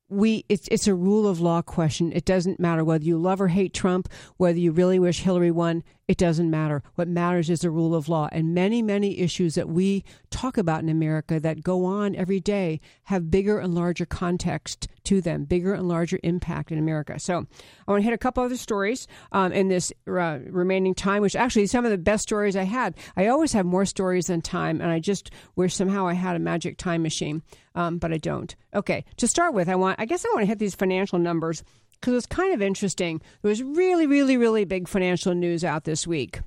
we 0.09 0.45
it's 0.47 0.67
it's 0.69 0.87
a 0.87 0.93
rule 0.93 1.27
of 1.27 1.41
law 1.41 1.61
question. 1.61 2.11
It 2.13 2.25
doesn't 2.25 2.59
matter 2.59 2.83
whether 2.83 3.03
you 3.03 3.17
love 3.17 3.41
or 3.41 3.49
hate 3.49 3.73
Trump, 3.73 4.07
whether 4.37 4.57
you 4.57 4.71
really 4.71 4.99
wish 4.99 5.21
Hillary 5.21 5.51
won. 5.51 5.83
It 6.07 6.17
doesn't 6.17 6.49
matter. 6.49 6.83
What 6.95 7.09
matters 7.09 7.49
is 7.49 7.59
the 7.59 7.69
rule 7.69 7.93
of 7.93 8.07
law. 8.07 8.29
And 8.31 8.53
many 8.53 8.81
many 8.81 9.19
issues 9.19 9.55
that 9.55 9.67
we 9.67 10.05
talk 10.29 10.57
about 10.57 10.81
in 10.81 10.87
America 10.87 11.39
that 11.41 11.61
go 11.61 11.83
on 11.83 12.15
every 12.15 12.39
day 12.39 12.79
have 13.03 13.29
bigger 13.29 13.59
and 13.59 13.75
larger 13.75 14.05
context 14.05 14.87
to 15.03 15.19
them, 15.19 15.43
bigger 15.43 15.73
and 15.73 15.87
larger 15.87 16.19
impact 16.23 16.71
in 16.71 16.77
America. 16.77 17.19
So 17.19 17.45
I 17.87 17.91
want 17.91 18.01
to 18.01 18.05
hit 18.05 18.13
a 18.13 18.17
couple 18.17 18.43
other 18.43 18.57
stories 18.57 19.07
um, 19.33 19.51
in 19.51 19.67
this 19.67 19.91
uh, 20.07 20.39
remaining 20.45 20.95
time, 20.95 21.21
which 21.21 21.35
actually 21.35 21.67
some 21.67 21.83
of 21.83 21.91
the 21.91 21.97
best 21.97 22.23
stories 22.23 22.55
I 22.55 22.63
had. 22.63 22.95
I 23.17 23.27
always 23.27 23.51
have 23.51 23.65
more 23.65 23.85
stories 23.85 24.27
than 24.27 24.41
time, 24.41 24.79
and 24.79 24.89
I 24.89 24.99
just 24.99 25.31
wish 25.57 25.75
somehow 25.75 26.07
I 26.07 26.13
had 26.13 26.37
a 26.37 26.39
magic 26.39 26.77
time 26.77 27.01
machine 27.03 27.41
um, 27.77 27.99
but 27.99 28.11
I 28.11 28.17
don't. 28.17 28.55
Okay, 28.73 29.05
to 29.17 29.27
start 29.27 29.53
with, 29.53 29.69
I 29.69 29.75
want 29.75 29.96
I 29.97 30.05
guess 30.05 30.25
I 30.25 30.29
want 30.29 30.41
to 30.41 30.47
hit 30.47 30.59
these 30.59 30.75
financial 30.75 31.19
numbers 31.19 31.63
because 31.99 32.13
it's 32.13 32.25
kind 32.25 32.53
of 32.53 32.61
interesting. 32.61 33.21
There 33.41 33.49
was 33.49 33.63
really, 33.63 34.07
really, 34.07 34.37
really 34.37 34.65
big 34.65 34.87
financial 34.87 35.33
news 35.33 35.63
out 35.63 35.83
this 35.83 36.05
week. 36.05 36.39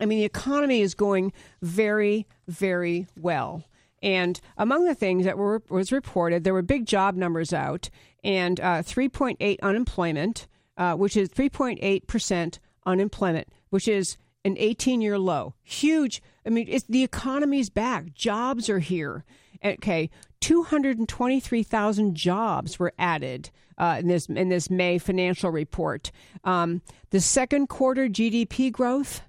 I 0.00 0.06
mean, 0.06 0.18
the 0.18 0.24
economy 0.24 0.80
is 0.80 0.94
going 0.94 1.32
very, 1.62 2.26
very 2.48 3.06
well. 3.16 3.64
And 4.02 4.40
among 4.58 4.84
the 4.84 4.94
things 4.94 5.24
that 5.24 5.38
were 5.38 5.62
was 5.70 5.92
reported, 5.92 6.44
there 6.44 6.52
were 6.52 6.62
big 6.62 6.86
job 6.86 7.14
numbers 7.14 7.52
out 7.52 7.88
and 8.22 8.60
uh, 8.60 8.82
3.8 8.82 9.56
unemployment, 9.62 10.46
uh, 10.76 10.94
which 10.94 11.16
is 11.16 11.28
3.8 11.30 12.06
percent 12.06 12.58
unemployment, 12.84 13.48
which 13.70 13.88
is 13.88 14.18
an 14.44 14.56
18 14.58 15.00
year 15.00 15.18
low. 15.18 15.54
Huge. 15.62 16.22
I 16.44 16.50
mean, 16.50 16.66
it's, 16.68 16.84
the 16.84 17.02
economy's 17.02 17.70
back. 17.70 18.12
Jobs 18.12 18.68
are 18.68 18.80
here. 18.80 19.24
Okay, 19.64 20.10
223,000 20.44 22.14
jobs 22.14 22.78
were 22.78 22.92
added 22.98 23.48
uh, 23.78 23.96
in 24.00 24.08
this 24.08 24.26
in 24.26 24.50
this 24.50 24.68
May 24.68 24.98
financial 24.98 25.50
report. 25.50 26.12
Um, 26.44 26.82
the 27.08 27.20
second 27.20 27.68
quarter 27.68 28.08
GDP 28.08 28.70
growth, 28.70 29.22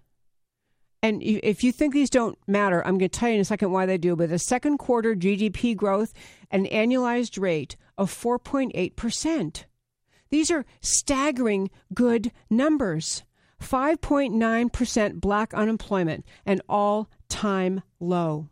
and 1.02 1.24
if 1.24 1.64
you 1.64 1.72
think 1.72 1.94
these 1.94 2.10
don't 2.10 2.38
matter, 2.48 2.86
I'm 2.86 2.98
going 2.98 3.10
to 3.10 3.20
tell 3.20 3.30
you 3.30 3.36
in 3.36 3.42
a 3.42 3.46
second 3.46 3.72
why 3.72 3.86
they 3.86 3.98
do. 3.98 4.18
But 4.18 4.28
the 4.28 4.38
second 4.38 4.78
quarter 4.78 5.16
GDP 5.16 5.74
growth, 5.74 6.12
an 6.52 6.66
annualized 6.66 7.42
rate 7.42 7.78
of 7.98 8.12
4.8 8.12 8.98
percent. 8.98 9.68
These 10.32 10.52
are 10.52 10.66
staggering 10.82 11.70
good 11.94 12.34
numbers. 12.50 13.24
5.9% 13.64 15.22
black 15.22 15.54
unemployment, 15.54 16.26
an 16.46 16.60
all 16.68 17.10
time 17.30 17.84
low. 18.02 18.50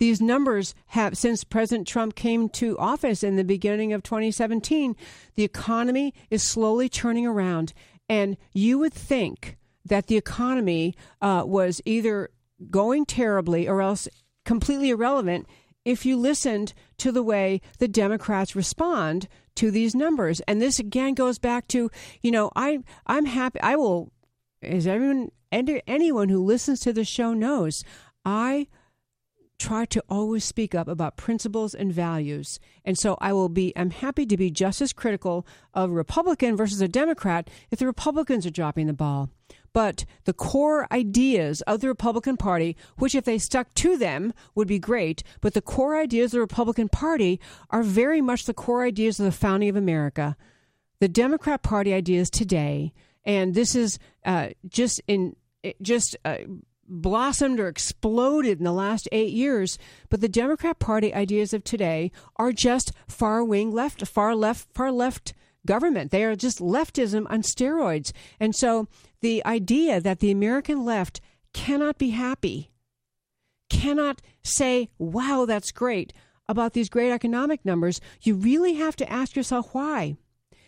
These 0.00 0.22
numbers 0.22 0.74
have, 0.86 1.16
since 1.16 1.44
President 1.44 1.86
Trump 1.86 2.14
came 2.14 2.48
to 2.48 2.76
office 2.78 3.22
in 3.22 3.36
the 3.36 3.44
beginning 3.44 3.92
of 3.92 4.02
2017, 4.02 4.96
the 5.36 5.44
economy 5.44 6.14
is 6.30 6.42
slowly 6.42 6.88
turning 6.88 7.26
around. 7.26 7.74
And 8.08 8.38
you 8.54 8.78
would 8.78 8.94
think 8.94 9.58
that 9.84 10.06
the 10.06 10.16
economy 10.16 10.96
uh, 11.20 11.42
was 11.44 11.82
either 11.84 12.30
going 12.70 13.04
terribly 13.04 13.68
or 13.68 13.82
else 13.82 14.08
completely 14.46 14.88
irrelevant 14.88 15.46
if 15.84 16.06
you 16.06 16.16
listened 16.16 16.72
to 16.96 17.12
the 17.12 17.22
way 17.22 17.60
the 17.78 17.88
Democrats 17.88 18.56
respond 18.56 19.28
to 19.56 19.70
these 19.70 19.94
numbers. 19.94 20.40
And 20.48 20.62
this 20.62 20.78
again 20.78 21.12
goes 21.12 21.38
back 21.38 21.68
to, 21.68 21.90
you 22.22 22.30
know, 22.30 22.50
I 22.56 22.78
I'm 23.06 23.26
happy 23.26 23.60
I 23.60 23.76
will 23.76 24.12
as 24.62 24.86
everyone 24.86 25.30
anyone 25.52 26.28
who 26.30 26.42
listens 26.42 26.80
to 26.80 26.92
the 26.92 27.04
show 27.04 27.34
knows, 27.34 27.84
I 28.24 28.66
try 29.60 29.84
to 29.84 30.02
always 30.08 30.44
speak 30.44 30.74
up 30.74 30.88
about 30.88 31.16
principles 31.16 31.74
and 31.74 31.92
values. 31.92 32.58
And 32.84 32.98
so 32.98 33.16
I 33.20 33.32
will 33.32 33.48
be, 33.48 33.72
I'm 33.76 33.90
happy 33.90 34.26
to 34.26 34.36
be 34.36 34.50
just 34.50 34.80
as 34.80 34.92
critical 34.92 35.46
of 35.74 35.90
Republican 35.90 36.56
versus 36.56 36.80
a 36.80 36.88
Democrat 36.88 37.48
if 37.70 37.78
the 37.78 37.86
Republicans 37.86 38.46
are 38.46 38.50
dropping 38.50 38.86
the 38.86 38.92
ball. 38.92 39.28
But 39.72 40.04
the 40.24 40.32
core 40.32 40.88
ideas 40.90 41.60
of 41.62 41.80
the 41.80 41.88
Republican 41.88 42.36
Party, 42.36 42.76
which 42.96 43.14
if 43.14 43.24
they 43.24 43.38
stuck 43.38 43.72
to 43.74 43.96
them 43.96 44.32
would 44.54 44.66
be 44.66 44.80
great, 44.80 45.22
but 45.40 45.54
the 45.54 45.62
core 45.62 45.96
ideas 45.96 46.32
of 46.32 46.38
the 46.38 46.40
Republican 46.40 46.88
Party 46.88 47.38
are 47.68 47.84
very 47.84 48.20
much 48.20 48.46
the 48.46 48.54
core 48.54 48.84
ideas 48.84 49.20
of 49.20 49.26
the 49.26 49.32
founding 49.32 49.68
of 49.68 49.76
America. 49.76 50.36
The 50.98 51.08
Democrat 51.08 51.62
Party 51.62 51.94
ideas 51.94 52.30
today, 52.30 52.92
and 53.24 53.54
this 53.54 53.74
is 53.74 53.98
uh, 54.24 54.48
just 54.68 55.00
in 55.06 55.36
just 55.82 56.16
uh, 56.24 56.38
blossomed 56.90 57.60
or 57.60 57.68
exploded 57.68 58.58
in 58.58 58.64
the 58.64 58.72
last 58.72 59.08
eight 59.12 59.32
years. 59.32 59.78
But 60.08 60.20
the 60.20 60.28
Democrat 60.28 60.78
Party 60.78 61.14
ideas 61.14 61.52
of 61.54 61.64
today 61.64 62.10
are 62.36 62.52
just 62.52 62.92
far 63.08 63.44
wing 63.44 63.70
left, 63.70 64.06
far 64.06 64.34
left, 64.34 64.68
far 64.74 64.92
left 64.92 65.32
government. 65.66 66.10
They 66.10 66.24
are 66.24 66.36
just 66.36 66.58
leftism 66.58 67.26
on 67.30 67.42
steroids. 67.42 68.12
And 68.38 68.54
so 68.54 68.88
the 69.20 69.44
idea 69.46 70.00
that 70.00 70.20
the 70.20 70.30
American 70.30 70.84
left 70.84 71.20
cannot 71.52 71.98
be 71.98 72.10
happy, 72.10 72.70
cannot 73.68 74.20
say, 74.42 74.88
wow, 74.98 75.44
that's 75.46 75.72
great 75.72 76.12
about 76.50 76.72
these 76.72 76.88
great 76.88 77.12
economic 77.12 77.64
numbers, 77.64 78.00
you 78.22 78.34
really 78.34 78.74
have 78.74 78.96
to 78.96 79.10
ask 79.10 79.36
yourself 79.36 79.72
why. 79.72 80.16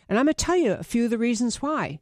And 0.09 0.17
I'm 0.17 0.27
going 0.27 0.35
to 0.35 0.45
tell 0.45 0.57
you 0.57 0.73
a 0.75 0.85
few 0.85 1.05
of 1.05 1.11
the 1.11 1.19
reasons 1.19 1.61
why. 1.61 1.99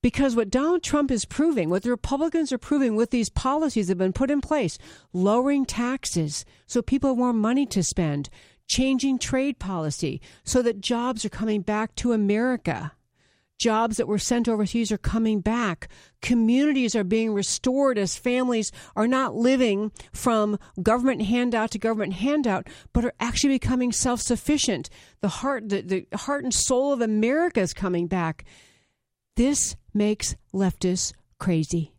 Because 0.00 0.36
what 0.36 0.50
Donald 0.50 0.82
Trump 0.82 1.10
is 1.10 1.24
proving, 1.24 1.70
what 1.70 1.82
the 1.82 1.90
Republicans 1.90 2.52
are 2.52 2.58
proving 2.58 2.94
with 2.94 3.10
these 3.10 3.28
policies 3.28 3.88
that 3.88 3.92
have 3.92 3.98
been 3.98 4.12
put 4.12 4.30
in 4.30 4.40
place, 4.40 4.78
lowering 5.12 5.66
taxes 5.66 6.44
so 6.66 6.82
people 6.82 7.10
have 7.10 7.18
more 7.18 7.32
money 7.32 7.66
to 7.66 7.82
spend, 7.82 8.28
changing 8.68 9.18
trade 9.18 9.58
policy 9.58 10.20
so 10.44 10.62
that 10.62 10.80
jobs 10.80 11.24
are 11.24 11.30
coming 11.30 11.62
back 11.62 11.96
to 11.96 12.12
America. 12.12 12.92
Jobs 13.58 13.96
that 13.96 14.06
were 14.06 14.20
sent 14.20 14.48
overseas 14.48 14.92
are 14.92 14.98
coming 14.98 15.40
back. 15.40 15.88
Communities 16.22 16.94
are 16.94 17.02
being 17.02 17.32
restored 17.34 17.98
as 17.98 18.16
families 18.16 18.70
are 18.94 19.08
not 19.08 19.34
living 19.34 19.90
from 20.12 20.60
government 20.80 21.22
handout 21.22 21.72
to 21.72 21.78
government 21.78 22.12
handout, 22.12 22.68
but 22.92 23.04
are 23.04 23.14
actually 23.18 23.54
becoming 23.54 23.90
self 23.90 24.20
sufficient. 24.20 24.88
The 25.22 25.28
heart, 25.28 25.70
the, 25.70 25.80
the 25.80 26.06
heart 26.16 26.44
and 26.44 26.54
soul 26.54 26.92
of 26.92 27.00
America 27.00 27.58
is 27.58 27.74
coming 27.74 28.06
back. 28.06 28.44
This 29.34 29.74
makes 29.98 30.36
leftists 30.54 31.12
crazy. 31.38 31.92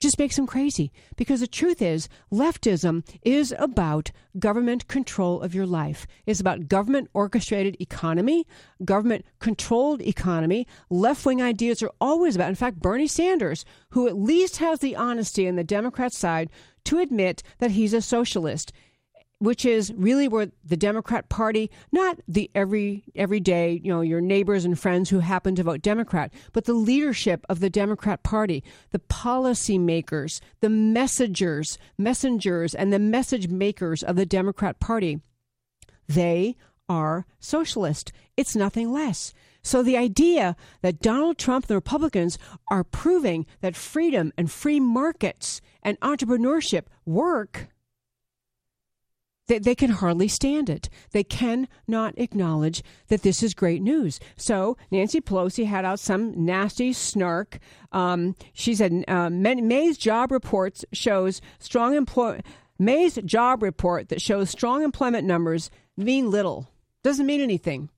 Just 0.00 0.18
makes 0.18 0.36
them 0.36 0.46
crazy. 0.46 0.92
Because 1.16 1.40
the 1.40 1.46
truth 1.46 1.80
is, 1.80 2.10
leftism 2.30 3.06
is 3.22 3.54
about 3.58 4.10
government 4.38 4.86
control 4.86 5.40
of 5.40 5.54
your 5.54 5.64
life. 5.64 6.06
It's 6.26 6.40
about 6.40 6.68
government 6.68 7.08
orchestrated 7.14 7.80
economy, 7.80 8.46
government 8.84 9.24
controlled 9.38 10.02
economy. 10.02 10.66
Left 10.90 11.24
wing 11.24 11.40
ideas 11.40 11.82
are 11.82 11.92
always 12.02 12.36
about, 12.36 12.50
in 12.50 12.54
fact, 12.54 12.80
Bernie 12.80 13.06
Sanders, 13.06 13.64
who 13.90 14.06
at 14.06 14.18
least 14.18 14.58
has 14.58 14.80
the 14.80 14.94
honesty 14.94 15.48
on 15.48 15.56
the 15.56 15.64
Democrat 15.64 16.12
side 16.12 16.50
to 16.84 16.98
admit 16.98 17.42
that 17.58 17.70
he's 17.70 17.94
a 17.94 18.02
socialist 18.02 18.72
which 19.44 19.64
is 19.64 19.92
really 19.94 20.28
where 20.28 20.48
the 20.64 20.76
Democrat 20.76 21.28
Party, 21.28 21.70
not 21.92 22.18
the 22.26 22.50
every 22.54 23.04
everyday, 23.14 23.80
you 23.82 23.92
know, 23.92 24.00
your 24.00 24.20
neighbors 24.20 24.64
and 24.64 24.78
friends 24.78 25.10
who 25.10 25.20
happen 25.20 25.54
to 25.54 25.62
vote 25.62 25.82
Democrat, 25.82 26.32
but 26.52 26.64
the 26.64 26.72
leadership 26.72 27.44
of 27.48 27.60
the 27.60 27.70
Democrat 27.70 28.22
Party, 28.22 28.64
the 28.90 28.98
policy 28.98 29.78
makers, 29.78 30.40
the 30.60 30.68
messengers, 30.68 31.78
messengers 31.98 32.74
and 32.74 32.92
the 32.92 32.98
message 32.98 33.48
makers 33.48 34.02
of 34.02 34.16
the 34.16 34.26
Democrat 34.26 34.80
Party, 34.80 35.20
they 36.08 36.56
are 36.88 37.26
socialist. 37.38 38.12
It's 38.36 38.56
nothing 38.56 38.92
less. 38.92 39.32
So 39.62 39.82
the 39.82 39.96
idea 39.96 40.56
that 40.82 41.00
Donald 41.00 41.38
Trump 41.38 41.64
and 41.64 41.68
the 41.68 41.76
Republicans 41.76 42.38
are 42.70 42.84
proving 42.84 43.46
that 43.62 43.74
freedom 43.74 44.32
and 44.36 44.50
free 44.50 44.78
markets 44.78 45.62
and 45.82 45.98
entrepreneurship 46.00 46.84
work 47.06 47.68
they, 49.46 49.58
they 49.58 49.74
can 49.74 49.90
hardly 49.90 50.28
stand 50.28 50.70
it. 50.70 50.88
They 51.12 51.24
cannot 51.24 52.14
acknowledge 52.16 52.82
that 53.08 53.22
this 53.22 53.42
is 53.42 53.54
great 53.54 53.82
news. 53.82 54.20
So 54.36 54.76
Nancy 54.90 55.20
Pelosi 55.20 55.66
had 55.66 55.84
out 55.84 56.00
some 56.00 56.44
nasty 56.44 56.92
snark. 56.92 57.58
Um, 57.92 58.36
she 58.52 58.74
said 58.74 59.04
uh, 59.08 59.30
May's 59.30 59.98
job 59.98 60.32
reports 60.32 60.84
shows 60.92 61.40
strong 61.58 61.94
employment. 61.94 62.46
May's 62.78 63.14
job 63.24 63.62
report 63.62 64.08
that 64.08 64.22
shows 64.22 64.50
strong 64.50 64.82
employment 64.82 65.26
numbers 65.26 65.70
mean 65.96 66.30
little. 66.30 66.68
Doesn't 67.02 67.26
mean 67.26 67.40
anything. 67.40 67.90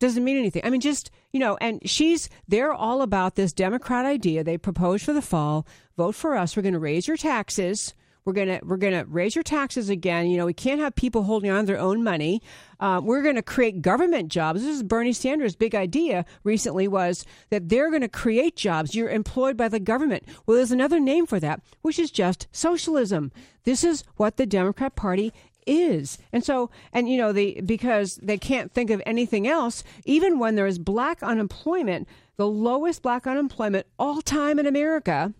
Doesn't 0.00 0.24
mean 0.24 0.36
anything. 0.36 0.62
I 0.64 0.70
mean, 0.70 0.80
just, 0.80 1.10
you 1.32 1.40
know, 1.40 1.56
and 1.60 1.80
she's, 1.88 2.28
they're 2.48 2.72
all 2.72 3.00
about 3.00 3.36
this 3.36 3.52
Democrat 3.52 4.04
idea 4.04 4.42
they 4.42 4.58
proposed 4.58 5.04
for 5.04 5.12
the 5.12 5.22
fall. 5.22 5.66
Vote 5.96 6.16
for 6.16 6.36
us. 6.36 6.56
We're 6.56 6.64
going 6.64 6.74
to 6.74 6.80
raise 6.80 7.06
your 7.06 7.16
taxes. 7.16 7.94
We're 8.24 8.32
gonna 8.32 8.60
we're 8.62 8.78
gonna 8.78 9.04
raise 9.04 9.34
your 9.34 9.42
taxes 9.42 9.90
again. 9.90 10.28
You 10.30 10.38
know, 10.38 10.46
we 10.46 10.54
can't 10.54 10.80
have 10.80 10.94
people 10.94 11.24
holding 11.24 11.50
on 11.50 11.60
to 11.60 11.66
their 11.66 11.78
own 11.78 12.02
money. 12.02 12.40
Uh, 12.80 12.98
we're 13.04 13.22
going 13.22 13.34
to 13.34 13.42
create 13.42 13.82
government 13.82 14.30
jobs. 14.30 14.62
This 14.62 14.76
is 14.76 14.82
Bernie 14.82 15.12
Sanders' 15.12 15.54
big 15.54 15.74
idea 15.74 16.24
recently 16.42 16.88
was 16.88 17.26
that 17.50 17.68
they're 17.68 17.90
going 17.90 18.00
to 18.00 18.08
create 18.08 18.56
jobs. 18.56 18.94
You're 18.94 19.10
employed 19.10 19.58
by 19.58 19.68
the 19.68 19.78
government. 19.78 20.24
Well, 20.46 20.56
there's 20.56 20.72
another 20.72 21.00
name 21.00 21.26
for 21.26 21.38
that, 21.40 21.60
which 21.82 21.98
is 21.98 22.10
just 22.10 22.48
socialism. 22.50 23.30
This 23.64 23.84
is 23.84 24.04
what 24.16 24.38
the 24.38 24.46
Democrat 24.46 24.96
Party 24.96 25.30
is. 25.66 26.16
And 26.32 26.42
so, 26.42 26.70
and 26.94 27.10
you 27.10 27.18
know, 27.18 27.30
the 27.30 27.60
because 27.60 28.16
they 28.22 28.38
can't 28.38 28.72
think 28.72 28.88
of 28.88 29.02
anything 29.04 29.46
else, 29.46 29.84
even 30.06 30.38
when 30.38 30.54
there 30.54 30.66
is 30.66 30.78
black 30.78 31.22
unemployment, 31.22 32.08
the 32.36 32.48
lowest 32.48 33.02
black 33.02 33.26
unemployment 33.26 33.86
all 33.98 34.22
time 34.22 34.58
in 34.58 34.64
America, 34.66 35.34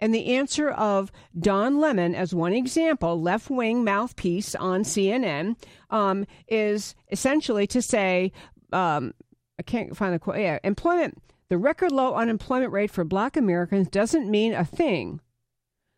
and 0.00 0.14
the 0.14 0.34
answer 0.34 0.70
of 0.70 1.12
Don 1.38 1.78
Lemon, 1.78 2.14
as 2.14 2.34
one 2.34 2.52
example, 2.52 3.20
left 3.20 3.50
wing 3.50 3.84
mouthpiece 3.84 4.54
on 4.54 4.82
CNN, 4.82 5.56
um, 5.90 6.26
is 6.48 6.94
essentially 7.10 7.66
to 7.68 7.82
say, 7.82 8.32
um, 8.72 9.14
I 9.58 9.62
can't 9.62 9.96
find 9.96 10.14
the 10.14 10.18
quote. 10.18 10.38
Yeah, 10.38 10.58
employment, 10.64 11.22
the 11.48 11.58
record 11.58 11.92
low 11.92 12.14
unemployment 12.14 12.72
rate 12.72 12.90
for 12.90 13.04
black 13.04 13.36
Americans 13.36 13.88
doesn't 13.88 14.30
mean 14.30 14.54
a 14.54 14.64
thing 14.64 15.20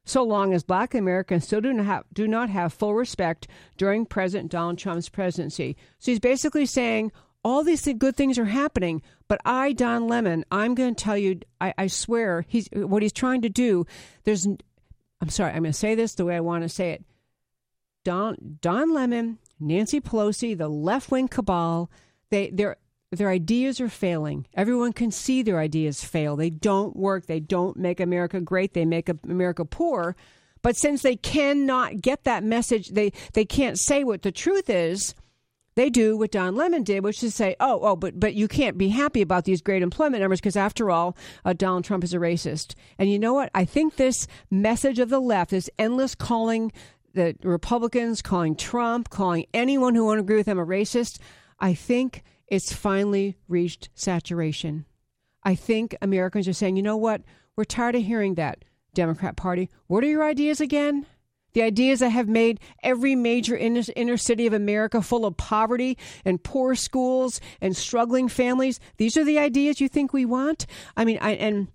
so 0.04 0.22
long 0.22 0.52
as 0.52 0.62
black 0.64 0.94
Americans 0.94 1.44
still 1.44 1.60
do 1.60 1.72
not 1.72 1.86
have, 1.86 2.04
do 2.12 2.26
not 2.26 2.50
have 2.50 2.72
full 2.72 2.94
respect 2.94 3.46
during 3.76 4.04
President 4.04 4.50
Donald 4.50 4.78
Trump's 4.78 5.08
presidency. 5.08 5.76
So 5.98 6.10
he's 6.10 6.20
basically 6.20 6.66
saying 6.66 7.12
all 7.44 7.64
these 7.64 7.88
good 7.98 8.16
things 8.16 8.38
are 8.38 8.44
happening, 8.44 9.02
but 9.28 9.40
I, 9.44 9.72
Don 9.72 10.06
Lemon, 10.06 10.44
I'm 10.50 10.74
going 10.74 10.94
to 10.94 11.04
tell 11.04 11.16
you, 11.16 11.40
I, 11.60 11.74
I 11.76 11.86
swear, 11.88 12.44
he's 12.48 12.68
what 12.72 13.02
he's 13.02 13.12
trying 13.12 13.42
to 13.42 13.48
do. 13.48 13.86
There's, 14.24 14.46
I'm 15.20 15.28
sorry, 15.28 15.52
I'm 15.52 15.62
going 15.62 15.72
to 15.72 15.78
say 15.78 15.94
this 15.94 16.14
the 16.14 16.24
way 16.24 16.36
I 16.36 16.40
want 16.40 16.62
to 16.62 16.68
say 16.68 16.90
it. 16.90 17.04
Don 18.04 18.58
Don 18.60 18.92
Lemon, 18.92 19.38
Nancy 19.60 20.00
Pelosi, 20.00 20.56
the 20.56 20.68
left 20.68 21.10
wing 21.10 21.28
cabal, 21.28 21.90
they 22.30 22.50
their 22.50 22.76
their 23.12 23.28
ideas 23.28 23.80
are 23.80 23.88
failing. 23.88 24.46
Everyone 24.54 24.92
can 24.92 25.10
see 25.10 25.42
their 25.42 25.58
ideas 25.58 26.02
fail. 26.02 26.34
They 26.34 26.50
don't 26.50 26.96
work. 26.96 27.26
They 27.26 27.40
don't 27.40 27.76
make 27.76 28.00
America 28.00 28.40
great. 28.40 28.72
They 28.72 28.84
make 28.84 29.08
America 29.24 29.64
poor. 29.64 30.16
But 30.62 30.76
since 30.76 31.02
they 31.02 31.16
cannot 31.16 32.00
get 32.00 32.24
that 32.24 32.42
message, 32.42 32.88
they 32.88 33.12
they 33.34 33.44
can't 33.44 33.78
say 33.78 34.02
what 34.02 34.22
the 34.22 34.32
truth 34.32 34.68
is 34.68 35.14
they 35.74 35.90
do 35.90 36.16
what 36.16 36.30
Don 36.30 36.54
Lemon 36.54 36.82
did, 36.82 37.02
which 37.02 37.22
is 37.22 37.34
say, 37.34 37.56
"Oh, 37.60 37.80
oh, 37.82 37.96
but 37.96 38.18
but 38.20 38.34
you 38.34 38.48
can't 38.48 38.76
be 38.76 38.88
happy 38.88 39.22
about 39.22 39.44
these 39.44 39.62
great 39.62 39.82
employment 39.82 40.20
numbers 40.20 40.40
because, 40.40 40.56
after 40.56 40.90
all, 40.90 41.16
uh, 41.44 41.52
Donald 41.52 41.84
Trump 41.84 42.04
is 42.04 42.14
a 42.14 42.18
racist." 42.18 42.74
And 42.98 43.10
you 43.10 43.18
know 43.18 43.34
what? 43.34 43.50
I 43.54 43.64
think 43.64 43.96
this 43.96 44.26
message 44.50 44.98
of 44.98 45.08
the 45.08 45.20
left, 45.20 45.50
this 45.50 45.70
endless 45.78 46.14
calling 46.14 46.72
the 47.14 47.36
Republicans, 47.42 48.22
calling 48.22 48.56
Trump, 48.56 49.10
calling 49.10 49.46
anyone 49.52 49.94
who 49.94 50.04
won't 50.04 50.20
agree 50.20 50.36
with 50.36 50.46
them 50.46 50.58
a 50.58 50.66
racist, 50.66 51.18
I 51.58 51.74
think 51.74 52.22
it's 52.48 52.72
finally 52.72 53.36
reached 53.48 53.88
saturation. 53.94 54.86
I 55.42 55.54
think 55.54 55.96
Americans 56.00 56.48
are 56.48 56.52
saying, 56.52 56.76
you 56.76 56.82
know 56.82 56.96
what? 56.96 57.22
We're 57.56 57.64
tired 57.64 57.96
of 57.96 58.02
hearing 58.02 58.34
that. 58.34 58.64
Democrat 58.94 59.36
Party, 59.36 59.70
what 59.86 60.04
are 60.04 60.08
your 60.08 60.24
ideas 60.24 60.60
again? 60.60 61.06
The 61.54 61.62
ideas 61.62 62.00
that 62.00 62.10
have 62.10 62.28
made 62.28 62.60
every 62.82 63.14
major 63.14 63.56
inner, 63.56 63.82
inner 63.94 64.16
city 64.16 64.46
of 64.46 64.52
America 64.52 65.02
full 65.02 65.26
of 65.26 65.36
poverty 65.36 65.98
and 66.24 66.42
poor 66.42 66.74
schools 66.74 67.40
and 67.60 67.76
struggling 67.76 68.28
families. 68.28 68.80
These 68.96 69.16
are 69.16 69.24
the 69.24 69.38
ideas 69.38 69.80
you 69.80 69.88
think 69.88 70.12
we 70.12 70.24
want? 70.24 70.66
I 70.96 71.04
mean, 71.04 71.18
I, 71.20 71.32
and 71.32 71.68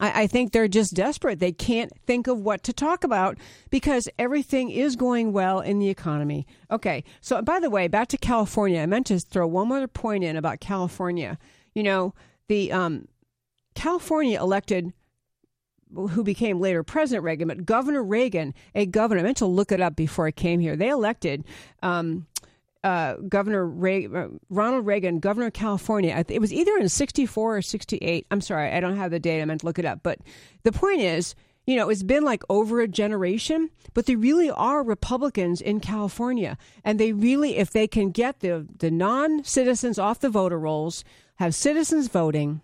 I, 0.00 0.22
I 0.22 0.26
think 0.26 0.52
they're 0.52 0.68
just 0.68 0.94
desperate. 0.94 1.40
They 1.40 1.52
can't 1.52 1.92
think 2.06 2.26
of 2.26 2.38
what 2.38 2.62
to 2.64 2.72
talk 2.72 3.02
about 3.04 3.38
because 3.70 4.08
everything 4.18 4.70
is 4.70 4.96
going 4.96 5.32
well 5.32 5.60
in 5.60 5.78
the 5.78 5.88
economy. 5.88 6.46
Okay, 6.70 7.04
so 7.20 7.42
by 7.42 7.58
the 7.58 7.70
way, 7.70 7.88
back 7.88 8.08
to 8.08 8.18
California. 8.18 8.80
I 8.80 8.86
meant 8.86 9.06
to 9.06 9.18
throw 9.18 9.46
one 9.46 9.68
more 9.68 9.86
point 9.88 10.24
in 10.24 10.36
about 10.36 10.60
California. 10.60 11.38
You 11.74 11.82
know, 11.82 12.14
the 12.48 12.72
um, 12.72 13.08
California 13.74 14.40
elected 14.40 14.92
who 15.94 16.22
became 16.22 16.60
later 16.60 16.82
President 16.82 17.24
Reagan, 17.24 17.48
but 17.48 17.66
Governor 17.66 18.02
Reagan, 18.02 18.54
a 18.74 18.86
governor, 18.86 19.20
I 19.20 19.24
meant 19.24 19.38
to 19.38 19.46
look 19.46 19.72
it 19.72 19.80
up 19.80 19.96
before 19.96 20.26
I 20.26 20.30
came 20.30 20.60
here. 20.60 20.76
They 20.76 20.88
elected 20.88 21.44
um, 21.82 22.26
uh, 22.82 23.14
Governor 23.28 23.66
Ray, 23.66 24.06
uh, 24.06 24.28
Ronald 24.48 24.86
Reagan, 24.86 25.18
Governor 25.18 25.48
of 25.48 25.52
California. 25.52 26.24
It 26.28 26.40
was 26.40 26.52
either 26.52 26.76
in 26.78 26.88
64 26.88 27.56
or 27.56 27.62
68. 27.62 28.26
I'm 28.30 28.40
sorry, 28.40 28.70
I 28.72 28.80
don't 28.80 28.96
have 28.96 29.10
the 29.10 29.20
date. 29.20 29.42
I 29.42 29.44
meant 29.44 29.60
to 29.60 29.66
look 29.66 29.78
it 29.78 29.84
up. 29.84 30.00
But 30.02 30.18
the 30.62 30.72
point 30.72 31.00
is, 31.00 31.34
you 31.66 31.76
know, 31.76 31.88
it's 31.88 32.02
been 32.02 32.24
like 32.24 32.42
over 32.48 32.80
a 32.80 32.88
generation, 32.88 33.70
but 33.92 34.06
there 34.06 34.16
really 34.16 34.50
are 34.50 34.82
Republicans 34.82 35.60
in 35.60 35.80
California. 35.80 36.56
And 36.84 36.98
they 36.98 37.12
really, 37.12 37.58
if 37.58 37.70
they 37.70 37.86
can 37.86 38.10
get 38.10 38.40
the, 38.40 38.66
the 38.78 38.90
non 38.90 39.44
citizens 39.44 39.98
off 39.98 40.20
the 40.20 40.30
voter 40.30 40.58
rolls, 40.58 41.04
have 41.36 41.54
citizens 41.54 42.08
voting, 42.08 42.60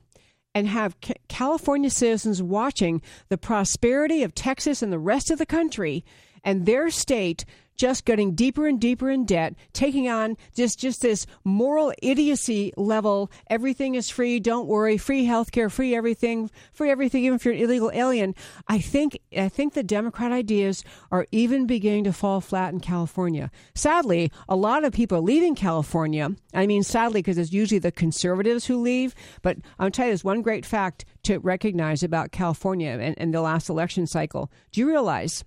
and 0.57 0.69
have 0.69 0.97
California 1.29 1.91
citizens 1.91 2.43
watching 2.43 3.03
the 3.29 3.37
prosperity 3.37 4.23
of 4.23 4.35
Texas 4.35 4.81
and 4.81 4.91
the 4.91 4.99
rest 4.99 5.31
of 5.31 5.37
the 5.37 5.45
country 5.45 6.03
and 6.43 6.65
their 6.65 6.89
state 6.89 7.45
just 7.77 8.05
getting 8.05 8.35
deeper 8.35 8.67
and 8.67 8.81
deeper 8.81 9.11
in 9.11 9.25
debt, 9.25 9.55
taking 9.73 10.09
on 10.09 10.37
just 10.55 10.79
just 10.79 11.03
this 11.03 11.27
moral 11.45 11.93
idiocy 12.03 12.73
level. 12.77 13.31
Everything 13.49 13.95
is 13.95 14.11
free. 14.11 14.41
Don't 14.41 14.67
worry. 14.67 14.99
Free 14.99 15.27
healthcare. 15.27 15.71
Free 15.71 15.95
everything. 15.95 16.51
Free 16.73 16.91
everything. 16.91 17.25
Even 17.25 17.37
if 17.37 17.45
you're 17.45 17.55
an 17.55 17.61
illegal 17.61 17.91
alien. 17.93 18.35
I 18.69 18.79
think 18.79 19.19
I 19.37 19.49
think 19.49 19.75
the 19.75 19.83
Democrat 19.83 20.33
ideas 20.33 20.85
are 21.11 21.27
even 21.33 21.67
beginning 21.67 22.05
to 22.05 22.13
fall 22.13 22.41
flat 22.41 22.73
in 22.73 22.81
California. 22.81 23.51
Sadly, 23.75 24.31
a 24.49 24.57
lot 24.57 24.85
of 24.85 24.93
people 24.93 25.23
leaving 25.23 25.55
California. 25.55 26.31
I 26.55 26.67
mean, 26.67 26.83
sadly, 26.83 27.21
because 27.21 27.39
it's 27.39 27.53
usually 27.53 27.79
the 27.79 27.93
conservatives 27.93 28.67
who 28.67 28.81
leave. 28.81 29.15
But 29.43 29.59
I'll 29.79 29.91
tell 29.91 30.07
you 30.07 30.13
this 30.13 30.25
one 30.25 30.43
great 30.43 30.65
fact 30.65 31.05
to 31.25 31.39
recognize 31.39 32.03
about 32.03 32.33
California 32.33 32.91
and, 33.01 33.15
and 33.19 33.35
the 33.35 33.41
last 33.41 33.69
election 33.69 34.07
cycle. 34.07 34.51
Do 34.73 34.81
you 34.81 34.89
realize? 34.89 35.45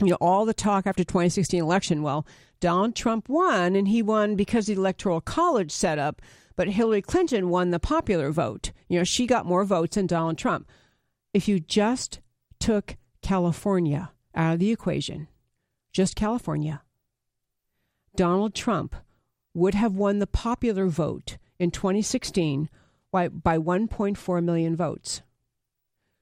You 0.00 0.08
know, 0.08 0.18
all 0.20 0.44
the 0.44 0.54
talk 0.54 0.86
after 0.86 1.04
2016 1.04 1.60
election. 1.60 2.02
Well, 2.02 2.26
Donald 2.60 2.96
Trump 2.96 3.28
won, 3.28 3.76
and 3.76 3.88
he 3.88 4.02
won 4.02 4.36
because 4.36 4.66
the 4.66 4.72
Electoral 4.72 5.20
College 5.20 5.70
set 5.70 5.98
up, 5.98 6.20
but 6.56 6.68
Hillary 6.68 7.02
Clinton 7.02 7.48
won 7.48 7.70
the 7.70 7.78
popular 7.78 8.30
vote. 8.30 8.72
You 8.88 8.98
know, 8.98 9.04
she 9.04 9.26
got 9.26 9.46
more 9.46 9.64
votes 9.64 9.96
than 9.96 10.06
Donald 10.06 10.38
Trump. 10.38 10.68
If 11.32 11.48
you 11.48 11.60
just 11.60 12.20
took 12.58 12.96
California 13.22 14.12
out 14.34 14.54
of 14.54 14.58
the 14.60 14.70
equation, 14.70 15.28
just 15.92 16.16
California, 16.16 16.82
Donald 18.16 18.54
Trump 18.54 18.94
would 19.52 19.74
have 19.74 19.94
won 19.94 20.18
the 20.18 20.26
popular 20.26 20.86
vote 20.86 21.38
in 21.58 21.70
2016 21.70 22.68
by, 23.12 23.28
by 23.28 23.58
1.4 23.58 24.42
million 24.42 24.74
votes. 24.74 25.22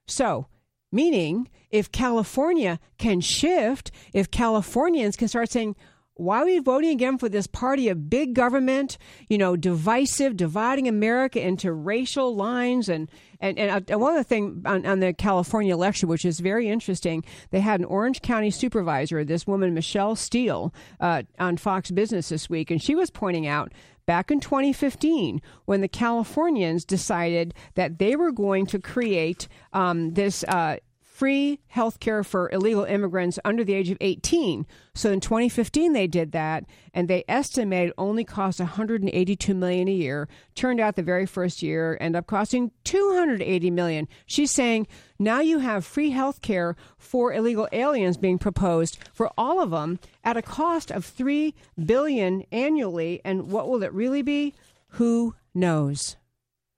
So 0.07 0.47
Meaning, 0.93 1.49
if 1.71 1.91
California 1.91 2.79
can 2.99 3.21
shift, 3.21 3.91
if 4.13 4.31
Californians 4.31 5.17
can 5.17 5.27
start 5.27 5.51
saying, 5.51 5.75
why 6.15 6.43
are 6.43 6.45
we 6.45 6.59
voting 6.59 6.91
again 6.91 7.17
for 7.17 7.29
this 7.29 7.47
party 7.47 7.89
of 7.89 8.11
big 8.11 8.35
government, 8.35 8.99
you 9.29 9.39
know, 9.39 9.57
divisive, 9.57 10.37
dividing 10.37 10.87
America 10.87 11.41
into 11.41 11.73
racial 11.73 12.37
lines? 12.37 12.91
And, 12.91 13.11
and, 13.41 13.59
and 13.59 13.91
uh, 13.91 13.99
one 13.99 14.13
other 14.13 14.23
thing 14.23 14.63
on, 14.67 14.85
on 14.85 15.01
the 15.01 15.15
California 15.15 15.73
election, 15.73 16.11
which 16.11 16.27
is 16.27 16.39
very 16.41 16.69
interesting, 16.69 17.25
they 17.51 17.61
had 17.61 17.81
an 17.81 17.87
Orange 17.87 18.21
County 18.21 18.51
supervisor, 18.51 19.25
this 19.25 19.47
woman, 19.47 19.73
Michelle 19.73 20.15
Steel, 20.15 20.75
uh, 21.01 21.23
on 21.39 21.57
Fox 21.57 21.91
Business 21.91 22.29
this 22.29 22.51
week, 22.51 22.71
and 22.71 22.83
she 22.83 22.95
was 22.95 23.11
pointing 23.11 23.47
out 23.47 23.73
back 24.07 24.31
in 24.31 24.41
2015 24.41 25.41
when 25.65 25.81
the 25.81 25.89
Californians 25.89 26.85
decided 26.85 27.55
that 27.75 27.99
they 27.99 28.17
were 28.17 28.33
going 28.33 28.67
to 28.67 28.79
create 28.79 29.49
um, 29.73 30.15
this. 30.15 30.45
Uh, 30.45 30.77
free 31.23 31.61
health 31.69 32.01
care 32.01 32.25
for 32.25 32.51
illegal 32.51 32.83
immigrants 32.83 33.39
under 33.45 33.63
the 33.63 33.75
age 33.75 33.91
of 33.91 33.99
18. 34.01 34.67
So 34.93 35.13
in 35.13 35.21
2015 35.21 35.93
they 35.93 36.09
did 36.09 36.33
that 36.33 36.65
and 36.93 37.07
they 37.07 37.23
estimated 37.29 37.93
only 37.97 38.25
cost 38.25 38.59
182 38.59 39.55
million 39.55 39.87
a 39.87 39.93
year. 39.93 40.29
Turned 40.57 40.81
out 40.81 40.97
the 40.97 41.03
very 41.05 41.27
first 41.27 41.63
year 41.63 41.97
end 42.01 42.17
up 42.17 42.27
costing 42.27 42.73
280 42.83 43.71
million. 43.71 44.09
She's 44.27 44.51
saying 44.51 44.89
now 45.17 45.41
you 45.41 45.61
have 45.61 45.85
free 45.85 46.11
health 46.11 46.41
care 46.41 46.75
for 46.99 47.33
illegal 47.33 47.69
aliens 47.71 48.17
being 48.17 48.39
proposed 48.39 48.99
for 49.13 49.31
all 49.39 49.61
of 49.61 49.71
them 49.71 50.01
at 50.25 50.37
a 50.37 50.43
cost 50.43 50.91
of 50.91 51.05
3 51.05 51.55
billion 51.85 52.45
annually 52.53 53.21
and 53.25 53.51
what 53.51 53.69
will 53.69 53.83
it 53.83 53.93
really 53.93 54.23
be? 54.23 54.55
Who 54.91 55.35
knows? 55.55 56.17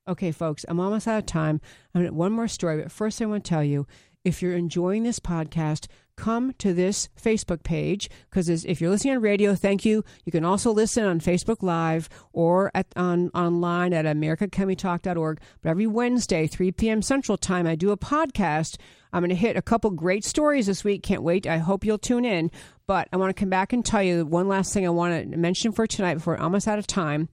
Okay, 0.07 0.32
folks, 0.32 0.64
I'm 0.68 0.80
almost 0.80 1.09
out 1.09 1.18
of 1.18 1.26
time. 1.26 1.61
I'm 1.95 2.03
going 2.03 2.12
to 2.12 2.16
one 2.16 2.32
more 2.32 2.49
story, 2.49 2.82
but 2.82 2.92
first 2.92 3.20
I 3.20 3.26
want 3.26 3.45
to 3.45 3.49
tell 3.49 3.64
you 3.64 3.86
if 4.24 4.40
you're 4.40 4.57
enjoying 4.57 5.03
this 5.03 5.18
podcast, 5.18 5.86
come 6.16 6.55
to 6.59 6.72
this 6.72 7.09
Facebook 7.20 7.62
page 7.62 8.09
because 8.30 8.49
if 8.49 8.80
you're 8.80 8.90
listening 8.90 9.16
on 9.16 9.22
radio, 9.22 9.55
thank 9.55 9.84
you. 9.84 10.05
You 10.24 10.32
can 10.32 10.45
also 10.45 10.70
listen 10.72 11.05
on 11.05 11.20
Facebook 11.20 11.62
Live 11.62 12.09
or 12.32 12.70
at, 12.74 12.86
on 12.97 13.30
online 13.34 13.92
at 13.92 14.05
americacanwetalk.org. 14.05 15.40
But 15.62 15.68
every 15.68 15.86
Wednesday, 15.86 16.47
3 16.47 16.72
p.m. 16.72 17.03
Central 17.03 17.36
Time, 17.36 17.66
I 17.66 17.74
do 17.74 17.90
a 17.90 17.97
podcast. 17.97 18.76
I'm 19.12 19.20
going 19.20 19.30
to 19.30 19.36
hit 19.36 19.57
a 19.57 19.62
couple 19.62 19.90
great 19.90 20.24
stories 20.24 20.66
this 20.66 20.84
week. 20.84 21.03
Can't 21.03 21.22
wait. 21.22 21.47
I 21.47 21.59
hope 21.59 21.84
you'll 21.84 21.99
tune 21.99 22.24
in. 22.24 22.51
But 22.87 23.09
I 23.12 23.16
want 23.16 23.35
to 23.35 23.41
come 23.41 23.51
back 23.51 23.72
and 23.72 23.85
tell 23.85 24.03
you 24.03 24.26
one 24.26 24.49
last 24.49 24.74
thing 24.74 24.87
I 24.87 24.91
want 24.91 25.30
to 25.30 25.37
mention 25.39 25.72
for 25.72 25.87
tonight 25.87 26.14
before 26.14 26.37
I'm 26.37 26.45
almost 26.45 26.68
out 26.68 26.78
of 26.78 26.87
time. 26.87 27.28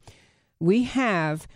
We 0.59 0.83
have 0.83 1.47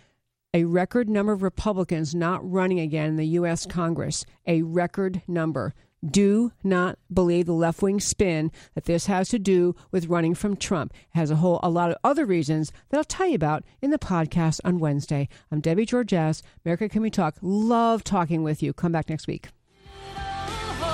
a 0.52 0.64
record 0.64 1.08
number 1.08 1.32
of 1.32 1.42
Republicans 1.42 2.14
not 2.14 2.48
running 2.48 2.80
again 2.80 3.08
in 3.08 3.16
the 3.16 3.26
U.S. 3.26 3.66
Congress, 3.66 4.24
a 4.46 4.62
record 4.62 5.22
number. 5.26 5.74
Do 6.04 6.52
not 6.62 6.98
believe 7.12 7.46
the 7.46 7.52
left 7.52 7.82
wing 7.82 8.00
spin 8.00 8.52
that 8.74 8.84
this 8.84 9.06
has 9.06 9.30
to 9.30 9.38
do 9.38 9.74
with 9.90 10.06
running 10.08 10.34
from 10.34 10.56
Trump. 10.56 10.92
It 10.94 11.18
has 11.18 11.30
a 11.30 11.36
whole 11.36 11.58
a 11.62 11.70
lot 11.70 11.90
of 11.90 11.96
other 12.04 12.26
reasons 12.26 12.70
that 12.90 12.98
I'll 12.98 13.04
tell 13.04 13.26
you 13.28 13.34
about 13.34 13.64
in 13.80 13.90
the 13.90 13.98
podcast 13.98 14.60
on 14.62 14.78
Wednesday. 14.78 15.28
I'm 15.50 15.60
Debbie 15.60 15.86
Georgatos. 15.86 16.42
America 16.64 16.88
Can 16.88 17.02
We 17.02 17.10
Talk? 17.10 17.36
Love 17.40 18.04
talking 18.04 18.42
with 18.42 18.62
you. 18.62 18.72
Come 18.72 18.92
back 18.92 19.08
next 19.08 19.26
week. 19.26 19.48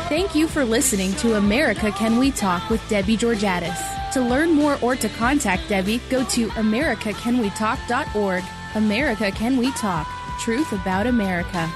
Thank 0.09 0.34
you 0.34 0.46
for 0.46 0.64
listening 0.64 1.14
to 1.16 1.36
America 1.36 1.90
Can 1.92 2.18
We 2.18 2.30
Talk 2.32 2.68
with 2.68 2.86
Debbie 2.88 3.16
Georgatos. 3.16 4.12
To 4.12 4.20
learn 4.20 4.50
more 4.53 4.78
or 4.82 4.94
to 4.96 5.09
contact 5.09 5.68
Debbie, 5.70 6.00
go 6.11 6.22
to 6.24 6.48
americacanwetalk.org. 6.48 8.44
America 8.74 9.32
Can 9.32 9.57
We 9.57 9.72
Talk? 9.72 10.07
Truth 10.38 10.72
about 10.72 11.07
America. 11.07 11.70